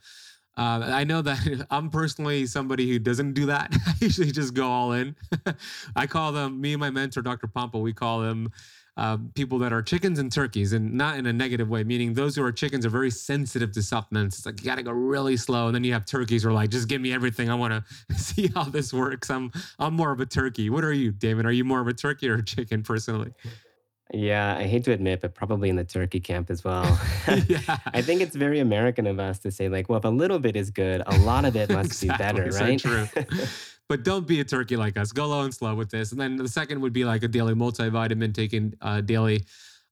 Uh, 0.57 0.85
I 0.85 1.05
know 1.05 1.23
that 1.23 1.67
I'm 1.71 1.89
personally 1.89 2.45
somebody 2.47 2.89
who 2.89 2.99
doesn't 2.99 3.33
do 3.33 3.47
that. 3.47 3.75
I 3.87 3.95
usually 4.01 4.31
just 4.33 4.53
go 4.53 4.69
all 4.69 4.93
in. 4.93 5.17
I 5.97 6.07
call 6.07 6.33
them, 6.33 6.61
me 6.61 6.75
and 6.75 6.81
my 6.81 6.91
mentor, 6.91 7.23
Dr. 7.23 7.47
Pompa, 7.47 7.81
we 7.81 7.95
call 7.95 8.21
them 8.21 8.53
uh, 8.97 9.17
people 9.35 9.59
that 9.59 9.73
are 9.73 9.83
chickens 9.83 10.19
and 10.19 10.31
turkeys, 10.31 10.73
and 10.73 10.93
not 10.93 11.17
in 11.17 11.27
a 11.27 11.33
negative 11.33 11.69
way, 11.69 11.83
meaning 11.83 12.15
those 12.15 12.37
who 12.37 12.45
are 12.45 12.53
chickens 12.53 12.85
are 12.85 12.91
very 12.91 13.11
sensitive 13.11 13.73
to 13.73 13.83
supplements. 13.83 14.39
It's 14.39 14.47
like 14.47 14.61
you 14.61 14.67
got 14.67 14.77
to 14.77 14.83
go 14.83 14.93
really 14.93 15.37
slow, 15.37 15.67
and 15.67 15.75
then 15.75 15.85
you 15.85 15.93
have 15.93 16.05
turkeys 16.05 16.43
who 16.43 16.51
are 16.51 16.53
like, 16.53 16.71
just 16.71 16.89
give 16.89 17.01
me 17.01 17.13
everything. 17.13 17.49
I 17.51 17.55
want 17.55 17.73
to 17.73 18.15
see 18.19 18.49
how 18.55 18.65
this 18.65 18.93
works. 18.93 19.31
I'm 19.31 19.51
I'm 19.79 19.95
more 19.95 20.13
of 20.13 20.21
a 20.21 20.27
turkey. 20.27 20.69
What 20.71 20.85
are 20.85 20.93
you, 20.93 21.13
David? 21.13 21.47
Are 21.47 21.53
you 21.53 21.65
more 21.65 21.81
of 21.81 21.89
a 21.89 21.95
turkey 21.95 22.29
or 22.29 22.35
a 22.35 22.45
chicken 22.45 22.83
personally? 22.83 23.33
Yeah, 24.15 24.57
I 24.59 24.65
hate 24.65 24.85
to 24.85 24.93
admit, 24.93 25.23
but 25.23 25.35
probably 25.35 25.71
in 25.71 25.77
the 25.77 25.85
turkey 25.85 26.21
camp 26.21 26.51
as 26.51 26.63
well. 26.63 27.01
yeah. 27.49 27.79
I 27.87 28.03
think 28.03 28.21
it's 28.21 28.37
very 28.37 28.61
American 28.61 29.07
of 29.07 29.19
us 29.19 29.39
to 29.41 29.51
say, 29.51 29.71
like, 29.71 29.89
well, 29.89 29.99
if 29.99 30.05
a 30.05 30.09
little 30.09 30.39
bit 30.39 30.55
is 30.55 30.71
good, 30.71 31.03
a 31.07 31.17
lot 31.21 31.47
of 31.47 31.57
it 31.57 31.71
must 31.71 32.03
exactly, 32.03 32.43
be 32.43 32.51
better, 32.51 32.59
right? 32.59 32.81
So 32.81 33.07
true. 33.07 33.27
But 33.93 34.05
don't 34.05 34.27
be 34.27 34.41
a 34.41 34.45
turkey 34.45 34.75
like 34.75 34.97
us. 34.97 35.13
Go 35.13 35.27
low 35.27 35.43
and 35.43 35.53
slow 35.53 35.75
with 35.75 35.91
this. 35.91 36.13
And 36.13 36.19
then 36.19 36.37
the 36.37 36.49
second 36.49 36.81
would 36.81 36.95
be 36.95 37.05
like 37.05 37.25
a 37.25 37.29
daily 37.29 37.53
multivitamin 37.53 38.33
taken 38.33 38.75
uh, 38.81 39.03
daily. 39.03 39.45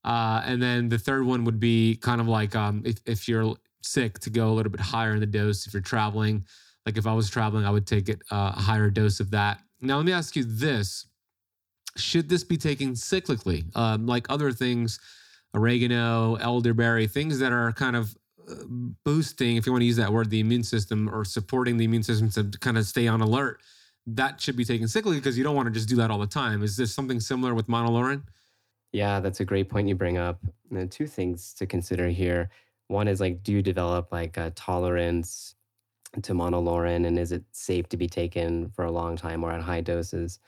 Uh, 0.06 0.40
and 0.46 0.62
then 0.62 0.88
the 0.88 0.96
third 0.96 1.26
one 1.26 1.44
would 1.44 1.60
be 1.60 1.96
kind 1.96 2.18
of 2.18 2.26
like 2.26 2.56
um, 2.56 2.80
if, 2.86 2.96
if 3.04 3.28
you're 3.28 3.54
sick 3.82 4.18
to 4.20 4.30
go 4.30 4.48
a 4.48 4.54
little 4.54 4.72
bit 4.72 4.80
higher 4.80 5.12
in 5.12 5.20
the 5.20 5.26
dose. 5.26 5.66
If 5.66 5.74
you're 5.74 5.82
traveling, 5.82 6.46
like 6.86 6.96
if 6.96 7.06
I 7.06 7.12
was 7.12 7.28
traveling, 7.28 7.66
I 7.66 7.70
would 7.70 7.86
take 7.86 8.08
it 8.08 8.22
uh, 8.30 8.52
a 8.56 8.60
higher 8.62 8.88
dose 8.88 9.20
of 9.20 9.30
that. 9.32 9.60
Now, 9.82 9.98
let 9.98 10.06
me 10.06 10.12
ask 10.12 10.34
you 10.34 10.44
this 10.44 11.04
should 11.98 12.26
this 12.26 12.42
be 12.42 12.56
taken 12.56 12.92
cyclically, 12.92 13.64
um, 13.76 14.06
like 14.06 14.30
other 14.30 14.50
things, 14.50 14.98
oregano, 15.52 16.36
elderberry, 16.36 17.06
things 17.06 17.38
that 17.40 17.52
are 17.52 17.70
kind 17.72 17.96
of 17.96 18.16
uh, 18.48 18.54
boosting, 19.04 19.58
if 19.58 19.66
you 19.66 19.72
want 19.72 19.82
to 19.82 19.86
use 19.86 19.96
that 19.96 20.10
word, 20.10 20.30
the 20.30 20.40
immune 20.40 20.62
system 20.62 21.06
or 21.14 21.22
supporting 21.22 21.76
the 21.76 21.84
immune 21.84 22.02
system 22.02 22.30
to 22.30 22.58
kind 22.60 22.78
of 22.78 22.86
stay 22.86 23.06
on 23.06 23.20
alert? 23.20 23.60
That 24.06 24.40
should 24.40 24.56
be 24.56 24.64
taken 24.64 24.86
cyclically 24.86 25.16
because 25.16 25.36
you 25.36 25.44
don't 25.44 25.56
want 25.56 25.66
to 25.66 25.72
just 25.72 25.88
do 25.88 25.96
that 25.96 26.10
all 26.10 26.18
the 26.18 26.26
time. 26.26 26.62
Is 26.62 26.76
this 26.76 26.92
something 26.94 27.20
similar 27.20 27.54
with 27.54 27.68
monolaurin? 27.68 28.22
Yeah, 28.92 29.20
that's 29.20 29.40
a 29.40 29.44
great 29.44 29.68
point 29.68 29.88
you 29.88 29.94
bring 29.94 30.18
up. 30.18 30.40
And 30.70 30.90
two 30.90 31.06
things 31.06 31.52
to 31.54 31.66
consider 31.66 32.08
here. 32.08 32.50
One 32.88 33.06
is 33.06 33.20
like, 33.20 33.42
do 33.42 33.52
you 33.52 33.62
develop 33.62 34.10
like 34.10 34.36
a 34.36 34.50
tolerance 34.50 35.54
to 36.22 36.32
monolaurin, 36.32 37.06
and 37.06 37.18
is 37.18 37.30
it 37.30 37.44
safe 37.52 37.88
to 37.90 37.96
be 37.96 38.08
taken 38.08 38.70
for 38.70 38.84
a 38.84 38.90
long 38.90 39.16
time 39.16 39.44
or 39.44 39.52
at 39.52 39.62
high 39.62 39.80
doses? 39.80 40.40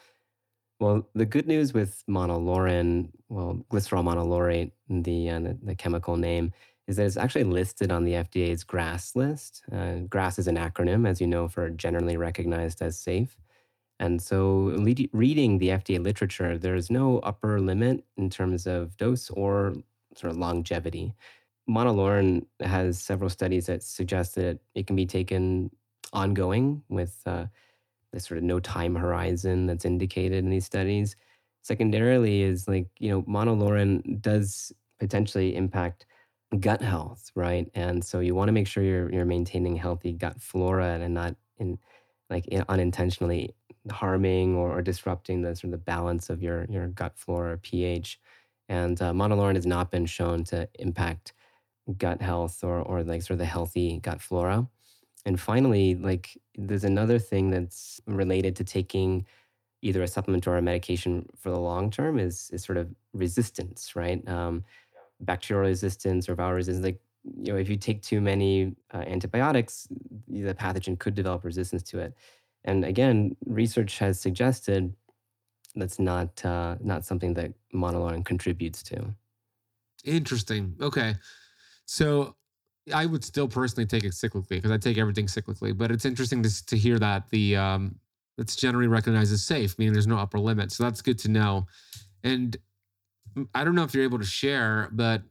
Well, 0.81 1.09
the 1.15 1.25
good 1.25 1.47
news 1.47 1.73
with 1.73 2.03
monolaurin, 2.11 3.11
well, 3.29 3.65
glycerol 3.71 4.03
monolaurate, 4.03 4.73
the, 4.89 5.31
uh, 5.31 5.39
the, 5.39 5.59
the 5.63 5.75
chemical 5.77 6.17
name, 6.17 6.53
is 6.89 6.97
that 6.97 7.07
it's 7.07 7.17
actually 7.17 7.45
listed 7.45 7.93
on 7.93 8.03
the 8.03 8.15
FDA's 8.15 8.65
GRAS 8.65 9.15
list. 9.15 9.63
Uh, 9.71 9.99
GRAS 10.09 10.41
is 10.41 10.49
an 10.49 10.57
acronym, 10.57 11.09
as 11.09 11.21
you 11.21 11.29
know, 11.29 11.47
for 11.47 11.71
generally 11.71 12.17
recognized 12.17 12.83
as 12.83 12.99
safe. 12.99 13.37
And 14.03 14.23
so, 14.23 14.75
lead, 14.77 15.11
reading 15.15 15.59
the 15.59 15.71
FDA 15.73 16.01
literature, 16.01 16.59
there's 16.59 16.91
no 16.91 17.21
upper 17.21 17.61
limit 17.61 18.05
in 18.19 18.31
terms 18.31 18.67
of 18.69 18.99
dose 18.99 19.31
or 19.31 19.75
sort 20.17 20.33
of 20.33 20.39
longevity. 20.39 21.15
Monolaurin 21.71 22.47
has 22.61 23.01
several 23.01 23.31
studies 23.31 23.67
that 23.67 23.83
suggest 23.85 24.37
that 24.37 24.61
it 24.77 24.87
can 24.89 24.97
be 24.97 25.07
taken 25.07 25.71
ongoing 26.15 26.85
with 26.91 27.23
uh, 27.27 27.47
there's 28.13 28.27
sort 28.29 28.39
of 28.39 28.45
no 28.45 28.61
time 28.61 28.95
horizon 28.95 29.67
that's 29.67 29.85
indicated 29.85 30.39
in 30.45 30.51
these 30.51 30.67
studies. 30.67 31.17
Secondarily, 31.63 32.43
is 32.43 32.69
like, 32.69 32.89
you 32.99 33.11
know, 33.11 33.23
monolaurin 33.23 34.21
does 34.21 34.73
potentially 35.01 35.57
impact 35.57 36.07
gut 36.61 36.83
health, 36.83 37.31
right? 37.35 37.71
And 37.75 38.05
so 38.05 38.21
you 38.21 38.35
want 38.35 38.49
to 38.49 38.53
make 38.53 38.67
sure 38.67 38.83
you're 38.83 39.11
you're 39.13 39.25
maintaining 39.25 39.77
healthy 39.77 40.13
gut 40.13 40.41
flora 40.41 40.99
and 41.01 41.15
not 41.15 41.37
in 41.59 41.79
like 42.31 42.47
unintentionally 42.69 43.55
harming 43.91 44.55
or, 44.57 44.71
or, 44.79 44.83
disrupting 44.83 45.43
the 45.43 45.57
sort 45.57 45.65
of 45.65 45.71
the 45.73 45.79
balance 45.79 46.31
of 46.31 46.43
your 46.43 46.67
your 46.71 46.89
gut 46.89 47.15
flora 47.19 47.59
pH. 47.59 48.21
And 48.69 49.01
uh, 49.03 49.13
monolaurin 49.13 49.57
has 49.57 49.67
not 49.67 49.91
been 49.91 50.07
shown 50.07 50.45
to 50.45 50.69
impact 50.79 51.33
gut 51.99 52.23
health 52.23 52.63
or 52.65 52.81
or 52.81 53.03
like 53.03 53.23
sort 53.23 53.33
of 53.35 53.39
the 53.39 53.45
healthy 53.47 53.99
gut 54.01 54.21
flora. 54.21 54.69
And 55.27 55.41
finally, 55.41 55.95
like 55.97 56.37
there's 56.57 56.85
another 56.85 57.19
thing 57.19 57.51
that's 57.51 58.01
related 58.07 58.57
to 58.57 58.65
taking 58.65 59.27
either 59.83 60.03
a 60.03 60.09
supplement 60.09 60.47
or 60.47 60.57
a 60.57 60.63
medication 60.63 61.29
for 61.37 61.51
the 61.51 61.59
long 61.61 61.91
term 61.91 62.19
is 62.19 62.51
is 62.53 62.65
sort 62.65 62.79
of 62.79 62.91
resistance, 63.15 63.97
right? 63.97 64.27
Um, 64.29 64.65
bacterial 65.21 65.69
resistance 65.69 66.29
or 66.29 66.37
viral 66.37 66.57
resistance. 66.57 66.85
Like 66.85 67.01
you 67.25 67.53
know, 67.53 67.59
if 67.59 67.69
you 67.69 67.77
take 67.77 68.03
too 68.03 68.21
many 68.21 68.77
uh, 68.95 68.99
antibiotics, 69.07 69.89
the 70.29 70.55
pathogen 70.55 70.99
could 70.99 71.15
develop 71.15 71.45
resistance 71.45 71.83
to 71.85 72.01
it. 72.01 72.15
And 72.65 72.85
again, 72.85 73.37
research 73.47 73.99
has 73.99 74.21
suggested 74.21 74.95
that's 75.75 75.99
not 75.99 76.45
uh, 76.45 76.77
not 76.81 77.05
something 77.05 77.35
that 77.35 77.53
monolaurin 77.75 78.25
contributes 78.25 78.83
to. 78.85 79.15
Interesting. 80.05 80.77
Okay, 80.81 81.15
so 81.87 82.37
I 82.93 83.07
would 83.07 83.25
still 83.25 83.49
personally 83.49 83.87
take 83.87 84.05
it 84.05 84.13
cyclically 84.13 84.51
because 84.51 84.71
I 84.71 84.79
take 84.79 84.99
everything 84.99 85.27
cyclically. 85.27 85.77
But 85.77 85.91
it's 85.91 86.05
interesting 86.05 86.43
to, 86.43 86.67
to 86.67 86.77
hear 86.77 86.99
that 86.99 87.29
the 87.31 87.57
um, 87.57 87.97
it's 88.39 88.57
generally 88.57 88.89
recognized 88.89 89.33
as 89.33 89.45
safe, 89.45 89.79
meaning 89.79 89.93
there's 89.93 90.07
no 90.07 90.19
upper 90.19 90.39
limit. 90.39 90.73
So 90.73 90.85
that's 90.85 91.03
good 91.03 91.19
to 91.21 91.29
know. 91.29 91.67
And 92.25 92.57
I 93.55 93.65
don't 93.65 93.75
know 93.75 93.85
if 93.85 93.95
you're 93.95 94.05
able 94.05 94.19
to 94.19 94.25
share, 94.25 94.89
but 94.93 95.23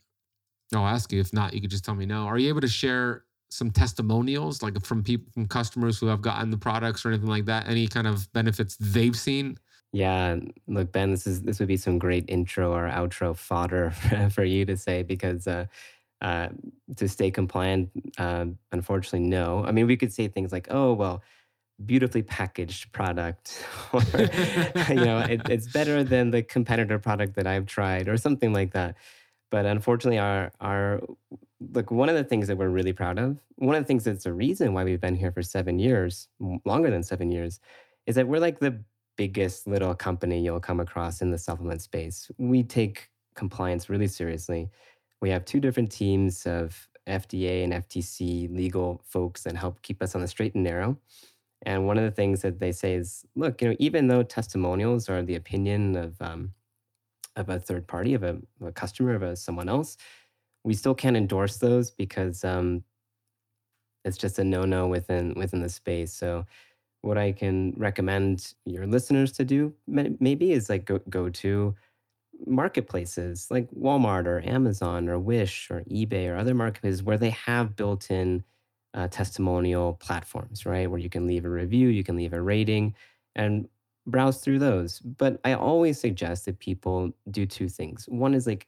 I'll 0.73 0.87
ask 0.87 1.11
you. 1.11 1.19
If 1.19 1.33
not, 1.33 1.53
you 1.53 1.61
could 1.61 1.69
just 1.69 1.85
tell 1.85 1.95
me 1.95 2.05
no. 2.05 2.23
Are 2.23 2.37
you 2.37 2.49
able 2.49 2.61
to 2.61 2.67
share 2.67 3.25
some 3.51 3.69
testimonials, 3.69 4.63
like 4.63 4.83
from 4.83 5.03
people, 5.03 5.31
from 5.33 5.47
customers 5.47 5.99
who 5.99 6.07
have 6.07 6.21
gotten 6.21 6.49
the 6.49 6.57
products 6.57 7.05
or 7.05 7.09
anything 7.09 7.27
like 7.27 7.45
that? 7.45 7.67
Any 7.67 7.87
kind 7.87 8.07
of 8.07 8.31
benefits 8.33 8.77
they've 8.79 9.15
seen? 9.15 9.57
Yeah, 9.93 10.37
look, 10.67 10.91
Ben, 10.93 11.11
this 11.11 11.27
is 11.27 11.41
this 11.41 11.59
would 11.59 11.67
be 11.67 11.77
some 11.77 11.99
great 11.99 12.25
intro 12.29 12.73
or 12.73 12.89
outro 12.89 13.35
fodder 13.35 13.91
for, 14.33 14.45
you 14.45 14.65
to 14.65 14.77
say 14.77 15.03
because 15.03 15.47
uh, 15.47 15.65
uh, 16.21 16.47
to 16.95 17.09
stay 17.09 17.29
compliant? 17.29 17.89
Uh, 18.17 18.45
unfortunately, 18.71 19.27
no. 19.27 19.65
I 19.65 19.71
mean, 19.71 19.87
we 19.87 19.97
could 19.97 20.13
say 20.13 20.29
things 20.29 20.53
like, 20.53 20.67
"Oh, 20.71 20.93
well, 20.93 21.21
beautifully 21.85 22.21
packaged 22.21 22.93
product," 22.93 23.65
or 23.93 24.01
you 24.87 24.95
know, 24.95 25.19
it, 25.19 25.41
it's 25.49 25.67
better 25.67 26.05
than 26.05 26.31
the 26.31 26.41
competitor 26.41 26.97
product 26.97 27.35
that 27.35 27.45
I've 27.45 27.65
tried, 27.65 28.07
or 28.07 28.15
something 28.15 28.53
like 28.53 28.71
that. 28.71 28.95
But 29.51 29.65
unfortunately, 29.65 30.19
our 30.19 30.51
our 30.59 31.01
look, 31.59 31.91
one 31.91 32.09
of 32.09 32.15
the 32.15 32.23
things 32.23 32.47
that 32.47 32.57
we're 32.57 32.69
really 32.69 32.93
proud 32.93 33.19
of, 33.19 33.37
one 33.57 33.75
of 33.75 33.83
the 33.83 33.87
things 33.87 34.05
that's 34.05 34.25
a 34.25 34.33
reason 34.33 34.73
why 34.73 34.83
we've 34.83 35.01
been 35.01 35.15
here 35.15 35.31
for 35.31 35.43
seven 35.43 35.77
years, 35.77 36.27
longer 36.65 36.89
than 36.89 37.03
seven 37.03 37.31
years, 37.31 37.59
is 38.07 38.15
that 38.15 38.27
we're 38.27 38.39
like 38.39 38.59
the 38.59 38.81
biggest 39.17 39.67
little 39.67 39.93
company 39.93 40.41
you'll 40.41 40.59
come 40.59 40.79
across 40.79 41.21
in 41.21 41.29
the 41.29 41.37
supplement 41.37 41.81
space. 41.81 42.31
We 42.39 42.63
take 42.63 43.09
compliance 43.35 43.89
really 43.89 44.07
seriously 44.07 44.69
we 45.21 45.29
have 45.29 45.45
two 45.45 45.59
different 45.59 45.91
teams 45.91 46.45
of 46.45 46.89
FDA 47.07 47.63
and 47.63 47.73
FTC 47.73 48.53
legal 48.55 49.01
folks 49.05 49.43
that 49.43 49.55
help 49.55 49.81
keep 49.81 50.01
us 50.01 50.15
on 50.15 50.21
the 50.21 50.27
straight 50.27 50.55
and 50.55 50.63
narrow. 50.63 50.97
And 51.63 51.85
one 51.85 51.97
of 51.97 52.03
the 52.03 52.11
things 52.11 52.41
that 52.41 52.59
they 52.59 52.71
say 52.71 52.95
is, 52.95 53.23
look, 53.35 53.61
you 53.61 53.69
know, 53.69 53.75
even 53.79 54.07
though 54.07 54.23
testimonials 54.23 55.09
are 55.09 55.21
the 55.21 55.35
opinion 55.35 55.95
of 55.95 56.19
um, 56.19 56.53
of 57.35 57.49
a 57.49 57.59
third 57.59 57.87
party, 57.87 58.13
of 58.13 58.23
a, 58.23 58.37
a 58.65 58.71
customer, 58.71 59.15
of 59.15 59.23
a, 59.23 59.35
someone 59.35 59.69
else, 59.69 59.97
we 60.63 60.73
still 60.73 60.95
can't 60.95 61.17
endorse 61.17 61.57
those 61.57 61.91
because 61.91 62.43
um, 62.43 62.83
it's 64.05 64.17
just 64.17 64.39
a 64.39 64.43
no 64.43 64.65
no 64.65 64.87
within 64.87 65.33
within 65.35 65.61
the 65.61 65.69
space. 65.69 66.13
So 66.13 66.45
what 67.01 67.17
I 67.17 67.31
can 67.31 67.73
recommend 67.77 68.53
your 68.65 68.85
listeners 68.85 69.31
to 69.33 69.45
do 69.45 69.73
maybe 69.87 70.51
is 70.51 70.69
like 70.69 70.85
go, 70.85 70.99
go 71.09 71.29
to 71.29 71.75
marketplaces 72.45 73.47
like 73.49 73.69
Walmart 73.71 74.25
or 74.25 74.41
Amazon 74.45 75.09
or 75.09 75.19
Wish 75.19 75.69
or 75.71 75.81
eBay 75.89 76.29
or 76.29 76.37
other 76.37 76.53
marketplaces 76.53 77.03
where 77.03 77.17
they 77.17 77.31
have 77.31 77.75
built 77.75 78.11
in 78.11 78.43
uh, 78.93 79.07
testimonial 79.07 79.93
platforms, 79.93 80.65
right? 80.65 80.89
Where 80.89 80.99
you 80.99 81.09
can 81.09 81.25
leave 81.27 81.45
a 81.45 81.49
review, 81.49 81.87
you 81.87 82.03
can 82.03 82.15
leave 82.15 82.33
a 82.33 82.41
rating, 82.41 82.95
and 83.35 83.67
browse 84.11 84.39
through 84.39 84.59
those. 84.59 84.99
But 84.99 85.39
I 85.43 85.53
always 85.53 85.99
suggest 85.99 86.45
that 86.45 86.59
people 86.59 87.11
do 87.29 87.45
two 87.45 87.69
things. 87.69 88.05
One 88.07 88.33
is 88.33 88.45
like 88.45 88.67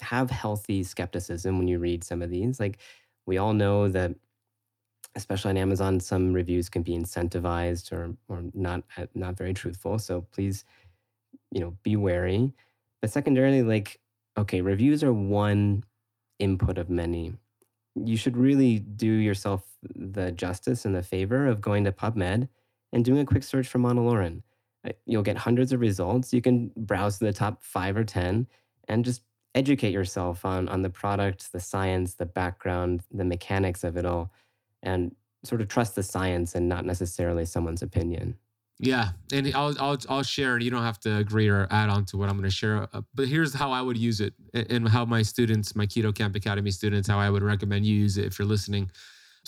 have 0.00 0.30
healthy 0.30 0.82
skepticism 0.82 1.58
when 1.58 1.68
you 1.68 1.78
read 1.78 2.04
some 2.04 2.22
of 2.22 2.30
these. 2.30 2.60
Like 2.60 2.78
we 3.26 3.38
all 3.38 3.54
know 3.54 3.88
that 3.88 4.14
especially 5.16 5.50
on 5.50 5.56
Amazon, 5.56 6.00
some 6.00 6.32
reviews 6.32 6.68
can 6.68 6.82
be 6.82 6.96
incentivized 6.96 7.92
or 7.92 8.16
or 8.28 8.44
not 8.52 8.82
uh, 8.96 9.06
not 9.14 9.36
very 9.36 9.54
truthful. 9.54 9.98
So 9.98 10.22
please, 10.32 10.64
you 11.50 11.60
know, 11.60 11.76
be 11.82 11.96
wary. 11.96 12.52
But 13.00 13.10
secondarily, 13.10 13.62
like, 13.62 14.00
okay, 14.36 14.60
reviews 14.60 15.04
are 15.04 15.12
one 15.12 15.84
input 16.38 16.78
of 16.78 16.90
many. 16.90 17.34
You 17.94 18.16
should 18.16 18.36
really 18.36 18.78
do 18.80 19.06
yourself 19.06 19.62
the 19.94 20.32
justice 20.32 20.84
and 20.84 20.94
the 20.94 21.02
favor 21.02 21.46
of 21.46 21.60
going 21.60 21.84
to 21.84 21.92
PubMed 21.92 22.48
and 22.92 23.04
doing 23.04 23.20
a 23.20 23.26
quick 23.26 23.42
search 23.44 23.68
for 23.68 23.78
monolaurin. 23.78 24.42
You'll 25.06 25.22
get 25.22 25.36
hundreds 25.36 25.72
of 25.72 25.80
results. 25.80 26.32
You 26.32 26.42
can 26.42 26.70
browse 26.76 27.18
to 27.18 27.24
the 27.24 27.32
top 27.32 27.62
five 27.62 27.96
or 27.96 28.04
10 28.04 28.46
and 28.88 29.04
just 29.04 29.22
educate 29.54 29.92
yourself 29.92 30.44
on, 30.44 30.68
on 30.68 30.82
the 30.82 30.90
product, 30.90 31.52
the 31.52 31.60
science, 31.60 32.14
the 32.14 32.26
background, 32.26 33.02
the 33.12 33.24
mechanics 33.24 33.84
of 33.84 33.96
it 33.96 34.04
all, 34.04 34.32
and 34.82 35.14
sort 35.44 35.60
of 35.60 35.68
trust 35.68 35.94
the 35.94 36.02
science 36.02 36.54
and 36.54 36.68
not 36.68 36.84
necessarily 36.84 37.44
someone's 37.44 37.82
opinion. 37.82 38.36
Yeah, 38.80 39.10
and 39.32 39.52
I'll 39.54 39.74
I'll 39.78 39.98
I'll 40.08 40.22
share. 40.24 40.58
You 40.58 40.70
don't 40.70 40.82
have 40.82 40.98
to 41.00 41.18
agree 41.18 41.48
or 41.48 41.68
add 41.70 41.90
on 41.90 42.04
to 42.06 42.16
what 42.16 42.28
I'm 42.28 42.36
going 42.36 42.50
to 42.50 42.54
share. 42.54 42.88
Uh, 42.92 43.02
but 43.14 43.28
here's 43.28 43.54
how 43.54 43.70
I 43.70 43.80
would 43.80 43.96
use 43.96 44.20
it, 44.20 44.34
and 44.52 44.88
how 44.88 45.04
my 45.04 45.22
students, 45.22 45.76
my 45.76 45.86
Keto 45.86 46.12
Kamp 46.12 46.34
Academy 46.34 46.72
students, 46.72 47.08
how 47.08 47.18
I 47.18 47.30
would 47.30 47.44
recommend 47.44 47.86
you 47.86 47.94
use 47.94 48.18
it 48.18 48.26
if 48.26 48.38
you're 48.38 48.48
listening. 48.48 48.90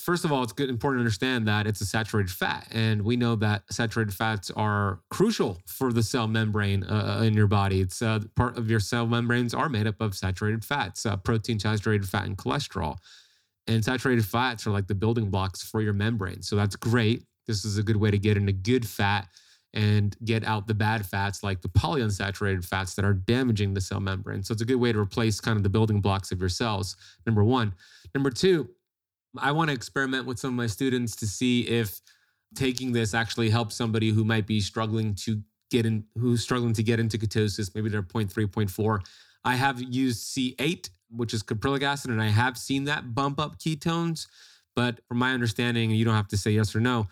First 0.01 0.25
of 0.25 0.33
all, 0.33 0.43
it's 0.43 0.53
good 0.53 0.69
important 0.69 0.99
to 0.99 1.03
understand 1.03 1.49
that 1.49 1.67
it's 1.67 1.81
a 1.81 1.87
saturated 1.87 2.31
fat, 2.31 2.69
and 2.71 3.03
we 3.03 3.17
know 3.17 3.35
that 3.37 3.63
saturated 3.71 4.13
fats 4.13 4.51
are 4.51 5.01
crucial 5.11 5.59
for 5.67 5.93
the 5.93 6.03
cell 6.03 6.29
membrane 6.29 6.85
uh, 6.85 7.19
uh 7.19 7.23
in 7.23 7.35
your 7.35 7.47
body. 7.47 7.81
It's 7.81 8.03
uh, 8.03 8.21
part 8.35 8.59
of 8.59 8.71
your 8.71 8.81
cell 8.81 9.07
membranes 9.07 9.55
are 9.55 9.69
made 9.69 9.87
up 9.87 10.01
of 10.01 10.15
saturated 10.15 10.65
fats, 10.65 11.07
uh, 11.07 11.17
protein, 11.17 11.59
saturated 11.59 12.09
fat, 12.09 12.27
and 12.27 12.37
cholesterol. 12.37 12.99
And 13.69 13.85
saturated 13.85 14.25
fats 14.25 14.67
are 14.67 14.71
like 14.71 14.87
the 14.87 14.95
building 14.95 15.31
blocks 15.31 15.63
for 15.63 15.81
your 15.81 15.93
membrane. 15.93 16.43
So 16.43 16.55
that's 16.55 16.77
great 16.77 17.25
this 17.47 17.65
is 17.65 17.79
a 17.79 17.83
good 17.83 17.97
way 17.97 18.11
to 18.11 18.19
get 18.19 18.37
in 18.37 18.49
a 18.49 18.53
good 18.53 18.87
fat 18.87 19.29
and 19.75 20.17
get 20.25 20.45
out 20.45 20.67
the 20.67 20.75
bad 20.75 21.05
fats 21.05 21.43
like 21.43 21.61
the 21.61 21.69
polyunsaturated 21.69 22.65
fats 22.65 22.95
that 22.95 23.05
are 23.05 23.13
damaging 23.13 23.75
the 23.75 23.81
cell 23.81 24.01
membrane. 24.01 24.43
So 24.43 24.53
it's 24.53 24.63
a 24.63 24.67
good 24.67 24.77
way 24.77 24.93
to 24.93 24.99
replace 24.99 25.41
kind 25.41 25.57
of 25.57 25.63
the 25.63 25.69
building 25.69 26.01
blocks 26.01 26.33
of 26.33 26.41
your 26.41 26.49
cells. 26.49 26.97
Number 27.27 27.45
one. 27.45 27.75
Number 28.15 28.31
two, 28.31 28.71
I 29.41 29.53
want 29.53 29.69
to 29.69 29.75
experiment 29.75 30.27
with 30.27 30.39
some 30.39 30.51
of 30.51 30.55
my 30.55 30.67
students 30.67 31.17
to 31.17 31.27
see 31.27 31.63
if 31.63 32.01
taking 32.55 32.93
this 32.93 33.15
actually 33.15 33.51
helps 33.51 33.75
somebody 33.75 34.11
who 34.11 34.25
might 34.25 34.47
be 34.47 34.61
struggling 34.61 35.15
to 35.15 35.43
get 35.71 35.87
in, 35.87 36.05
who's 36.19 36.43
struggling 36.43 36.73
to 36.75 36.83
get 36.83 37.01
into 37.01 37.19
ketosis, 37.19 37.75
maybe 37.75 37.89
they're 37.89 38.03
0.3, 38.03 38.29
0.4. 38.47 39.01
I 39.45 39.55
have 39.55 39.81
used 39.83 40.25
C8, 40.25 40.91
which 41.11 41.35
is 41.35 41.43
caprylic 41.43 41.83
acid, 41.83 42.11
and 42.11 42.23
I 42.23 42.29
have 42.29 42.57
seen 42.57 42.85
that 42.85 43.15
bump 43.15 43.39
up 43.39 43.59
ketones. 43.59 44.27
But 44.75 45.01
from 45.09 45.19
my 45.19 45.33
understanding, 45.33 45.91
you 45.91 46.05
don't 46.05 46.15
have 46.15 46.29
to 46.29 46.37
say 46.37 46.51
yes 46.51 46.75
or 46.77 46.81
no, 46.81 47.07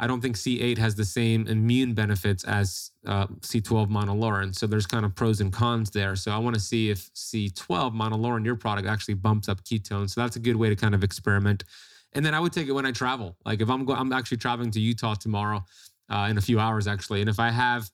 I 0.00 0.06
don't 0.06 0.20
think 0.20 0.36
C8 0.36 0.78
has 0.78 0.94
the 0.94 1.04
same 1.04 1.46
immune 1.48 1.92
benefits 1.92 2.44
as 2.44 2.92
uh, 3.06 3.26
C12 3.40 3.88
monolaurin. 3.88 4.54
So 4.54 4.66
there's 4.66 4.86
kind 4.86 5.04
of 5.04 5.14
pros 5.16 5.40
and 5.40 5.52
cons 5.52 5.90
there. 5.90 6.14
So 6.14 6.30
I 6.30 6.38
want 6.38 6.54
to 6.54 6.60
see 6.60 6.88
if 6.88 7.12
C12 7.14 7.94
monolaurin, 7.94 8.44
your 8.44 8.54
product, 8.54 8.86
actually 8.86 9.14
bumps 9.14 9.48
up 9.48 9.64
ketones. 9.64 10.10
So 10.10 10.20
that's 10.20 10.36
a 10.36 10.40
good 10.40 10.54
way 10.54 10.68
to 10.68 10.76
kind 10.76 10.94
of 10.94 11.02
experiment. 11.02 11.64
And 12.12 12.24
then 12.24 12.32
I 12.32 12.40
would 12.40 12.52
take 12.52 12.68
it 12.68 12.72
when 12.72 12.86
I 12.86 12.92
travel. 12.92 13.36
Like 13.44 13.60
if 13.60 13.68
I'm 13.68 13.84
going, 13.84 13.98
I'm 13.98 14.12
actually 14.12 14.38
traveling 14.38 14.70
to 14.72 14.80
Utah 14.80 15.14
tomorrow 15.14 15.64
uh, 16.08 16.28
in 16.30 16.38
a 16.38 16.40
few 16.40 16.60
hours 16.60 16.86
actually. 16.86 17.20
And 17.20 17.28
if 17.28 17.40
I 17.40 17.50
have, 17.50 17.90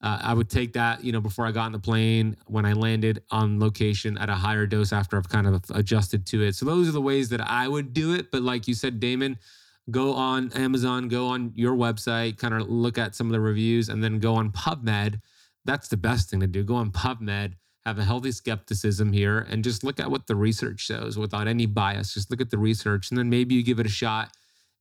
uh, 0.00 0.18
I 0.20 0.34
would 0.34 0.50
take 0.50 0.72
that, 0.72 1.04
you 1.04 1.12
know, 1.12 1.20
before 1.20 1.46
I 1.46 1.52
got 1.52 1.66
on 1.66 1.72
the 1.72 1.78
plane, 1.78 2.36
when 2.46 2.64
I 2.64 2.72
landed 2.72 3.22
on 3.30 3.60
location 3.60 4.18
at 4.18 4.28
a 4.28 4.34
higher 4.34 4.66
dose 4.66 4.92
after 4.92 5.16
I've 5.16 5.28
kind 5.28 5.46
of 5.46 5.62
adjusted 5.74 6.26
to 6.26 6.42
it. 6.42 6.54
So 6.54 6.66
those 6.66 6.88
are 6.88 6.92
the 6.92 7.00
ways 7.00 7.28
that 7.28 7.40
I 7.40 7.68
would 7.68 7.92
do 7.92 8.14
it. 8.14 8.32
But 8.32 8.42
like 8.42 8.66
you 8.66 8.74
said, 8.74 8.98
Damon, 8.98 9.38
go 9.90 10.14
on 10.14 10.52
Amazon, 10.52 11.08
go 11.08 11.26
on 11.28 11.52
your 11.54 11.74
website, 11.74 12.38
kind 12.38 12.54
of 12.54 12.68
look 12.68 12.98
at 12.98 13.14
some 13.14 13.26
of 13.26 13.32
the 13.32 13.40
reviews, 13.40 13.88
and 13.88 14.02
then 14.02 14.18
go 14.18 14.34
on 14.34 14.50
PubMed. 14.50 15.20
That's 15.64 15.88
the 15.88 15.96
best 15.96 16.30
thing 16.30 16.40
to 16.40 16.46
do. 16.46 16.62
Go 16.62 16.74
on 16.74 16.90
PubMed, 16.90 17.54
have 17.84 17.98
a 17.98 18.04
healthy 18.04 18.32
skepticism 18.32 19.12
here, 19.12 19.46
and 19.50 19.64
just 19.64 19.84
look 19.84 20.00
at 20.00 20.10
what 20.10 20.26
the 20.26 20.36
research 20.36 20.80
shows 20.80 21.18
without 21.18 21.48
any 21.48 21.66
bias. 21.66 22.14
Just 22.14 22.30
look 22.30 22.40
at 22.40 22.50
the 22.50 22.58
research, 22.58 23.10
and 23.10 23.18
then 23.18 23.28
maybe 23.28 23.54
you 23.54 23.62
give 23.62 23.80
it 23.80 23.86
a 23.86 23.90
shot 23.90 24.30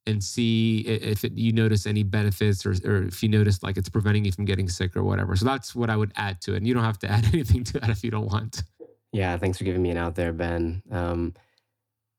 and 0.07 0.23
see 0.23 0.79
if 0.79 1.23
it, 1.23 1.33
you 1.37 1.51
notice 1.51 1.85
any 1.85 2.03
benefits 2.03 2.65
or, 2.65 2.73
or 2.85 3.03
if 3.03 3.21
you 3.21 3.29
notice 3.29 3.61
like 3.61 3.77
it's 3.77 3.89
preventing 3.89 4.25
you 4.25 4.31
from 4.31 4.45
getting 4.45 4.67
sick 4.67 4.95
or 4.95 5.03
whatever. 5.03 5.35
So 5.35 5.45
that's 5.45 5.75
what 5.75 5.89
I 5.89 5.95
would 5.95 6.11
add 6.15 6.41
to 6.41 6.53
it. 6.53 6.57
And 6.57 6.67
you 6.67 6.73
don't 6.73 6.83
have 6.83 6.99
to 6.99 7.07
add 7.11 7.25
anything 7.25 7.63
to 7.65 7.79
that 7.79 7.89
if 7.89 8.03
you 8.03 8.11
don't 8.11 8.25
want. 8.25 8.63
Yeah, 9.11 9.37
thanks 9.37 9.57
for 9.57 9.63
giving 9.63 9.81
me 9.81 9.91
an 9.91 9.97
out 9.97 10.15
there, 10.15 10.33
Ben. 10.33 10.81
Um, 10.89 11.33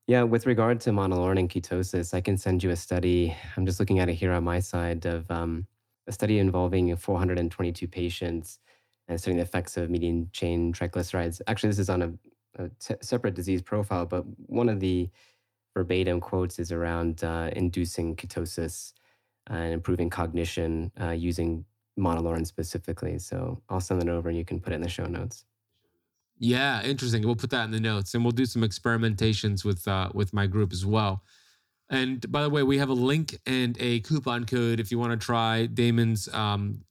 yeah, 0.07 0.23
with 0.23 0.45
regard 0.45 0.81
to 0.81 0.91
monolaurin 0.91 1.39
and 1.39 1.49
ketosis, 1.49 2.13
I 2.13 2.21
can 2.21 2.37
send 2.37 2.63
you 2.63 2.71
a 2.71 2.75
study. 2.75 3.35
I'm 3.55 3.65
just 3.65 3.79
looking 3.79 3.99
at 3.99 4.09
it 4.09 4.15
here 4.15 4.33
on 4.33 4.43
my 4.43 4.59
side 4.59 5.05
of 5.05 5.29
um, 5.31 5.65
a 6.07 6.11
study 6.11 6.39
involving 6.39 6.93
422 6.95 7.87
patients 7.87 8.59
and 9.07 9.19
studying 9.19 9.37
the 9.37 9.43
effects 9.43 9.77
of 9.77 9.89
medium 9.89 10.29
chain 10.33 10.73
triglycerides. 10.73 11.41
Actually, 11.47 11.69
this 11.69 11.79
is 11.79 11.89
on 11.89 12.01
a, 12.01 12.63
a 12.63 12.69
t- 12.79 12.95
separate 13.01 13.33
disease 13.33 13.61
profile, 13.61 14.05
but 14.05 14.25
one 14.47 14.67
of 14.67 14.81
the 14.81 15.09
verbatim 15.73 16.19
quotes 16.19 16.59
is 16.59 16.71
around 16.71 17.23
uh, 17.23 17.49
inducing 17.55 18.15
ketosis 18.15 18.93
and 19.47 19.73
improving 19.73 20.09
cognition 20.09 20.91
uh, 21.01 21.11
using 21.11 21.65
monolaurin 21.97 22.45
specifically. 22.45 23.19
So 23.19 23.61
I'll 23.69 23.79
send 23.79 24.01
it 24.01 24.09
over 24.09 24.29
and 24.29 24.37
you 24.37 24.45
can 24.45 24.59
put 24.59 24.73
it 24.73 24.77
in 24.77 24.81
the 24.81 24.89
show 24.89 25.05
notes. 25.05 25.45
Yeah, 26.37 26.83
interesting. 26.83 27.23
We'll 27.23 27.35
put 27.35 27.51
that 27.51 27.65
in 27.65 27.71
the 27.71 27.79
notes, 27.79 28.13
and 28.13 28.23
we'll 28.23 28.31
do 28.31 28.45
some 28.45 28.63
experimentations 28.63 29.63
with 29.63 29.87
uh, 29.87 30.09
with 30.13 30.33
my 30.33 30.47
group 30.47 30.73
as 30.73 30.85
well. 30.85 31.23
And 31.89 32.29
by 32.31 32.41
the 32.43 32.49
way, 32.49 32.63
we 32.63 32.77
have 32.79 32.89
a 32.89 32.93
link 32.93 33.37
and 33.45 33.77
a 33.79 33.99
coupon 34.01 34.45
code 34.45 34.79
if 34.79 34.91
you 34.91 34.97
want 34.97 35.11
to 35.11 35.25
try 35.25 35.67
Damon's 35.67 36.27
um, 36.33 36.81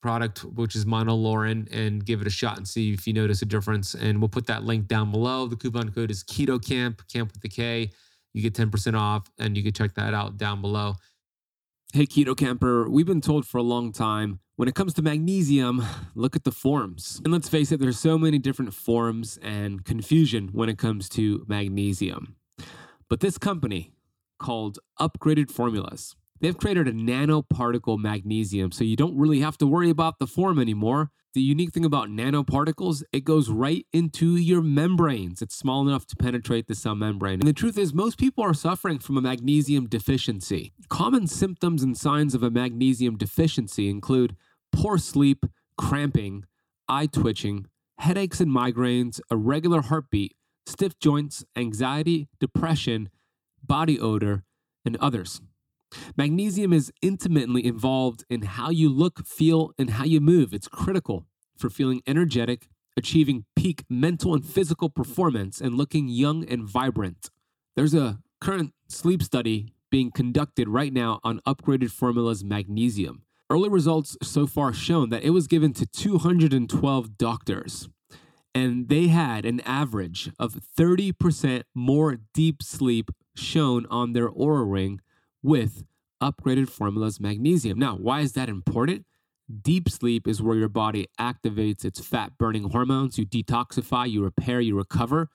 product, 0.00 0.44
which 0.44 0.76
is 0.76 0.84
monolaurin, 0.84 1.68
and 1.72 2.04
give 2.04 2.20
it 2.20 2.26
a 2.26 2.30
shot 2.30 2.56
and 2.56 2.66
see 2.66 2.92
if 2.92 3.06
you 3.06 3.12
notice 3.12 3.42
a 3.42 3.46
difference. 3.46 3.94
And 3.94 4.20
we'll 4.20 4.28
put 4.28 4.46
that 4.46 4.62
link 4.62 4.86
down 4.86 5.10
below. 5.10 5.46
The 5.46 5.56
coupon 5.56 5.90
code 5.90 6.10
is 6.10 6.22
Keto 6.22 6.64
Kamp, 6.64 7.02
Kamp 7.12 7.32
with 7.32 7.42
the 7.42 7.48
K. 7.48 7.90
You 8.34 8.42
get 8.42 8.54
10% 8.54 8.96
off, 8.96 9.30
and 9.38 9.56
you 9.56 9.62
can 9.62 9.72
check 9.72 9.94
that 9.94 10.14
out 10.14 10.36
down 10.36 10.60
below. 10.60 10.94
Hey, 11.92 12.06
Keto 12.06 12.36
Kamper, 12.36 12.88
we've 12.88 13.06
been 13.06 13.20
told 13.20 13.46
for 13.46 13.58
a 13.58 13.62
long 13.62 13.90
time 13.90 14.40
when 14.56 14.68
it 14.68 14.74
comes 14.74 14.94
to 14.94 15.02
magnesium, 15.02 15.84
look 16.14 16.34
at 16.34 16.44
the 16.44 16.50
forms. 16.50 17.20
And 17.24 17.32
let's 17.32 17.48
face 17.48 17.72
it, 17.72 17.78
there's 17.78 17.98
so 17.98 18.16
many 18.16 18.38
different 18.38 18.72
forms 18.72 19.38
and 19.42 19.84
confusion 19.84 20.48
when 20.52 20.70
it 20.70 20.78
comes 20.78 21.10
to 21.10 21.44
magnesium. 21.46 22.36
But 23.08 23.20
this 23.20 23.36
company 23.36 23.92
called 24.38 24.78
Upgraded 24.98 25.50
Formulas, 25.50 26.16
they've 26.40 26.56
created 26.56 26.88
a 26.88 26.92
nanoparticle 26.92 27.98
magnesium, 27.98 28.72
so 28.72 28.82
you 28.82 28.96
don't 28.96 29.16
really 29.16 29.40
have 29.40 29.58
to 29.58 29.66
worry 29.66 29.90
about 29.90 30.18
the 30.18 30.26
form 30.26 30.58
anymore. 30.58 31.10
The 31.34 31.42
unique 31.42 31.74
thing 31.74 31.84
about 31.84 32.08
nanoparticles, 32.08 33.02
it 33.12 33.24
goes 33.24 33.50
right 33.50 33.86
into 33.92 34.36
your 34.36 34.62
membranes. 34.62 35.42
It's 35.42 35.54
small 35.54 35.86
enough 35.86 36.06
to 36.06 36.16
penetrate 36.16 36.66
the 36.66 36.74
cell 36.74 36.94
membrane. 36.94 37.40
And 37.40 37.46
the 37.46 37.52
truth 37.52 37.76
is, 37.76 37.92
most 37.92 38.16
people 38.16 38.42
are 38.42 38.54
suffering 38.54 39.00
from 39.00 39.18
a 39.18 39.20
magnesium 39.20 39.86
deficiency. 39.86 40.72
Common 40.88 41.26
symptoms 41.26 41.82
and 41.82 41.94
signs 41.94 42.34
of 42.34 42.42
a 42.42 42.50
magnesium 42.50 43.18
deficiency 43.18 43.90
include 43.90 44.34
poor 44.72 44.98
sleep, 44.98 45.46
cramping, 45.78 46.44
eye 46.88 47.06
twitching, 47.06 47.66
headaches 47.98 48.40
and 48.40 48.50
migraines, 48.50 49.20
irregular 49.30 49.82
heartbeat, 49.82 50.34
stiff 50.66 50.98
joints, 50.98 51.44
anxiety, 51.56 52.28
depression, 52.40 53.08
body 53.62 53.98
odor, 53.98 54.44
and 54.84 54.96
others. 54.98 55.40
Magnesium 56.16 56.72
is 56.72 56.92
intimately 57.00 57.64
involved 57.64 58.24
in 58.28 58.42
how 58.42 58.70
you 58.70 58.88
look, 58.88 59.26
feel, 59.26 59.72
and 59.78 59.90
how 59.90 60.04
you 60.04 60.20
move. 60.20 60.52
It's 60.52 60.68
critical 60.68 61.26
for 61.56 61.70
feeling 61.70 62.02
energetic, 62.06 62.68
achieving 62.96 63.44
peak 63.54 63.84
mental 63.88 64.34
and 64.34 64.44
physical 64.44 64.90
performance, 64.90 65.60
and 65.60 65.74
looking 65.74 66.08
young 66.08 66.44
and 66.44 66.64
vibrant. 66.64 67.30
There's 67.76 67.94
a 67.94 68.18
current 68.40 68.72
sleep 68.88 69.22
study 69.22 69.72
being 69.90 70.10
conducted 70.10 70.68
right 70.68 70.92
now 70.92 71.20
on 71.22 71.40
upgraded 71.46 71.90
formulas 71.90 72.44
magnesium. 72.44 73.22
Early 73.48 73.68
results 73.68 74.16
so 74.22 74.46
far 74.46 74.72
shown 74.72 75.10
that 75.10 75.22
it 75.22 75.30
was 75.30 75.46
given 75.46 75.72
to 75.74 75.86
212 75.86 77.16
doctors, 77.16 77.88
and 78.52 78.88
they 78.88 79.06
had 79.06 79.44
an 79.44 79.60
average 79.60 80.32
of 80.38 80.58
30% 80.76 81.62
more 81.72 82.18
deep 82.34 82.60
sleep 82.60 83.10
shown 83.36 83.86
on 83.86 84.14
their 84.14 84.28
Oura 84.28 84.68
ring 84.68 85.00
with 85.44 85.84
upgraded 86.20 86.68
formulas 86.68 87.20
magnesium. 87.20 87.78
Now, 87.78 87.94
why 87.94 88.20
is 88.20 88.32
that 88.32 88.48
important? 88.48 89.06
Deep 89.62 89.88
sleep 89.88 90.26
is 90.26 90.42
where 90.42 90.56
your 90.56 90.68
body 90.68 91.06
activates 91.20 91.84
its 91.84 92.00
fat 92.00 92.32
burning 92.38 92.70
hormones. 92.70 93.16
You 93.16 93.26
detoxify, 93.26 94.10
you 94.10 94.24
repair, 94.24 94.60
you 94.60 94.76
recover. 94.76 95.28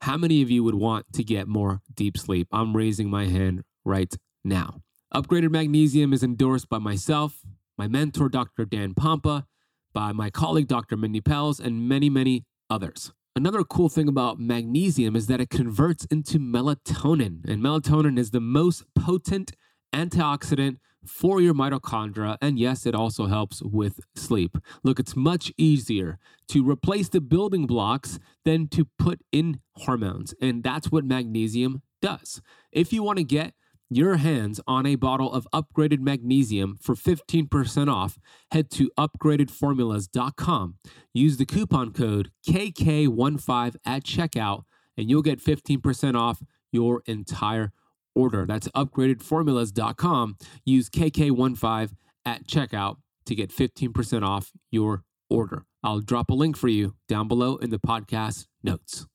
How 0.00 0.16
many 0.16 0.40
of 0.40 0.50
you 0.50 0.64
would 0.64 0.76
want 0.76 1.12
to 1.12 1.22
get 1.22 1.46
more 1.46 1.82
deep 1.94 2.16
sleep? 2.16 2.48
I'm 2.52 2.74
raising 2.74 3.10
my 3.10 3.26
hand 3.26 3.64
right 3.84 4.14
now. 4.44 4.80
Upgraded 5.12 5.50
magnesium 5.50 6.12
is 6.12 6.22
endorsed 6.22 6.68
by 6.68 6.78
myself, 6.78 7.40
my 7.76 7.88
mentor, 7.88 8.28
Dr. 8.28 8.64
Dan 8.64 8.94
Pompa, 8.94 9.44
by 9.92 10.12
my 10.12 10.30
colleague, 10.30 10.68
Dr. 10.68 10.96
Mindy 10.96 11.20
Pelz, 11.20 11.58
and 11.58 11.88
many, 11.88 12.08
many 12.08 12.44
others. 12.68 13.12
Another 13.34 13.64
cool 13.64 13.88
thing 13.88 14.06
about 14.06 14.38
magnesium 14.38 15.16
is 15.16 15.26
that 15.26 15.40
it 15.40 15.50
converts 15.50 16.04
into 16.12 16.38
melatonin, 16.38 17.44
and 17.48 17.60
melatonin 17.60 18.20
is 18.20 18.30
the 18.30 18.38
most 18.38 18.84
potent 18.94 19.50
antioxidant 19.92 20.76
for 21.04 21.40
your 21.40 21.54
mitochondria. 21.54 22.36
And 22.40 22.56
yes, 22.56 22.86
it 22.86 22.94
also 22.94 23.26
helps 23.26 23.60
with 23.62 23.98
sleep. 24.14 24.58
Look, 24.84 25.00
it's 25.00 25.16
much 25.16 25.52
easier 25.58 26.20
to 26.48 26.68
replace 26.68 27.08
the 27.08 27.20
building 27.20 27.66
blocks 27.66 28.20
than 28.44 28.68
to 28.68 28.86
put 28.96 29.20
in 29.32 29.58
hormones. 29.74 30.34
And 30.40 30.62
that's 30.62 30.92
what 30.92 31.04
magnesium 31.04 31.82
does. 32.00 32.40
If 32.70 32.92
you 32.92 33.02
want 33.02 33.18
to 33.18 33.24
get 33.24 33.54
your 33.90 34.16
hands 34.16 34.60
on 34.66 34.86
a 34.86 34.94
bottle 34.94 35.32
of 35.32 35.48
upgraded 35.52 35.98
magnesium 35.98 36.78
for 36.80 36.94
15% 36.94 37.92
off, 37.92 38.18
head 38.52 38.70
to 38.70 38.90
upgradedformulas.com. 38.96 40.76
Use 41.12 41.36
the 41.36 41.44
coupon 41.44 41.92
code 41.92 42.30
KK15 42.48 43.76
at 43.84 44.04
checkout, 44.04 44.62
and 44.96 45.10
you'll 45.10 45.22
get 45.22 45.42
15% 45.42 46.14
off 46.14 46.40
your 46.70 47.02
entire 47.06 47.72
order. 48.14 48.46
That's 48.46 48.68
upgradedformulas.com. 48.68 50.36
Use 50.64 50.88
KK15 50.88 51.90
at 52.24 52.46
checkout 52.46 52.96
to 53.26 53.34
get 53.34 53.50
15% 53.50 54.22
off 54.22 54.52
your 54.70 55.02
order. 55.28 55.64
I'll 55.82 56.00
drop 56.00 56.30
a 56.30 56.34
link 56.34 56.56
for 56.56 56.68
you 56.68 56.94
down 57.08 57.26
below 57.26 57.56
in 57.56 57.70
the 57.70 57.78
podcast 57.78 58.46
notes. 58.62 59.06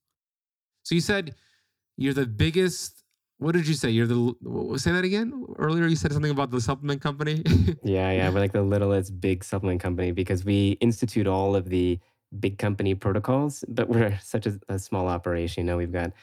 So 0.84 0.96
you 0.96 1.02
said 1.02 1.36
you're 1.98 2.14
the 2.14 2.26
biggest 2.26 3.05
what 3.38 3.54
did 3.54 3.68
you 3.68 3.74
say? 3.74 3.90
You're 3.90 4.08
the 4.08 4.78
say 4.78 4.92
that 4.92 5.04
again. 5.04 5.46
Earlier, 5.58 5.88
you 5.88 5.96
said 5.96 6.14
something 6.14 6.32
about 6.32 6.52
the 6.52 6.62
supplement 6.62 7.02
company. 7.02 7.44
yeah, 7.84 8.12
yeah, 8.12 8.30
we're 8.30 8.40
like 8.40 8.54
the 8.54 8.62
littlest 8.62 9.20
big 9.20 9.44
supplement 9.44 9.82
company 9.82 10.12
because 10.12 10.46
we 10.46 10.78
institute 10.82 11.28
all 11.28 11.56
of 11.56 11.70
the 11.70 12.00
big 12.40 12.58
company 12.58 12.96
protocols, 12.96 13.64
but 13.68 13.90
we're 13.90 14.18
such 14.24 14.46
a, 14.46 14.60
a 14.70 14.80
small 14.80 15.08
operation. 15.08 15.66
You 15.66 15.72
know, 15.72 15.78
we've 15.78 15.92
got 15.92 16.08
a 16.08 16.14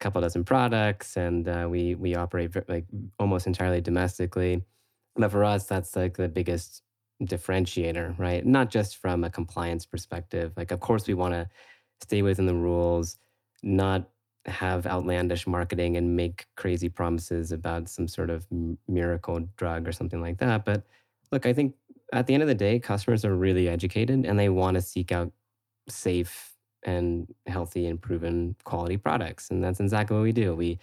couple 0.00 0.20
dozen 0.20 0.44
products, 0.44 1.16
and 1.16 1.48
uh, 1.48 1.66
we 1.70 1.94
we 1.94 2.14
operate 2.14 2.50
like 2.68 2.86
almost 3.18 3.46
entirely 3.46 3.80
domestically. 3.80 4.62
But 5.14 5.30
for 5.30 5.44
us, 5.44 5.66
that's 5.66 5.94
like 5.96 6.16
the 6.16 6.28
biggest 6.28 6.82
differentiator, 7.22 8.18
right? 8.18 8.44
Not 8.44 8.70
just 8.70 8.98
from 8.98 9.24
a 9.24 9.30
compliance 9.30 9.86
perspective. 9.86 10.52
Like, 10.56 10.70
of 10.70 10.80
course, 10.80 11.06
we 11.06 11.14
want 11.14 11.34
to 11.34 11.48
stay 12.02 12.22
within 12.22 12.46
the 12.46 12.54
rules, 12.54 13.16
not 13.62 14.10
have 14.46 14.86
outlandish 14.86 15.46
marketing 15.46 15.96
and 15.96 16.16
make 16.16 16.46
crazy 16.56 16.88
promises 16.88 17.52
about 17.52 17.88
some 17.88 18.08
sort 18.08 18.30
of 18.30 18.46
miracle 18.88 19.48
drug 19.56 19.88
or 19.88 19.92
something 19.92 20.20
like 20.20 20.38
that. 20.38 20.64
But 20.64 20.84
look, 21.32 21.46
I 21.46 21.52
think 21.52 21.74
at 22.12 22.26
the 22.26 22.34
end 22.34 22.42
of 22.42 22.48
the 22.48 22.54
day, 22.54 22.78
customers 22.78 23.24
are 23.24 23.34
really 23.34 23.68
educated 23.68 24.24
and 24.24 24.38
they 24.38 24.48
want 24.48 24.76
to 24.76 24.80
seek 24.80 25.10
out 25.12 25.32
safe 25.88 26.54
and 26.84 27.32
healthy 27.46 27.86
and 27.86 28.00
proven 28.00 28.54
quality 28.64 28.96
products. 28.96 29.50
And 29.50 29.62
that's 29.62 29.80
exactly 29.80 30.16
what 30.16 30.22
we 30.22 30.32
do. 30.32 30.54
We, 30.54 30.78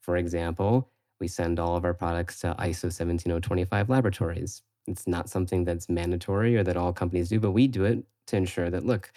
for 0.00 0.16
example, 0.16 0.88
we 1.20 1.26
send 1.26 1.58
all 1.58 1.76
of 1.76 1.84
our 1.84 1.94
products 1.94 2.40
to 2.40 2.54
ISO 2.58 2.92
17025 2.92 3.88
laboratories. 3.90 4.62
It's 4.86 5.06
not 5.06 5.28
something 5.28 5.64
that's 5.64 5.88
mandatory 5.88 6.56
or 6.56 6.62
that 6.62 6.76
all 6.76 6.92
companies 6.92 7.28
do, 7.28 7.40
but 7.40 7.50
we 7.50 7.66
do 7.66 7.84
it 7.84 8.04
to 8.28 8.36
ensure 8.36 8.70
that, 8.70 8.86
look, 8.86 9.10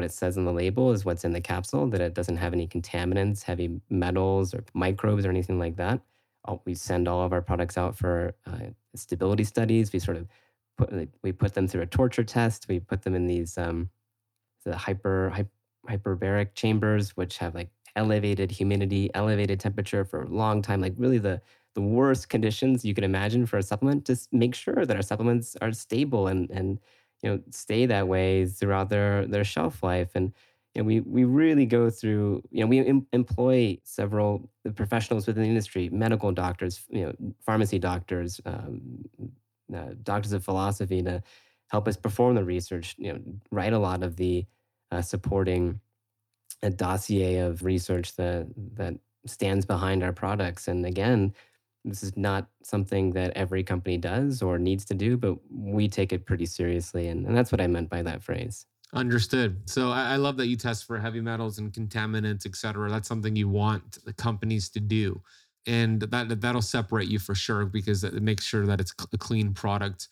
what 0.00 0.06
it 0.06 0.12
says 0.12 0.38
on 0.38 0.46
the 0.46 0.52
label 0.52 0.92
is 0.92 1.04
what's 1.04 1.24
in 1.24 1.32
the 1.32 1.42
capsule, 1.42 1.86
that 1.86 2.00
it 2.00 2.14
doesn't 2.14 2.38
have 2.38 2.54
any 2.54 2.66
contaminants, 2.66 3.42
heavy 3.42 3.82
metals, 3.90 4.54
or 4.54 4.64
microbes, 4.72 5.26
or 5.26 5.28
anything 5.28 5.58
like 5.58 5.76
that. 5.76 6.00
We 6.64 6.74
send 6.74 7.06
all 7.06 7.22
of 7.22 7.34
our 7.34 7.42
products 7.42 7.76
out 7.76 7.98
for 7.98 8.34
uh, 8.46 8.70
stability 8.94 9.44
studies. 9.44 9.92
We 9.92 9.98
sort 9.98 10.16
of 10.16 10.26
put 10.78 10.90
we 11.22 11.32
put 11.32 11.52
them 11.52 11.68
through 11.68 11.82
a 11.82 11.86
torture 11.86 12.24
test. 12.24 12.66
We 12.66 12.80
put 12.80 13.02
them 13.02 13.14
in 13.14 13.26
these 13.26 13.58
um, 13.58 13.90
the 14.64 14.74
hyper, 14.74 15.28
hyper 15.34 15.50
hyperbaric 15.86 16.54
chambers, 16.54 17.14
which 17.14 17.36
have 17.38 17.54
like 17.54 17.68
elevated 17.94 18.50
humidity, 18.50 19.10
elevated 19.12 19.60
temperature 19.60 20.06
for 20.06 20.22
a 20.22 20.28
long 20.28 20.62
time, 20.62 20.80
like 20.80 20.94
really 20.96 21.18
the 21.18 21.42
the 21.74 21.82
worst 21.82 22.30
conditions 22.30 22.86
you 22.86 22.94
can 22.94 23.04
imagine 23.04 23.44
for 23.44 23.58
a 23.58 23.62
supplement. 23.62 24.06
Just 24.06 24.32
make 24.32 24.54
sure 24.54 24.86
that 24.86 24.96
our 24.96 25.02
supplements 25.02 25.58
are 25.60 25.72
stable 25.72 26.26
and 26.26 26.50
and 26.50 26.80
you 27.22 27.30
know 27.30 27.40
stay 27.50 27.86
that 27.86 28.08
way 28.08 28.46
throughout 28.46 28.88
their 28.90 29.26
their 29.26 29.44
shelf 29.44 29.82
life. 29.82 30.10
And 30.14 30.32
you 30.74 30.82
know, 30.82 30.86
we 30.86 31.00
we 31.00 31.24
really 31.24 31.66
go 31.66 31.90
through 31.90 32.42
you 32.50 32.60
know 32.60 32.66
we 32.66 32.78
em- 32.86 33.06
employ 33.12 33.78
several 33.84 34.50
professionals 34.76 35.26
within 35.26 35.42
the 35.42 35.48
industry 35.48 35.88
medical 35.90 36.32
doctors 36.32 36.86
you 36.90 37.04
know 37.06 37.14
pharmacy 37.44 37.78
doctors 37.78 38.40
um, 38.46 39.04
uh, 39.74 39.90
doctors 40.02 40.32
of 40.32 40.44
philosophy 40.44 41.02
to 41.02 41.22
help 41.68 41.86
us 41.86 41.96
perform 41.96 42.34
the 42.34 42.44
research 42.44 42.94
you 42.98 43.12
know 43.12 43.20
write 43.50 43.72
a 43.72 43.78
lot 43.78 44.02
of 44.02 44.16
the 44.16 44.44
uh, 44.90 45.02
supporting 45.02 45.80
a 46.62 46.70
dossier 46.70 47.38
of 47.38 47.64
research 47.64 48.16
that 48.16 48.46
that 48.74 48.94
stands 49.26 49.66
behind 49.66 50.02
our 50.02 50.12
products. 50.12 50.68
And 50.68 50.86
again 50.86 51.34
this 51.84 52.02
is 52.02 52.16
not 52.16 52.48
something 52.62 53.12
that 53.12 53.32
every 53.36 53.62
company 53.62 53.96
does 53.96 54.42
or 54.42 54.58
needs 54.58 54.84
to 54.86 54.94
do, 54.94 55.16
but 55.16 55.38
we 55.50 55.84
mm-hmm. 55.84 55.90
take 55.90 56.12
it 56.12 56.26
pretty 56.26 56.46
seriously. 56.46 57.08
And, 57.08 57.26
and 57.26 57.36
that's 57.36 57.50
what 57.50 57.60
I 57.60 57.66
meant 57.66 57.88
by 57.88 58.02
that 58.02 58.22
phrase. 58.22 58.66
Understood. 58.92 59.68
So 59.70 59.90
I, 59.90 60.12
I 60.12 60.16
love 60.16 60.36
that 60.38 60.48
you 60.48 60.56
test 60.56 60.86
for 60.86 60.98
heavy 60.98 61.20
metals 61.20 61.58
and 61.58 61.72
contaminants, 61.72 62.44
et 62.44 62.56
cetera. 62.56 62.90
That's 62.90 63.08
something 63.08 63.36
you 63.36 63.48
want 63.48 64.04
the 64.04 64.12
companies 64.12 64.68
to 64.70 64.80
do. 64.80 65.22
And 65.66 66.00
that 66.00 66.40
that'll 66.40 66.62
separate 66.62 67.08
you 67.08 67.18
for 67.18 67.34
sure 67.34 67.66
because 67.66 68.02
it 68.02 68.14
makes 68.22 68.44
sure 68.44 68.66
that 68.66 68.80
it's 68.80 68.94
a 69.12 69.18
clean 69.18 69.54
product. 69.54 70.08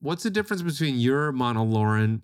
What's 0.00 0.22
the 0.22 0.30
difference 0.30 0.62
between 0.62 0.98
your 0.98 1.32
monolaurin 1.32 2.22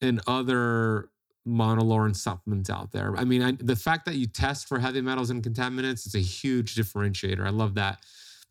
and 0.00 0.20
other 0.26 1.10
monolaurin 1.50 2.14
supplements 2.14 2.70
out 2.70 2.92
there? 2.92 3.14
I 3.16 3.24
mean, 3.24 3.42
I, 3.42 3.52
the 3.52 3.76
fact 3.76 4.04
that 4.06 4.14
you 4.14 4.26
test 4.26 4.68
for 4.68 4.78
heavy 4.78 5.00
metals 5.00 5.30
and 5.30 5.42
contaminants 5.42 6.06
is 6.06 6.14
a 6.14 6.20
huge 6.20 6.74
differentiator. 6.76 7.44
I 7.44 7.50
love 7.50 7.74
that. 7.74 7.98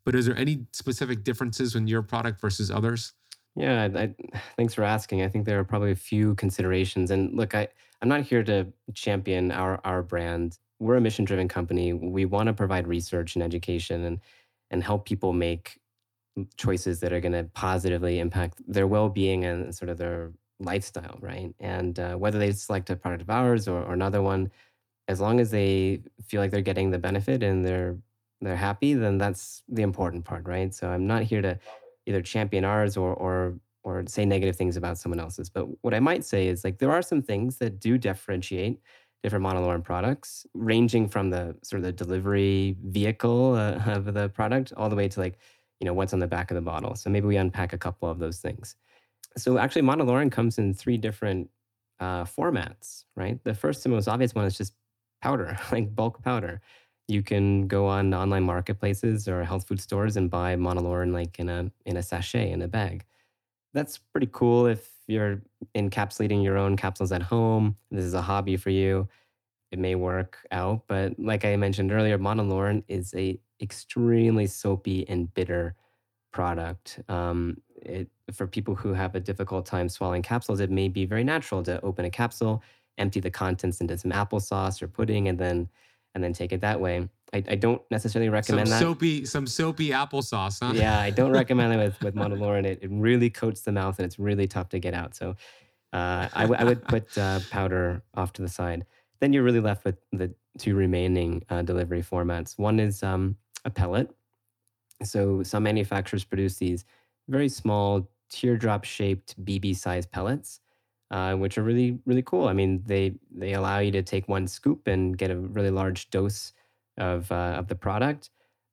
But 0.04 0.14
is 0.14 0.26
there 0.26 0.36
any 0.36 0.66
specific 0.72 1.24
differences 1.24 1.74
in 1.74 1.86
your 1.86 2.02
product 2.02 2.40
versus 2.40 2.70
others? 2.70 3.12
Yeah, 3.56 3.88
I, 3.94 4.14
thanks 4.56 4.74
for 4.74 4.84
asking. 4.84 5.22
I 5.22 5.28
think 5.28 5.44
there 5.44 5.58
are 5.58 5.64
probably 5.64 5.92
a 5.92 5.96
few 5.96 6.34
considerations. 6.36 7.10
And 7.10 7.34
look, 7.36 7.54
I, 7.54 7.68
I'm 8.00 8.08
not 8.08 8.22
here 8.22 8.42
to 8.44 8.66
champion 8.94 9.50
our, 9.52 9.80
our 9.84 10.02
brand. 10.02 10.58
We're 10.78 10.96
a 10.96 11.00
mission 11.00 11.24
driven 11.24 11.48
company. 11.48 11.92
We 11.92 12.24
want 12.24 12.46
to 12.46 12.52
provide 12.52 12.86
research 12.86 13.34
and 13.34 13.42
education 13.42 14.04
and, 14.04 14.20
and 14.70 14.82
help 14.82 15.04
people 15.04 15.32
make 15.32 15.78
choices 16.56 17.00
that 17.00 17.12
are 17.12 17.20
going 17.20 17.32
to 17.32 17.44
positively 17.52 18.18
impact 18.18 18.62
their 18.66 18.86
well 18.86 19.08
being 19.08 19.44
and 19.44 19.74
sort 19.74 19.88
of 19.88 19.98
their 19.98 20.32
lifestyle, 20.60 21.18
right? 21.20 21.54
And 21.58 21.98
uh, 21.98 22.14
whether 22.16 22.38
they 22.38 22.52
select 22.52 22.90
a 22.90 22.96
product 22.96 23.22
of 23.22 23.30
ours 23.30 23.66
or, 23.66 23.82
or 23.82 23.92
another 23.92 24.22
one, 24.22 24.50
as 25.08 25.20
long 25.20 25.40
as 25.40 25.50
they 25.50 26.02
feel 26.24 26.40
like 26.40 26.50
they're 26.50 26.60
getting 26.60 26.90
the 26.90 26.98
benefit 26.98 27.42
and 27.42 27.64
they're 27.64 27.96
they're 28.42 28.56
happy, 28.56 28.94
then 28.94 29.18
that's 29.18 29.62
the 29.68 29.82
important 29.82 30.24
part, 30.24 30.46
right? 30.46 30.74
So 30.74 30.88
I'm 30.88 31.06
not 31.06 31.24
here 31.24 31.42
to 31.42 31.58
either 32.06 32.22
champion 32.22 32.64
ours 32.64 32.96
or 32.96 33.14
or 33.14 33.58
or 33.82 34.04
say 34.06 34.24
negative 34.24 34.56
things 34.56 34.76
about 34.76 34.98
someone 34.98 35.20
else's. 35.20 35.48
But 35.50 35.66
what 35.82 35.94
I 35.94 36.00
might 36.00 36.24
say 36.24 36.48
is 36.48 36.64
like 36.64 36.78
there 36.78 36.92
are 36.92 37.02
some 37.02 37.22
things 37.22 37.58
that 37.58 37.80
do 37.80 37.98
differentiate 37.98 38.80
different 39.22 39.44
monolaurin 39.44 39.84
products, 39.84 40.46
ranging 40.54 41.08
from 41.08 41.30
the 41.30 41.56
sort 41.62 41.80
of 41.80 41.84
the 41.84 41.92
delivery 41.92 42.76
vehicle 42.84 43.54
uh, 43.54 43.74
of 43.86 44.12
the 44.14 44.28
product 44.30 44.72
all 44.76 44.88
the 44.88 44.96
way 44.96 45.08
to 45.08 45.20
like 45.20 45.38
you 45.80 45.86
know 45.86 45.94
what's 45.94 46.12
on 46.12 46.20
the 46.20 46.26
back 46.26 46.50
of 46.50 46.54
the 46.54 46.60
bottle. 46.60 46.94
So 46.94 47.10
maybe 47.10 47.26
we 47.26 47.36
unpack 47.36 47.72
a 47.72 47.78
couple 47.78 48.08
of 48.08 48.18
those 48.18 48.38
things. 48.38 48.76
So 49.36 49.58
actually, 49.58 49.82
monolaurin 49.82 50.30
comes 50.32 50.58
in 50.58 50.74
three 50.74 50.96
different 50.96 51.50
uh, 52.00 52.24
formats, 52.24 53.04
right? 53.16 53.42
The 53.44 53.54
first 53.54 53.84
and 53.86 53.94
most 53.94 54.08
obvious 54.08 54.34
one 54.34 54.44
is 54.46 54.56
just 54.56 54.74
powder, 55.22 55.58
like 55.72 55.94
bulk 55.94 56.22
powder. 56.22 56.60
You 57.08 57.22
can 57.22 57.66
go 57.66 57.86
on 57.86 58.14
online 58.14 58.44
marketplaces 58.44 59.28
or 59.28 59.44
health 59.44 59.66
food 59.66 59.80
stores 59.80 60.16
and 60.16 60.30
buy 60.30 60.54
monolaurin 60.56 61.12
like 61.12 61.38
in 61.38 61.48
a 61.48 61.70
in 61.84 61.96
a 61.96 62.02
sachet 62.02 62.50
in 62.52 62.62
a 62.62 62.68
bag. 62.68 63.04
That's 63.74 63.98
pretty 63.98 64.28
cool 64.32 64.66
if 64.66 64.90
you're 65.06 65.42
encapsulating 65.76 66.42
your 66.42 66.58
own 66.58 66.76
capsules 66.76 67.12
at 67.12 67.22
home. 67.22 67.76
This 67.90 68.04
is 68.04 68.14
a 68.14 68.22
hobby 68.22 68.56
for 68.56 68.70
you. 68.70 69.08
It 69.72 69.78
may 69.78 69.94
work 69.94 70.38
out, 70.50 70.84
but 70.88 71.18
like 71.18 71.44
I 71.44 71.56
mentioned 71.56 71.92
earlier, 71.92 72.18
monolaurin 72.18 72.82
is 72.88 73.14
a 73.14 73.38
extremely 73.62 74.46
soapy 74.46 75.08
and 75.08 75.32
bitter 75.34 75.76
product. 76.32 77.00
Um, 77.08 77.58
it, 77.82 78.08
for 78.32 78.46
people 78.46 78.74
who 78.74 78.92
have 78.92 79.14
a 79.14 79.20
difficult 79.20 79.66
time 79.66 79.88
swallowing 79.88 80.22
capsules, 80.22 80.60
it 80.60 80.70
may 80.70 80.88
be 80.88 81.04
very 81.04 81.24
natural 81.24 81.62
to 81.64 81.80
open 81.82 82.04
a 82.04 82.10
capsule, 82.10 82.62
empty 82.98 83.20
the 83.20 83.30
contents 83.30 83.80
into 83.80 83.96
some 83.98 84.12
applesauce 84.12 84.82
or 84.82 84.88
pudding, 84.88 85.28
and 85.28 85.38
then 85.38 85.68
and 86.14 86.24
then 86.24 86.32
take 86.32 86.52
it 86.52 86.60
that 86.60 86.80
way. 86.80 87.08
I, 87.32 87.44
I 87.48 87.54
don't 87.54 87.80
necessarily 87.90 88.28
recommend 88.28 88.68
some 88.68 88.78
that. 88.78 88.80
soapy 88.80 89.24
some 89.24 89.46
soapy 89.46 89.90
applesauce, 89.90 90.58
huh? 90.60 90.72
Yeah, 90.74 90.98
I 90.98 91.10
don't 91.10 91.32
recommend 91.42 91.72
it 91.72 91.76
with 91.76 92.00
with 92.02 92.14
monolaurin. 92.14 92.64
It, 92.64 92.80
it 92.82 92.90
really 92.90 93.30
coats 93.30 93.62
the 93.62 93.72
mouth 93.72 93.98
and 93.98 94.06
it's 94.06 94.18
really 94.18 94.48
tough 94.48 94.68
to 94.70 94.78
get 94.78 94.94
out. 94.94 95.14
So 95.14 95.36
uh, 95.92 96.28
I, 96.32 96.42
w- 96.42 96.60
I 96.60 96.64
would 96.64 96.84
put 96.84 97.16
uh, 97.18 97.40
powder 97.50 98.02
off 98.14 98.32
to 98.34 98.42
the 98.42 98.48
side. 98.48 98.86
Then 99.20 99.32
you're 99.32 99.42
really 99.42 99.60
left 99.60 99.84
with 99.84 99.96
the 100.12 100.32
two 100.58 100.74
remaining 100.74 101.44
uh, 101.50 101.62
delivery 101.62 102.02
formats. 102.02 102.58
One 102.58 102.80
is 102.80 103.02
um, 103.02 103.36
a 103.64 103.70
pellet. 103.70 104.10
So 105.02 105.42
some 105.42 105.62
manufacturers 105.62 106.24
produce 106.24 106.56
these 106.56 106.84
very 107.30 107.48
small 107.48 108.10
teardrop 108.30 108.84
shaped 108.84 109.42
BB 109.44 109.76
size 109.76 110.06
pellets. 110.06 110.60
Uh, 111.10 111.34
which 111.34 111.58
are 111.58 111.64
really 111.64 111.98
really 112.06 112.22
cool. 112.22 112.46
I 112.46 112.52
mean, 112.52 112.84
they 112.86 113.14
they 113.36 113.54
allow 113.54 113.80
you 113.80 113.90
to 113.90 114.02
take 114.02 114.28
one 114.28 114.46
scoop 114.46 114.86
and 114.86 115.18
get 115.18 115.32
a 115.32 115.36
really 115.36 115.70
large 115.70 116.08
dose 116.10 116.52
of 116.98 117.32
uh, 117.32 117.56
of 117.58 117.66
the 117.66 117.74
product. 117.74 118.30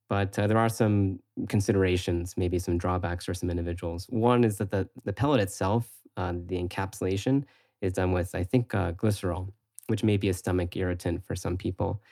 But 0.08 0.38
uh, 0.38 0.46
there 0.46 0.60
are 0.60 0.70
some 0.70 1.20
considerations, 1.50 2.36
maybe 2.38 2.60
some 2.60 2.78
drawbacks 2.78 3.26
for 3.26 3.34
some 3.34 3.50
individuals. 3.50 4.06
One 4.10 4.44
is 4.44 4.60
that 4.60 4.70
the 4.70 4.88
the 5.04 5.14
pellet 5.14 5.42
itself, 5.42 5.90
uh, 6.16 6.34
the 6.46 6.64
encapsulation, 6.64 7.44
is 7.82 7.94
done 7.94 8.12
with 8.12 8.36
I 8.36 8.44
think 8.44 8.74
uh, 8.76 8.92
glycerol, 8.92 9.52
which 9.88 10.04
may 10.04 10.18
be 10.18 10.30
a 10.30 10.34
stomach 10.36 10.76
irritant 10.78 11.26
for 11.26 11.36
some 11.36 11.58
people. 11.58 12.04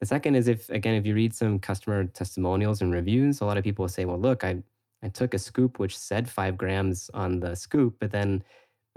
The 0.00 0.06
second 0.06 0.36
is 0.36 0.46
if 0.46 0.70
again 0.70 0.94
if 0.94 1.04
you 1.06 1.14
read 1.16 1.34
some 1.34 1.58
customer 1.58 2.04
testimonials 2.04 2.82
and 2.82 2.92
reviews, 2.92 3.40
a 3.40 3.46
lot 3.46 3.58
of 3.58 3.64
people 3.64 3.82
will 3.82 3.88
say, 3.88 4.04
well, 4.04 4.18
look, 4.20 4.44
I 4.44 4.62
I 5.02 5.08
took 5.08 5.34
a 5.34 5.38
scoop 5.38 5.78
which 5.78 5.98
said 5.98 6.28
five 6.28 6.56
grams 6.56 7.10
on 7.12 7.40
the 7.40 7.54
scoop, 7.54 7.96
but 7.98 8.12
then 8.12 8.44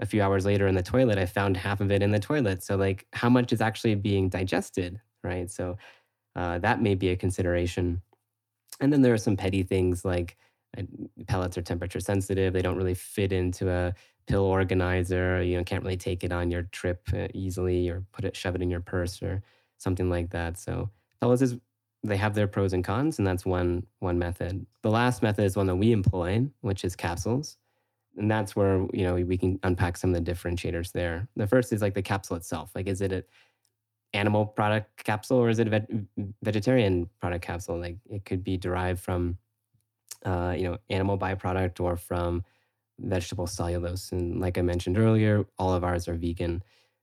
a 0.00 0.06
few 0.06 0.22
hours 0.22 0.44
later 0.44 0.66
in 0.66 0.74
the 0.74 0.82
toilet, 0.82 1.18
I 1.18 1.26
found 1.26 1.56
half 1.56 1.80
of 1.80 1.90
it 1.90 2.02
in 2.02 2.10
the 2.10 2.18
toilet. 2.18 2.62
So, 2.62 2.76
like, 2.76 3.06
how 3.12 3.28
much 3.28 3.52
is 3.52 3.60
actually 3.60 3.94
being 3.94 4.28
digested, 4.28 5.00
right? 5.24 5.50
So, 5.50 5.78
uh, 6.36 6.58
that 6.58 6.82
may 6.82 6.94
be 6.94 7.08
a 7.08 7.16
consideration. 7.16 8.02
And 8.80 8.92
then 8.92 9.02
there 9.02 9.14
are 9.14 9.18
some 9.18 9.36
petty 9.36 9.62
things 9.62 10.04
like 10.04 10.36
uh, 10.76 10.82
pellets 11.26 11.56
are 11.56 11.62
temperature 11.62 12.00
sensitive. 12.00 12.52
They 12.52 12.62
don't 12.62 12.76
really 12.76 12.94
fit 12.94 13.32
into 13.32 13.70
a 13.70 13.94
pill 14.26 14.44
organizer. 14.44 15.42
You 15.42 15.56
know, 15.56 15.64
can't 15.64 15.82
really 15.82 15.96
take 15.96 16.24
it 16.24 16.32
on 16.32 16.50
your 16.50 16.64
trip 16.64 17.08
uh, 17.14 17.28
easily 17.32 17.88
or 17.88 18.04
put 18.12 18.24
it, 18.26 18.36
shove 18.36 18.54
it 18.54 18.62
in 18.62 18.70
your 18.70 18.80
purse 18.80 19.22
or 19.22 19.42
something 19.78 20.10
like 20.10 20.30
that. 20.30 20.58
So, 20.58 20.90
pellets 21.20 21.42
is 21.42 21.56
they 22.06 22.16
have 22.16 22.34
their 22.34 22.46
pros 22.48 22.72
and 22.72 22.84
cons, 22.84 23.18
and 23.18 23.26
that's 23.26 23.44
one 23.44 23.86
one 24.00 24.18
method. 24.18 24.66
The 24.82 24.90
last 24.90 25.22
method 25.22 25.44
is 25.44 25.56
one 25.56 25.66
that 25.66 25.76
we 25.76 25.92
employ, 25.92 26.46
which 26.60 26.84
is 26.84 26.96
capsules 26.96 27.58
and 28.16 28.30
that's 28.30 28.56
where 28.56 28.86
you 28.92 29.04
know 29.04 29.14
we 29.14 29.36
can 29.36 29.58
unpack 29.62 29.96
some 29.96 30.14
of 30.14 30.24
the 30.24 30.30
differentiators 30.30 30.92
there. 30.92 31.28
The 31.36 31.46
first 31.46 31.72
is 31.72 31.82
like 31.82 31.94
the 31.94 32.02
capsule 32.02 32.36
itself. 32.36 32.70
Like, 32.74 32.86
is 32.86 33.00
it 33.00 33.12
an 33.12 33.24
animal 34.12 34.46
product 34.46 35.04
capsule 35.04 35.38
or 35.38 35.48
is 35.48 35.58
it 35.58 35.68
a 35.68 35.70
ve- 35.70 36.04
vegetarian 36.42 37.08
product 37.20 37.44
capsule? 37.44 37.78
Like, 37.78 37.96
it 38.08 38.24
could 38.24 38.42
be 38.42 38.56
derived 38.56 39.00
from 39.00 39.38
uh, 40.24 40.54
you 40.56 40.64
know 40.64 40.78
animal 40.90 41.18
byproduct 41.18 41.80
or 41.80 41.96
from 41.96 42.44
vegetable 42.98 43.46
cellulose. 43.46 44.12
And 44.12 44.40
like 44.40 44.56
I 44.56 44.62
mentioned 44.62 44.98
earlier, 44.98 45.46
all 45.58 45.74
of 45.74 45.84
ours 45.84 46.08
are 46.08 46.14
vegan. 46.14 46.62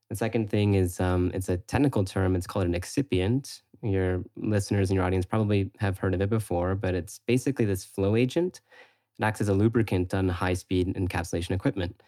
The 0.09 0.15
second 0.15 0.49
thing 0.49 0.73
is 0.73 0.99
um, 0.99 1.31
it's 1.33 1.49
a 1.49 1.57
technical 1.57 2.03
term. 2.03 2.35
It's 2.35 2.47
called 2.47 2.65
an 2.65 2.73
excipient. 2.73 3.61
Your 3.83 4.23
listeners 4.35 4.89
and 4.89 4.95
your 4.95 5.05
audience 5.05 5.25
probably 5.25 5.69
have 5.79 5.97
heard 5.97 6.13
of 6.13 6.21
it 6.21 6.29
before, 6.29 6.73
but 6.75 6.95
it's 6.95 7.19
basically 7.27 7.65
this 7.65 7.83
flow 7.83 8.15
agent 8.15 8.61
it 9.19 9.23
acts 9.23 9.41
as 9.41 9.49
a 9.49 9.53
lubricant 9.53 10.13
on 10.13 10.27
high 10.29 10.53
speed 10.53 10.87
encapsulation 10.95 11.51
equipment. 11.51 12.01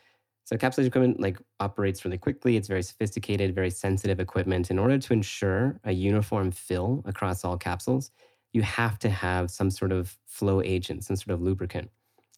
So 0.46 0.56
encapsulation 0.56 0.88
equipment 0.88 1.20
like 1.20 1.38
operates 1.60 2.06
really 2.06 2.18
quickly. 2.18 2.56
It's 2.56 2.68
very 2.68 2.84
sophisticated, 2.84 3.54
very 3.54 3.70
sensitive 3.70 4.20
equipment. 4.20 4.72
In 4.72 4.80
order 4.80 4.98
to 4.98 5.14
ensure 5.14 5.80
a 5.84 5.92
uniform 5.92 6.52
fill 6.52 7.04
across 7.06 7.44
all 7.44 7.58
capsules, 7.58 8.12
you 8.54 8.62
have 8.62 8.98
to 9.00 9.10
have 9.10 9.52
some 9.52 9.70
sort 9.70 9.92
of 9.92 10.18
flow 10.26 10.62
agent, 10.62 11.04
some 11.04 11.16
sort 11.16 11.34
of 11.34 11.42
lubricant. 11.42 11.90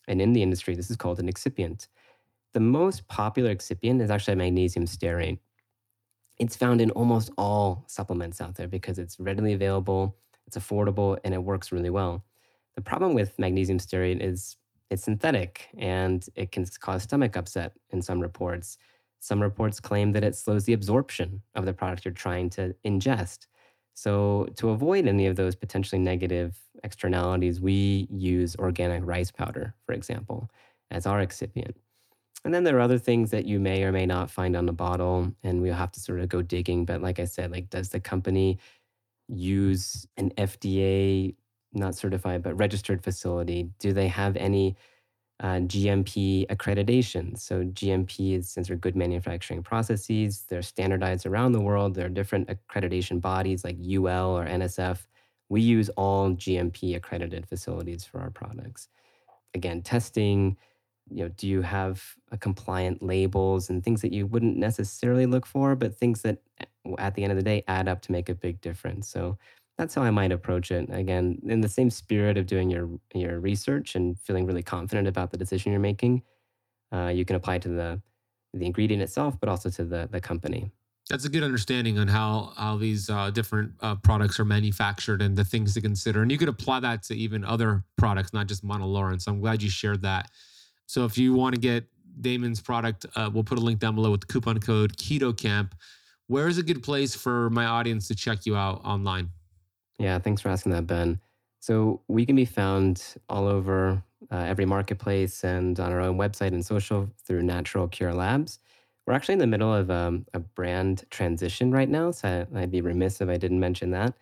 And 0.07 0.21
in 0.21 0.33
the 0.33 0.41
industry, 0.41 0.73
this 0.73 0.89
is 0.89 0.97
called 0.97 1.19
an 1.19 1.27
excipient. 1.27 1.87
The 2.53 2.59
most 2.61 3.07
popular 3.07 3.53
excipient 3.53 4.01
is 4.01 4.09
actually 4.09 4.35
magnesium 4.35 4.85
stearate. 4.85 5.39
It's 6.39 6.55
found 6.55 6.81
in 6.81 6.91
almost 6.91 7.31
all 7.37 7.83
supplements 7.87 8.41
out 8.41 8.55
there 8.55 8.67
because 8.67 8.99
it's 8.99 9.19
readily 9.19 9.53
available, 9.53 10.15
it's 10.45 10.57
affordable, 10.57 11.17
and 11.23 11.33
it 11.33 11.43
works 11.43 11.71
really 11.71 11.89
well. 11.89 12.23
The 12.75 12.81
problem 12.81 13.13
with 13.15 13.37
magnesium 13.39 13.79
stearate 13.79 14.21
is 14.21 14.57
it's 14.89 15.03
synthetic 15.03 15.67
and 15.77 16.25
it 16.35 16.51
can 16.51 16.65
cause 16.79 17.03
stomach 17.03 17.35
upset 17.35 17.73
in 17.89 18.01
some 18.01 18.19
reports. 18.19 18.77
Some 19.19 19.41
reports 19.41 19.79
claim 19.79 20.11
that 20.13 20.23
it 20.23 20.35
slows 20.35 20.65
the 20.65 20.73
absorption 20.73 21.41
of 21.55 21.65
the 21.65 21.73
product 21.73 22.05
you're 22.05 22.13
trying 22.13 22.49
to 22.51 22.75
ingest. 22.85 23.47
So, 23.95 24.47
to 24.57 24.69
avoid 24.69 25.07
any 25.07 25.25
of 25.25 25.35
those 25.35 25.55
potentially 25.55 25.99
negative 25.99 26.55
externalities, 26.83 27.59
we 27.59 28.07
use 28.11 28.55
organic 28.57 29.03
rice 29.03 29.31
powder, 29.31 29.73
for 29.87 29.93
example, 29.93 30.51
as 30.91 31.07
our 31.07 31.19
excipient. 31.19 31.73
And 32.47 32.53
then 32.53 32.63
there 32.63 32.77
are 32.77 32.79
other 32.79 32.97
things 32.97 33.31
that 33.31 33.43
you 33.43 33.59
may 33.59 33.83
or 33.83 33.91
may 33.91 34.05
not 34.05 34.31
find 34.31 34.55
on 34.55 34.67
the 34.67 34.71
bottle, 34.71 35.33
and 35.43 35.61
we'll 35.61 35.73
have 35.73 35.91
to 35.91 35.99
sort 35.99 36.21
of 36.21 36.29
go 36.29 36.41
digging. 36.41 36.85
But 36.85 37.01
like 37.01 37.19
I 37.19 37.25
said, 37.25 37.51
like, 37.51 37.69
does 37.69 37.89
the 37.89 37.99
company 37.99 38.57
use 39.27 40.07
an 40.15 40.31
FDA 40.37 41.35
not 41.73 41.93
certified, 41.95 42.43
but 42.43 42.57
registered 42.57 43.03
facility? 43.03 43.69
Do 43.79 43.91
they 43.91 44.07
have 44.07 44.37
any 44.37 44.77
uh, 45.41 45.59
GMP 45.67 46.47
accreditation? 46.47 47.37
So 47.37 47.65
GMP 47.65 48.37
is 48.37 48.47
since 48.47 48.69
they're 48.69 48.77
good 48.77 48.95
manufacturing 48.95 49.61
processes, 49.61 50.45
they're 50.47 50.61
standardized 50.61 51.25
around 51.25 51.51
the 51.51 51.59
world. 51.59 51.95
There 51.95 52.05
are 52.05 52.09
different 52.09 52.47
accreditation 52.47 53.19
bodies 53.19 53.65
like 53.65 53.75
UL 53.77 54.37
or 54.37 54.45
NSF. 54.45 54.99
We 55.49 55.59
use 55.59 55.89
all 55.97 56.29
GMP 56.29 56.95
accredited 56.95 57.45
facilities 57.45 58.05
for 58.05 58.21
our 58.21 58.29
products. 58.29 58.87
Again, 59.53 59.81
testing, 59.81 60.55
you 61.09 61.23
know, 61.23 61.29
do 61.29 61.47
you 61.47 61.61
have 61.61 62.15
a 62.31 62.37
compliant 62.37 63.01
labels 63.01 63.69
and 63.69 63.83
things 63.83 64.01
that 64.01 64.13
you 64.13 64.25
wouldn't 64.25 64.57
necessarily 64.57 65.25
look 65.25 65.45
for, 65.45 65.75
but 65.75 65.95
things 65.95 66.21
that 66.21 66.39
at 66.97 67.15
the 67.15 67.23
end 67.23 67.31
of 67.31 67.37
the 67.37 67.43
day 67.43 67.63
add 67.67 67.87
up 67.87 68.01
to 68.01 68.11
make 68.11 68.29
a 68.29 68.35
big 68.35 68.61
difference. 68.61 69.07
So 69.09 69.37
that's 69.77 69.93
how 69.93 70.01
I 70.03 70.11
might 70.11 70.31
approach 70.31 70.71
it. 70.71 70.89
Again, 70.91 71.39
in 71.45 71.61
the 71.61 71.69
same 71.69 71.89
spirit 71.89 72.37
of 72.37 72.47
doing 72.47 72.69
your 72.69 72.89
your 73.13 73.39
research 73.39 73.95
and 73.95 74.19
feeling 74.19 74.45
really 74.45 74.63
confident 74.63 75.07
about 75.07 75.31
the 75.31 75.37
decision 75.37 75.71
you're 75.71 75.81
making, 75.81 76.23
uh, 76.91 77.07
you 77.07 77.25
can 77.25 77.35
apply 77.35 77.59
to 77.59 77.69
the 77.69 78.01
the 78.53 78.65
ingredient 78.65 79.03
itself, 79.03 79.39
but 79.39 79.49
also 79.49 79.69
to 79.69 79.83
the 79.83 80.07
the 80.11 80.19
company. 80.19 80.71
That's 81.09 81.23
a 81.23 81.29
good 81.29 81.43
understanding 81.43 81.99
on 81.99 82.07
how 82.07 82.53
how 82.57 82.77
these 82.77 83.09
uh, 83.09 83.29
different 83.29 83.73
uh, 83.81 83.95
products 83.95 84.39
are 84.39 84.45
manufactured 84.45 85.21
and 85.21 85.37
the 85.37 85.45
things 85.45 85.73
to 85.75 85.81
consider. 85.81 86.21
And 86.21 86.31
you 86.31 86.37
could 86.37 86.49
apply 86.49 86.81
that 86.81 87.03
to 87.03 87.15
even 87.15 87.45
other 87.45 87.83
products, 87.97 88.33
not 88.33 88.47
just 88.47 88.65
monolaurin. 88.65 89.21
So 89.21 89.31
I'm 89.31 89.39
glad 89.39 89.61
you 89.61 89.69
shared 89.69 90.01
that. 90.01 90.31
So 90.87 91.05
if 91.05 91.17
you 91.17 91.33
want 91.33 91.53
to 91.53 91.61
get 91.61 91.85
Damon's 92.19 92.59
product, 92.59 93.05
uh, 93.15 93.29
we'll 93.31 93.43
put 93.43 93.59
a 93.59 93.61
link 93.61 93.79
down 93.79 93.95
below 93.95 94.11
with 94.11 94.21
the 94.21 94.27
coupon 94.27 94.59
code 94.59 94.97
Keto 94.97 95.37
Kamp. 95.37 95.75
Where 96.27 96.47
is 96.47 96.57
a 96.57 96.63
good 96.63 96.81
place 96.81 97.15
for 97.15 97.49
my 97.51 97.65
audience 97.65 98.07
to 98.07 98.15
check 98.15 98.45
you 98.45 98.55
out 98.55 98.83
online? 98.83 99.29
Yeah, 99.99 100.17
thanks 100.19 100.41
for 100.41 100.49
asking 100.49 100.71
that, 100.71 100.87
Ben. 100.87 101.19
So 101.59 102.01
we 102.07 102.25
can 102.25 102.35
be 102.35 102.45
found 102.45 103.03
all 103.29 103.47
over 103.47 104.03
uh, 104.31 104.37
every 104.37 104.65
marketplace 104.65 105.43
and 105.43 105.79
on 105.79 105.91
our 105.91 106.01
own 106.01 106.17
website 106.17 106.49
and 106.49 106.65
social 106.65 107.09
through 107.25 107.43
Natural 107.43 107.87
Cure 107.87 108.13
Labs. 108.13 108.59
We're 109.05 109.13
actually 109.13 109.33
in 109.33 109.39
the 109.39 109.47
middle 109.47 109.73
of 109.73 109.89
um, 109.89 110.25
a 110.33 110.39
brand 110.39 111.05
transition 111.09 111.71
right 111.71 111.87
now, 111.89 112.11
so 112.11 112.45
I'd 112.55 112.71
be 112.71 112.81
remiss 112.81 113.21
if 113.21 113.29
I 113.29 113.37
didn't 113.37 113.59
mention 113.59 113.91
that. 113.91 114.13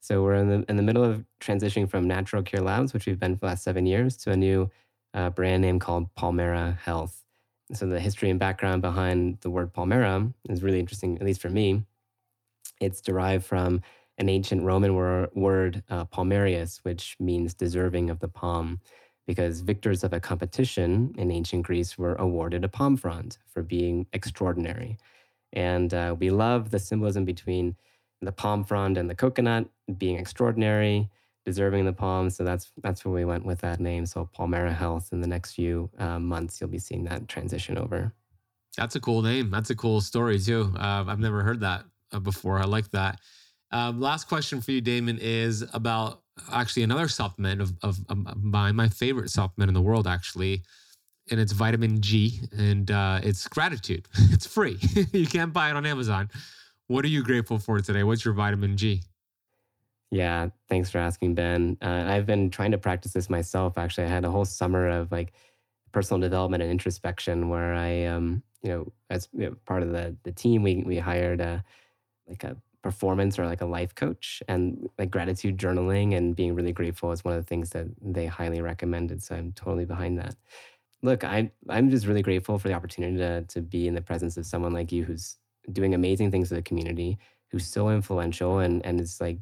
So 0.00 0.22
we're 0.22 0.34
in 0.34 0.48
the 0.48 0.64
in 0.68 0.76
the 0.76 0.82
middle 0.82 1.02
of 1.02 1.24
transitioning 1.40 1.88
from 1.88 2.06
Natural 2.06 2.42
Cure 2.42 2.62
Labs, 2.62 2.92
which 2.92 3.06
we've 3.06 3.18
been 3.18 3.36
for 3.36 3.40
the 3.40 3.46
last 3.46 3.64
seven 3.64 3.86
years, 3.86 4.18
to 4.18 4.32
a 4.32 4.36
new 4.36 4.70
uh, 5.14 5.30
brand 5.30 5.62
name 5.62 5.78
called 5.78 6.14
Palmara 6.14 6.78
Health. 6.82 7.24
So 7.72 7.86
the 7.86 8.00
history 8.00 8.30
and 8.30 8.38
background 8.38 8.82
behind 8.82 9.38
the 9.40 9.50
word 9.50 9.72
Palmara 9.72 10.32
is 10.48 10.62
really 10.62 10.80
interesting, 10.80 11.16
at 11.16 11.24
least 11.24 11.40
for 11.40 11.48
me. 11.48 11.84
It's 12.80 13.00
derived 13.00 13.46
from 13.46 13.80
an 14.18 14.28
ancient 14.28 14.62
Roman 14.62 14.94
wor- 14.94 15.30
word, 15.34 15.82
uh, 15.88 16.04
palmarius, 16.04 16.80
which 16.82 17.16
means 17.18 17.54
deserving 17.54 18.10
of 18.10 18.20
the 18.20 18.28
palm, 18.28 18.80
because 19.26 19.60
victors 19.60 20.04
of 20.04 20.12
a 20.12 20.20
competition 20.20 21.14
in 21.16 21.30
ancient 21.30 21.64
Greece 21.64 21.96
were 21.96 22.14
awarded 22.16 22.64
a 22.64 22.68
palm 22.68 22.96
frond 22.96 23.38
for 23.46 23.62
being 23.62 24.06
extraordinary. 24.12 24.98
And 25.52 25.94
uh, 25.94 26.14
we 26.18 26.30
love 26.30 26.70
the 26.70 26.78
symbolism 26.78 27.24
between 27.24 27.76
the 28.20 28.32
palm 28.32 28.64
frond 28.64 28.98
and 28.98 29.08
the 29.08 29.14
coconut 29.14 29.66
being 29.96 30.18
extraordinary, 30.18 31.10
deserving 31.44 31.84
the 31.84 31.92
palm. 31.92 32.30
So 32.30 32.44
that's 32.44 32.70
that's 32.82 33.04
where 33.04 33.14
we 33.14 33.24
went 33.24 33.44
with 33.44 33.60
that 33.60 33.80
name. 33.80 34.06
So 34.06 34.28
Palmara 34.36 34.72
Health. 34.72 35.12
In 35.12 35.20
the 35.20 35.26
next 35.26 35.52
few 35.52 35.90
uh, 35.98 36.18
months, 36.18 36.60
you'll 36.60 36.70
be 36.70 36.78
seeing 36.78 37.04
that 37.04 37.28
transition 37.28 37.78
over. 37.78 38.12
That's 38.76 38.96
a 38.96 39.00
cool 39.00 39.22
name. 39.22 39.50
That's 39.50 39.70
a 39.70 39.76
cool 39.76 40.00
story 40.00 40.38
too. 40.38 40.72
Uh, 40.76 41.04
I've 41.06 41.20
never 41.20 41.42
heard 41.42 41.60
that 41.60 41.84
uh, 42.12 42.18
before. 42.18 42.58
I 42.58 42.64
like 42.64 42.90
that. 42.90 43.20
Um, 43.70 44.00
last 44.00 44.28
question 44.28 44.60
for 44.60 44.72
you, 44.72 44.80
Damon, 44.80 45.18
is 45.20 45.64
about 45.72 46.22
actually 46.52 46.82
another 46.82 47.08
supplement 47.08 47.60
of, 47.60 47.72
of, 47.82 47.98
of 48.08 48.42
my, 48.42 48.72
my 48.72 48.88
favorite 48.88 49.30
supplement 49.30 49.68
in 49.68 49.74
the 49.74 49.82
world, 49.82 50.06
actually. 50.06 50.62
And 51.30 51.40
it's 51.40 51.52
vitamin 51.52 52.00
G 52.00 52.40
and 52.56 52.90
uh, 52.90 53.20
it's 53.22 53.48
gratitude. 53.48 54.08
It's 54.30 54.46
free. 54.46 54.78
you 55.12 55.26
can't 55.26 55.52
buy 55.52 55.70
it 55.70 55.76
on 55.76 55.86
Amazon. 55.86 56.28
What 56.86 57.04
are 57.04 57.08
you 57.08 57.22
grateful 57.22 57.58
for 57.58 57.80
today? 57.80 58.02
What's 58.02 58.24
your 58.24 58.34
vitamin 58.34 58.76
G? 58.76 59.02
Yeah, 60.14 60.50
thanks 60.68 60.90
for 60.90 60.98
asking, 60.98 61.34
Ben. 61.34 61.76
Uh, 61.82 62.04
I've 62.06 62.26
been 62.26 62.50
trying 62.50 62.70
to 62.70 62.78
practice 62.78 63.12
this 63.12 63.28
myself. 63.28 63.76
Actually, 63.76 64.04
I 64.04 64.10
had 64.10 64.24
a 64.24 64.30
whole 64.30 64.44
summer 64.44 64.88
of 64.88 65.10
like 65.10 65.32
personal 65.92 66.20
development 66.20 66.62
and 66.62 66.70
introspection 66.70 67.48
where 67.48 67.74
I, 67.74 68.04
um, 68.04 68.42
you 68.62 68.70
know, 68.70 68.92
as 69.10 69.28
you 69.32 69.46
know, 69.50 69.56
part 69.66 69.82
of 69.82 69.90
the 69.92 70.16
the 70.24 70.32
team, 70.32 70.62
we 70.62 70.84
we 70.86 70.98
hired 70.98 71.40
a 71.40 71.64
like 72.28 72.44
a 72.44 72.56
performance 72.82 73.38
or 73.38 73.46
like 73.46 73.62
a 73.62 73.66
life 73.66 73.94
coach, 73.94 74.42
and 74.48 74.88
like 74.98 75.10
gratitude 75.10 75.58
journaling 75.58 76.16
and 76.16 76.36
being 76.36 76.54
really 76.54 76.72
grateful 76.74 77.12
is 77.12 77.24
one 77.24 77.34
of 77.34 77.42
the 77.42 77.48
things 77.48 77.70
that 77.72 77.88
they 78.02 78.26
highly 78.26 78.62
recommended. 78.62 79.22
So 79.22 79.36
I'm 79.36 79.52
totally 79.54 79.86
behind 79.86 80.18
that. 80.20 80.36
Look, 81.02 81.24
I 81.24 81.50
I'm 81.68 81.90
just 81.90 82.06
really 82.06 82.22
grateful 82.22 82.58
for 82.58 82.68
the 82.68 82.74
opportunity 82.74 83.16
to 83.18 83.42
to 83.42 83.60
be 83.62 83.86
in 83.88 83.94
the 83.94 84.00
presence 84.02 84.36
of 84.36 84.46
someone 84.46 84.72
like 84.72 84.92
you 84.92 85.04
who's 85.04 85.36
doing 85.72 85.94
amazing 85.94 86.30
things 86.30 86.48
for 86.48 86.54
the 86.54 86.62
community, 86.62 87.18
who's 87.50 87.66
so 87.66 87.90
influential 87.90 88.58
and 88.60 88.84
and 88.86 89.00
is 89.00 89.20
like 89.20 89.38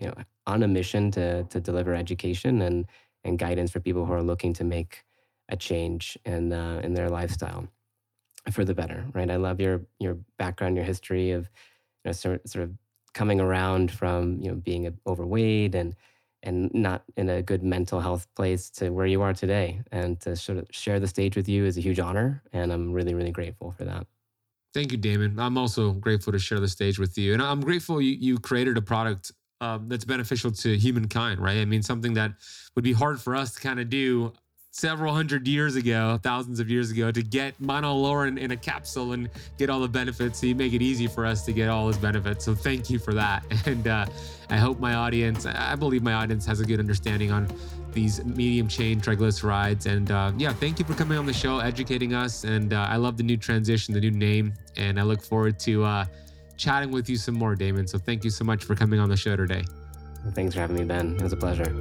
you 0.00 0.06
know 0.06 0.14
on 0.46 0.62
a 0.62 0.68
mission 0.68 1.10
to 1.12 1.44
to 1.44 1.60
deliver 1.60 1.94
education 1.94 2.62
and 2.62 2.86
and 3.24 3.38
guidance 3.38 3.70
for 3.70 3.80
people 3.80 4.06
who 4.06 4.12
are 4.12 4.22
looking 4.22 4.52
to 4.54 4.64
make 4.64 5.04
a 5.48 5.56
change 5.56 6.18
in 6.24 6.52
uh, 6.52 6.80
in 6.82 6.94
their 6.94 7.08
lifestyle 7.08 7.68
for 8.50 8.64
the 8.64 8.74
better 8.74 9.04
right 9.14 9.30
i 9.30 9.36
love 9.36 9.60
your 9.60 9.82
your 9.98 10.16
background 10.38 10.76
your 10.76 10.84
history 10.84 11.30
of 11.30 11.50
you 12.04 12.08
know 12.08 12.12
sort, 12.12 12.48
sort 12.48 12.64
of 12.64 12.72
coming 13.12 13.40
around 13.40 13.90
from 13.90 14.40
you 14.40 14.48
know 14.48 14.54
being 14.54 14.98
overweight 15.06 15.74
and 15.74 15.94
and 16.42 16.72
not 16.72 17.04
in 17.18 17.28
a 17.28 17.42
good 17.42 17.62
mental 17.62 18.00
health 18.00 18.26
place 18.34 18.70
to 18.70 18.88
where 18.88 19.04
you 19.04 19.20
are 19.20 19.34
today 19.34 19.82
and 19.92 20.20
to 20.20 20.34
sort 20.34 20.56
of 20.56 20.66
share 20.70 20.98
the 20.98 21.06
stage 21.06 21.36
with 21.36 21.48
you 21.48 21.66
is 21.66 21.76
a 21.76 21.82
huge 21.82 22.00
honor 22.00 22.42
and 22.52 22.72
i'm 22.72 22.92
really 22.92 23.14
really 23.14 23.32
grateful 23.32 23.70
for 23.72 23.84
that 23.84 24.06
Thank 24.72 24.92
you, 24.92 24.98
Damon. 24.98 25.38
I'm 25.40 25.58
also 25.58 25.90
grateful 25.92 26.32
to 26.32 26.38
share 26.38 26.60
the 26.60 26.68
stage 26.68 26.98
with 26.98 27.18
you. 27.18 27.32
And 27.32 27.42
I'm 27.42 27.60
grateful 27.60 28.00
you, 28.00 28.12
you 28.12 28.38
created 28.38 28.76
a 28.76 28.82
product 28.82 29.32
um, 29.60 29.88
that's 29.88 30.04
beneficial 30.04 30.50
to 30.50 30.76
humankind, 30.76 31.40
right? 31.40 31.58
I 31.58 31.64
mean, 31.64 31.82
something 31.82 32.14
that 32.14 32.32
would 32.74 32.84
be 32.84 32.92
hard 32.92 33.20
for 33.20 33.36
us 33.36 33.54
to 33.54 33.60
kind 33.60 33.78
of 33.80 33.90
do 33.90 34.32
several 34.72 35.12
hundred 35.12 35.48
years 35.48 35.74
ago, 35.74 36.18
thousands 36.22 36.60
of 36.60 36.70
years 36.70 36.90
ago, 36.90 37.10
to 37.10 37.22
get 37.22 37.60
monolaurin 37.60 38.38
in 38.38 38.52
a 38.52 38.56
capsule 38.56 39.12
and 39.12 39.28
get 39.58 39.68
all 39.68 39.80
the 39.80 39.88
benefits. 39.88 40.40
So 40.40 40.46
you 40.46 40.54
make 40.54 40.72
it 40.72 40.80
easy 40.80 41.06
for 41.08 41.26
us 41.26 41.44
to 41.46 41.52
get 41.52 41.68
all 41.68 41.86
those 41.86 41.98
benefits. 41.98 42.44
So 42.44 42.54
thank 42.54 42.88
you 42.88 42.98
for 42.98 43.14
that. 43.14 43.44
And 43.66 43.86
uh, 43.86 44.06
I 44.48 44.56
hope 44.56 44.80
my 44.80 44.94
audience, 44.94 45.44
I 45.44 45.76
believe 45.76 46.02
my 46.02 46.14
audience 46.14 46.46
has 46.46 46.60
a 46.60 46.64
good 46.64 46.80
understanding 46.80 47.30
on 47.30 47.46
these 47.92 48.24
medium 48.24 48.68
chain 48.68 49.00
triglycerides. 49.00 49.86
And 49.86 50.10
uh, 50.10 50.32
yeah, 50.38 50.52
thank 50.52 50.78
you 50.78 50.84
for 50.84 50.94
coming 50.94 51.18
on 51.18 51.26
the 51.26 51.32
show, 51.32 51.58
educating 51.58 52.14
us. 52.14 52.44
And 52.44 52.72
uh, 52.72 52.86
I 52.88 52.96
love 52.96 53.16
the 53.16 53.22
new 53.22 53.36
transition, 53.36 53.92
the 53.92 54.00
new 54.00 54.10
name. 54.10 54.54
And 54.76 54.98
I 54.98 55.02
look 55.02 55.22
forward 55.22 55.58
to 55.60 55.84
uh, 55.84 56.04
chatting 56.60 56.90
with 56.90 57.08
you 57.08 57.16
some 57.16 57.34
more, 57.34 57.56
Damon. 57.56 57.86
So 57.86 57.98
thank 57.98 58.22
you 58.22 58.30
so 58.30 58.44
much 58.44 58.64
for 58.64 58.74
coming 58.74 59.00
on 59.00 59.08
the 59.08 59.16
show 59.16 59.34
today. 59.34 59.64
Thanks 60.32 60.54
for 60.54 60.60
having 60.60 60.76
me, 60.76 60.84
Ben. 60.84 61.16
It 61.16 61.22
was 61.22 61.32
a 61.32 61.36
pleasure. 61.36 61.74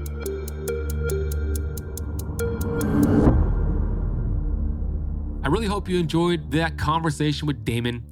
I 5.43 5.47
really 5.49 5.67
hope 5.67 5.89
you 5.89 5.99
enjoyed 5.99 6.51
that 6.51 6.77
conversation 6.77 7.47
with 7.47 7.65
Damon. 7.65 8.05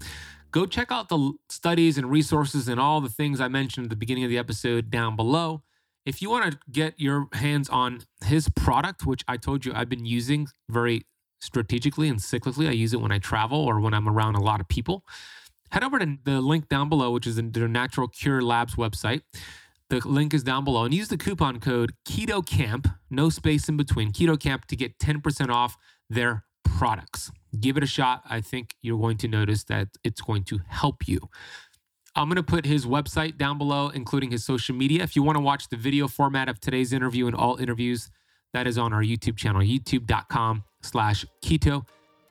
Go 0.52 0.66
check 0.66 0.92
out 0.92 1.08
the 1.08 1.34
studies 1.50 1.98
and 1.98 2.10
resources 2.10 2.68
and 2.68 2.80
all 2.80 3.00
the 3.00 3.10
things 3.10 3.40
I 3.40 3.48
mentioned 3.48 3.86
at 3.86 3.90
the 3.90 3.96
beginning 3.96 4.26
of 4.26 4.30
the 4.30 4.38
episode 4.38 4.90
down 4.90 5.16
below. 5.16 5.64
If 6.06 6.22
you 6.22 6.30
want 6.30 6.52
to 6.52 6.60
get 6.72 7.00
your 7.00 7.28
hands 7.34 7.70
on 7.70 8.02
his 8.26 8.50
product, 8.50 9.06
which 9.06 9.24
I 9.28 9.38
told 9.38 9.66
you 9.66 9.72
I've 9.74 9.90
been 9.90 10.06
using 10.06 10.48
very 10.70 11.06
strategically 11.40 12.10
and 12.10 12.20
cyclically, 12.20 12.68
I 12.68 12.72
use 12.72 12.94
it 12.94 13.02
when 13.02 13.12
I 13.12 13.20
travel 13.20 13.60
or 13.60 13.80
when 13.80 13.94
I'm 13.94 14.08
around 14.10 14.36
a 14.36 14.42
lot 14.42 14.60
of 14.60 14.68
people. 14.68 15.04
Head 15.72 15.84
over 15.84 16.00
to 16.00 16.18
the 16.24 16.42
link 16.42 16.70
down 16.70 16.90
below, 16.90 17.12
which 17.12 17.28
is 17.28 17.36
their 17.36 17.68
Natural 17.68 18.08
Cure 18.08 18.42
Labs 18.42 18.76
website. 18.76 19.22
The 19.90 20.00
link 20.06 20.34
is 20.34 20.44
down 20.44 20.64
below 20.66 20.84
and 20.84 20.94
use 20.94 21.08
the 21.08 21.18
coupon 21.18 21.60
code 21.60 21.94
Keto 22.08 22.46
Kamp, 22.46 22.88
no 23.10 23.30
space 23.30 23.70
in 23.70 23.78
between, 23.78 24.12
Keto 24.12 24.40
Kamp 24.40 24.66
to 24.66 24.76
get 24.76 24.98
10% 25.00 25.50
off 25.50 25.78
their 26.10 26.44
products. 26.64 27.32
Give 27.58 27.78
it 27.78 27.84
a 27.84 27.88
shot. 27.88 28.22
I 28.30 28.42
think 28.42 28.76
you're 28.82 29.00
going 29.00 29.18
to 29.18 29.28
notice 29.28 29.64
that 29.66 29.88
it's 30.04 30.22
going 30.22 30.44
to 30.46 30.60
help 30.68 31.08
you. 31.08 31.20
I'm 32.16 32.28
going 32.28 32.38
to 32.38 32.44
put 32.44 32.66
his 32.66 32.86
website 32.86 33.38
down 33.38 33.58
below, 33.58 33.90
including 33.90 34.32
his 34.32 34.44
social 34.44 34.76
media. 34.76 35.04
If 35.04 35.16
you 35.16 35.24
want 35.24 35.38
to 35.38 35.42
watch 35.42 35.70
the 35.70 35.78
video 35.78 36.08
format 36.08 36.50
of 36.50 36.60
today's 36.60 36.92
interview 36.92 37.28
and 37.28 37.36
all 37.36 37.58
interviews, 37.58 38.10
that 38.54 38.68
is 38.68 38.78
on 38.78 38.92
our 38.92 39.04
YouTube 39.04 39.38
channel, 39.38 39.62
youtube.com 39.62 40.64
slash 40.82 41.26
keto 41.44 41.86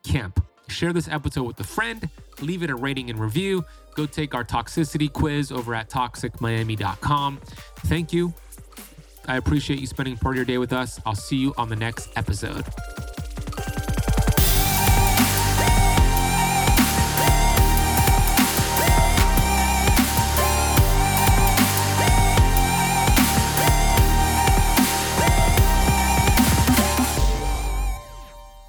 kamp. 0.04 0.44
Share 0.68 0.92
this 0.92 1.08
episode 1.08 1.44
with 1.44 1.60
a 1.60 1.64
friend, 1.64 2.08
leave 2.40 2.62
it 2.62 2.70
a 2.70 2.74
rating 2.74 3.10
and 3.10 3.18
review. 3.18 3.64
Go 3.94 4.06
take 4.06 4.34
our 4.34 4.44
toxicity 4.44 5.10
quiz 5.10 5.50
over 5.50 5.74
at 5.74 5.88
toxicmiami.com. 5.88 7.40
Thank 7.86 8.12
you. 8.12 8.34
I 9.26 9.36
appreciate 9.36 9.80
you 9.80 9.86
spending 9.86 10.16
part 10.16 10.34
of 10.34 10.36
your 10.36 10.44
day 10.44 10.58
with 10.58 10.72
us. 10.72 11.00
I'll 11.06 11.14
see 11.14 11.36
you 11.36 11.54
on 11.56 11.68
the 11.68 11.76
next 11.76 12.10
episode. 12.16 12.64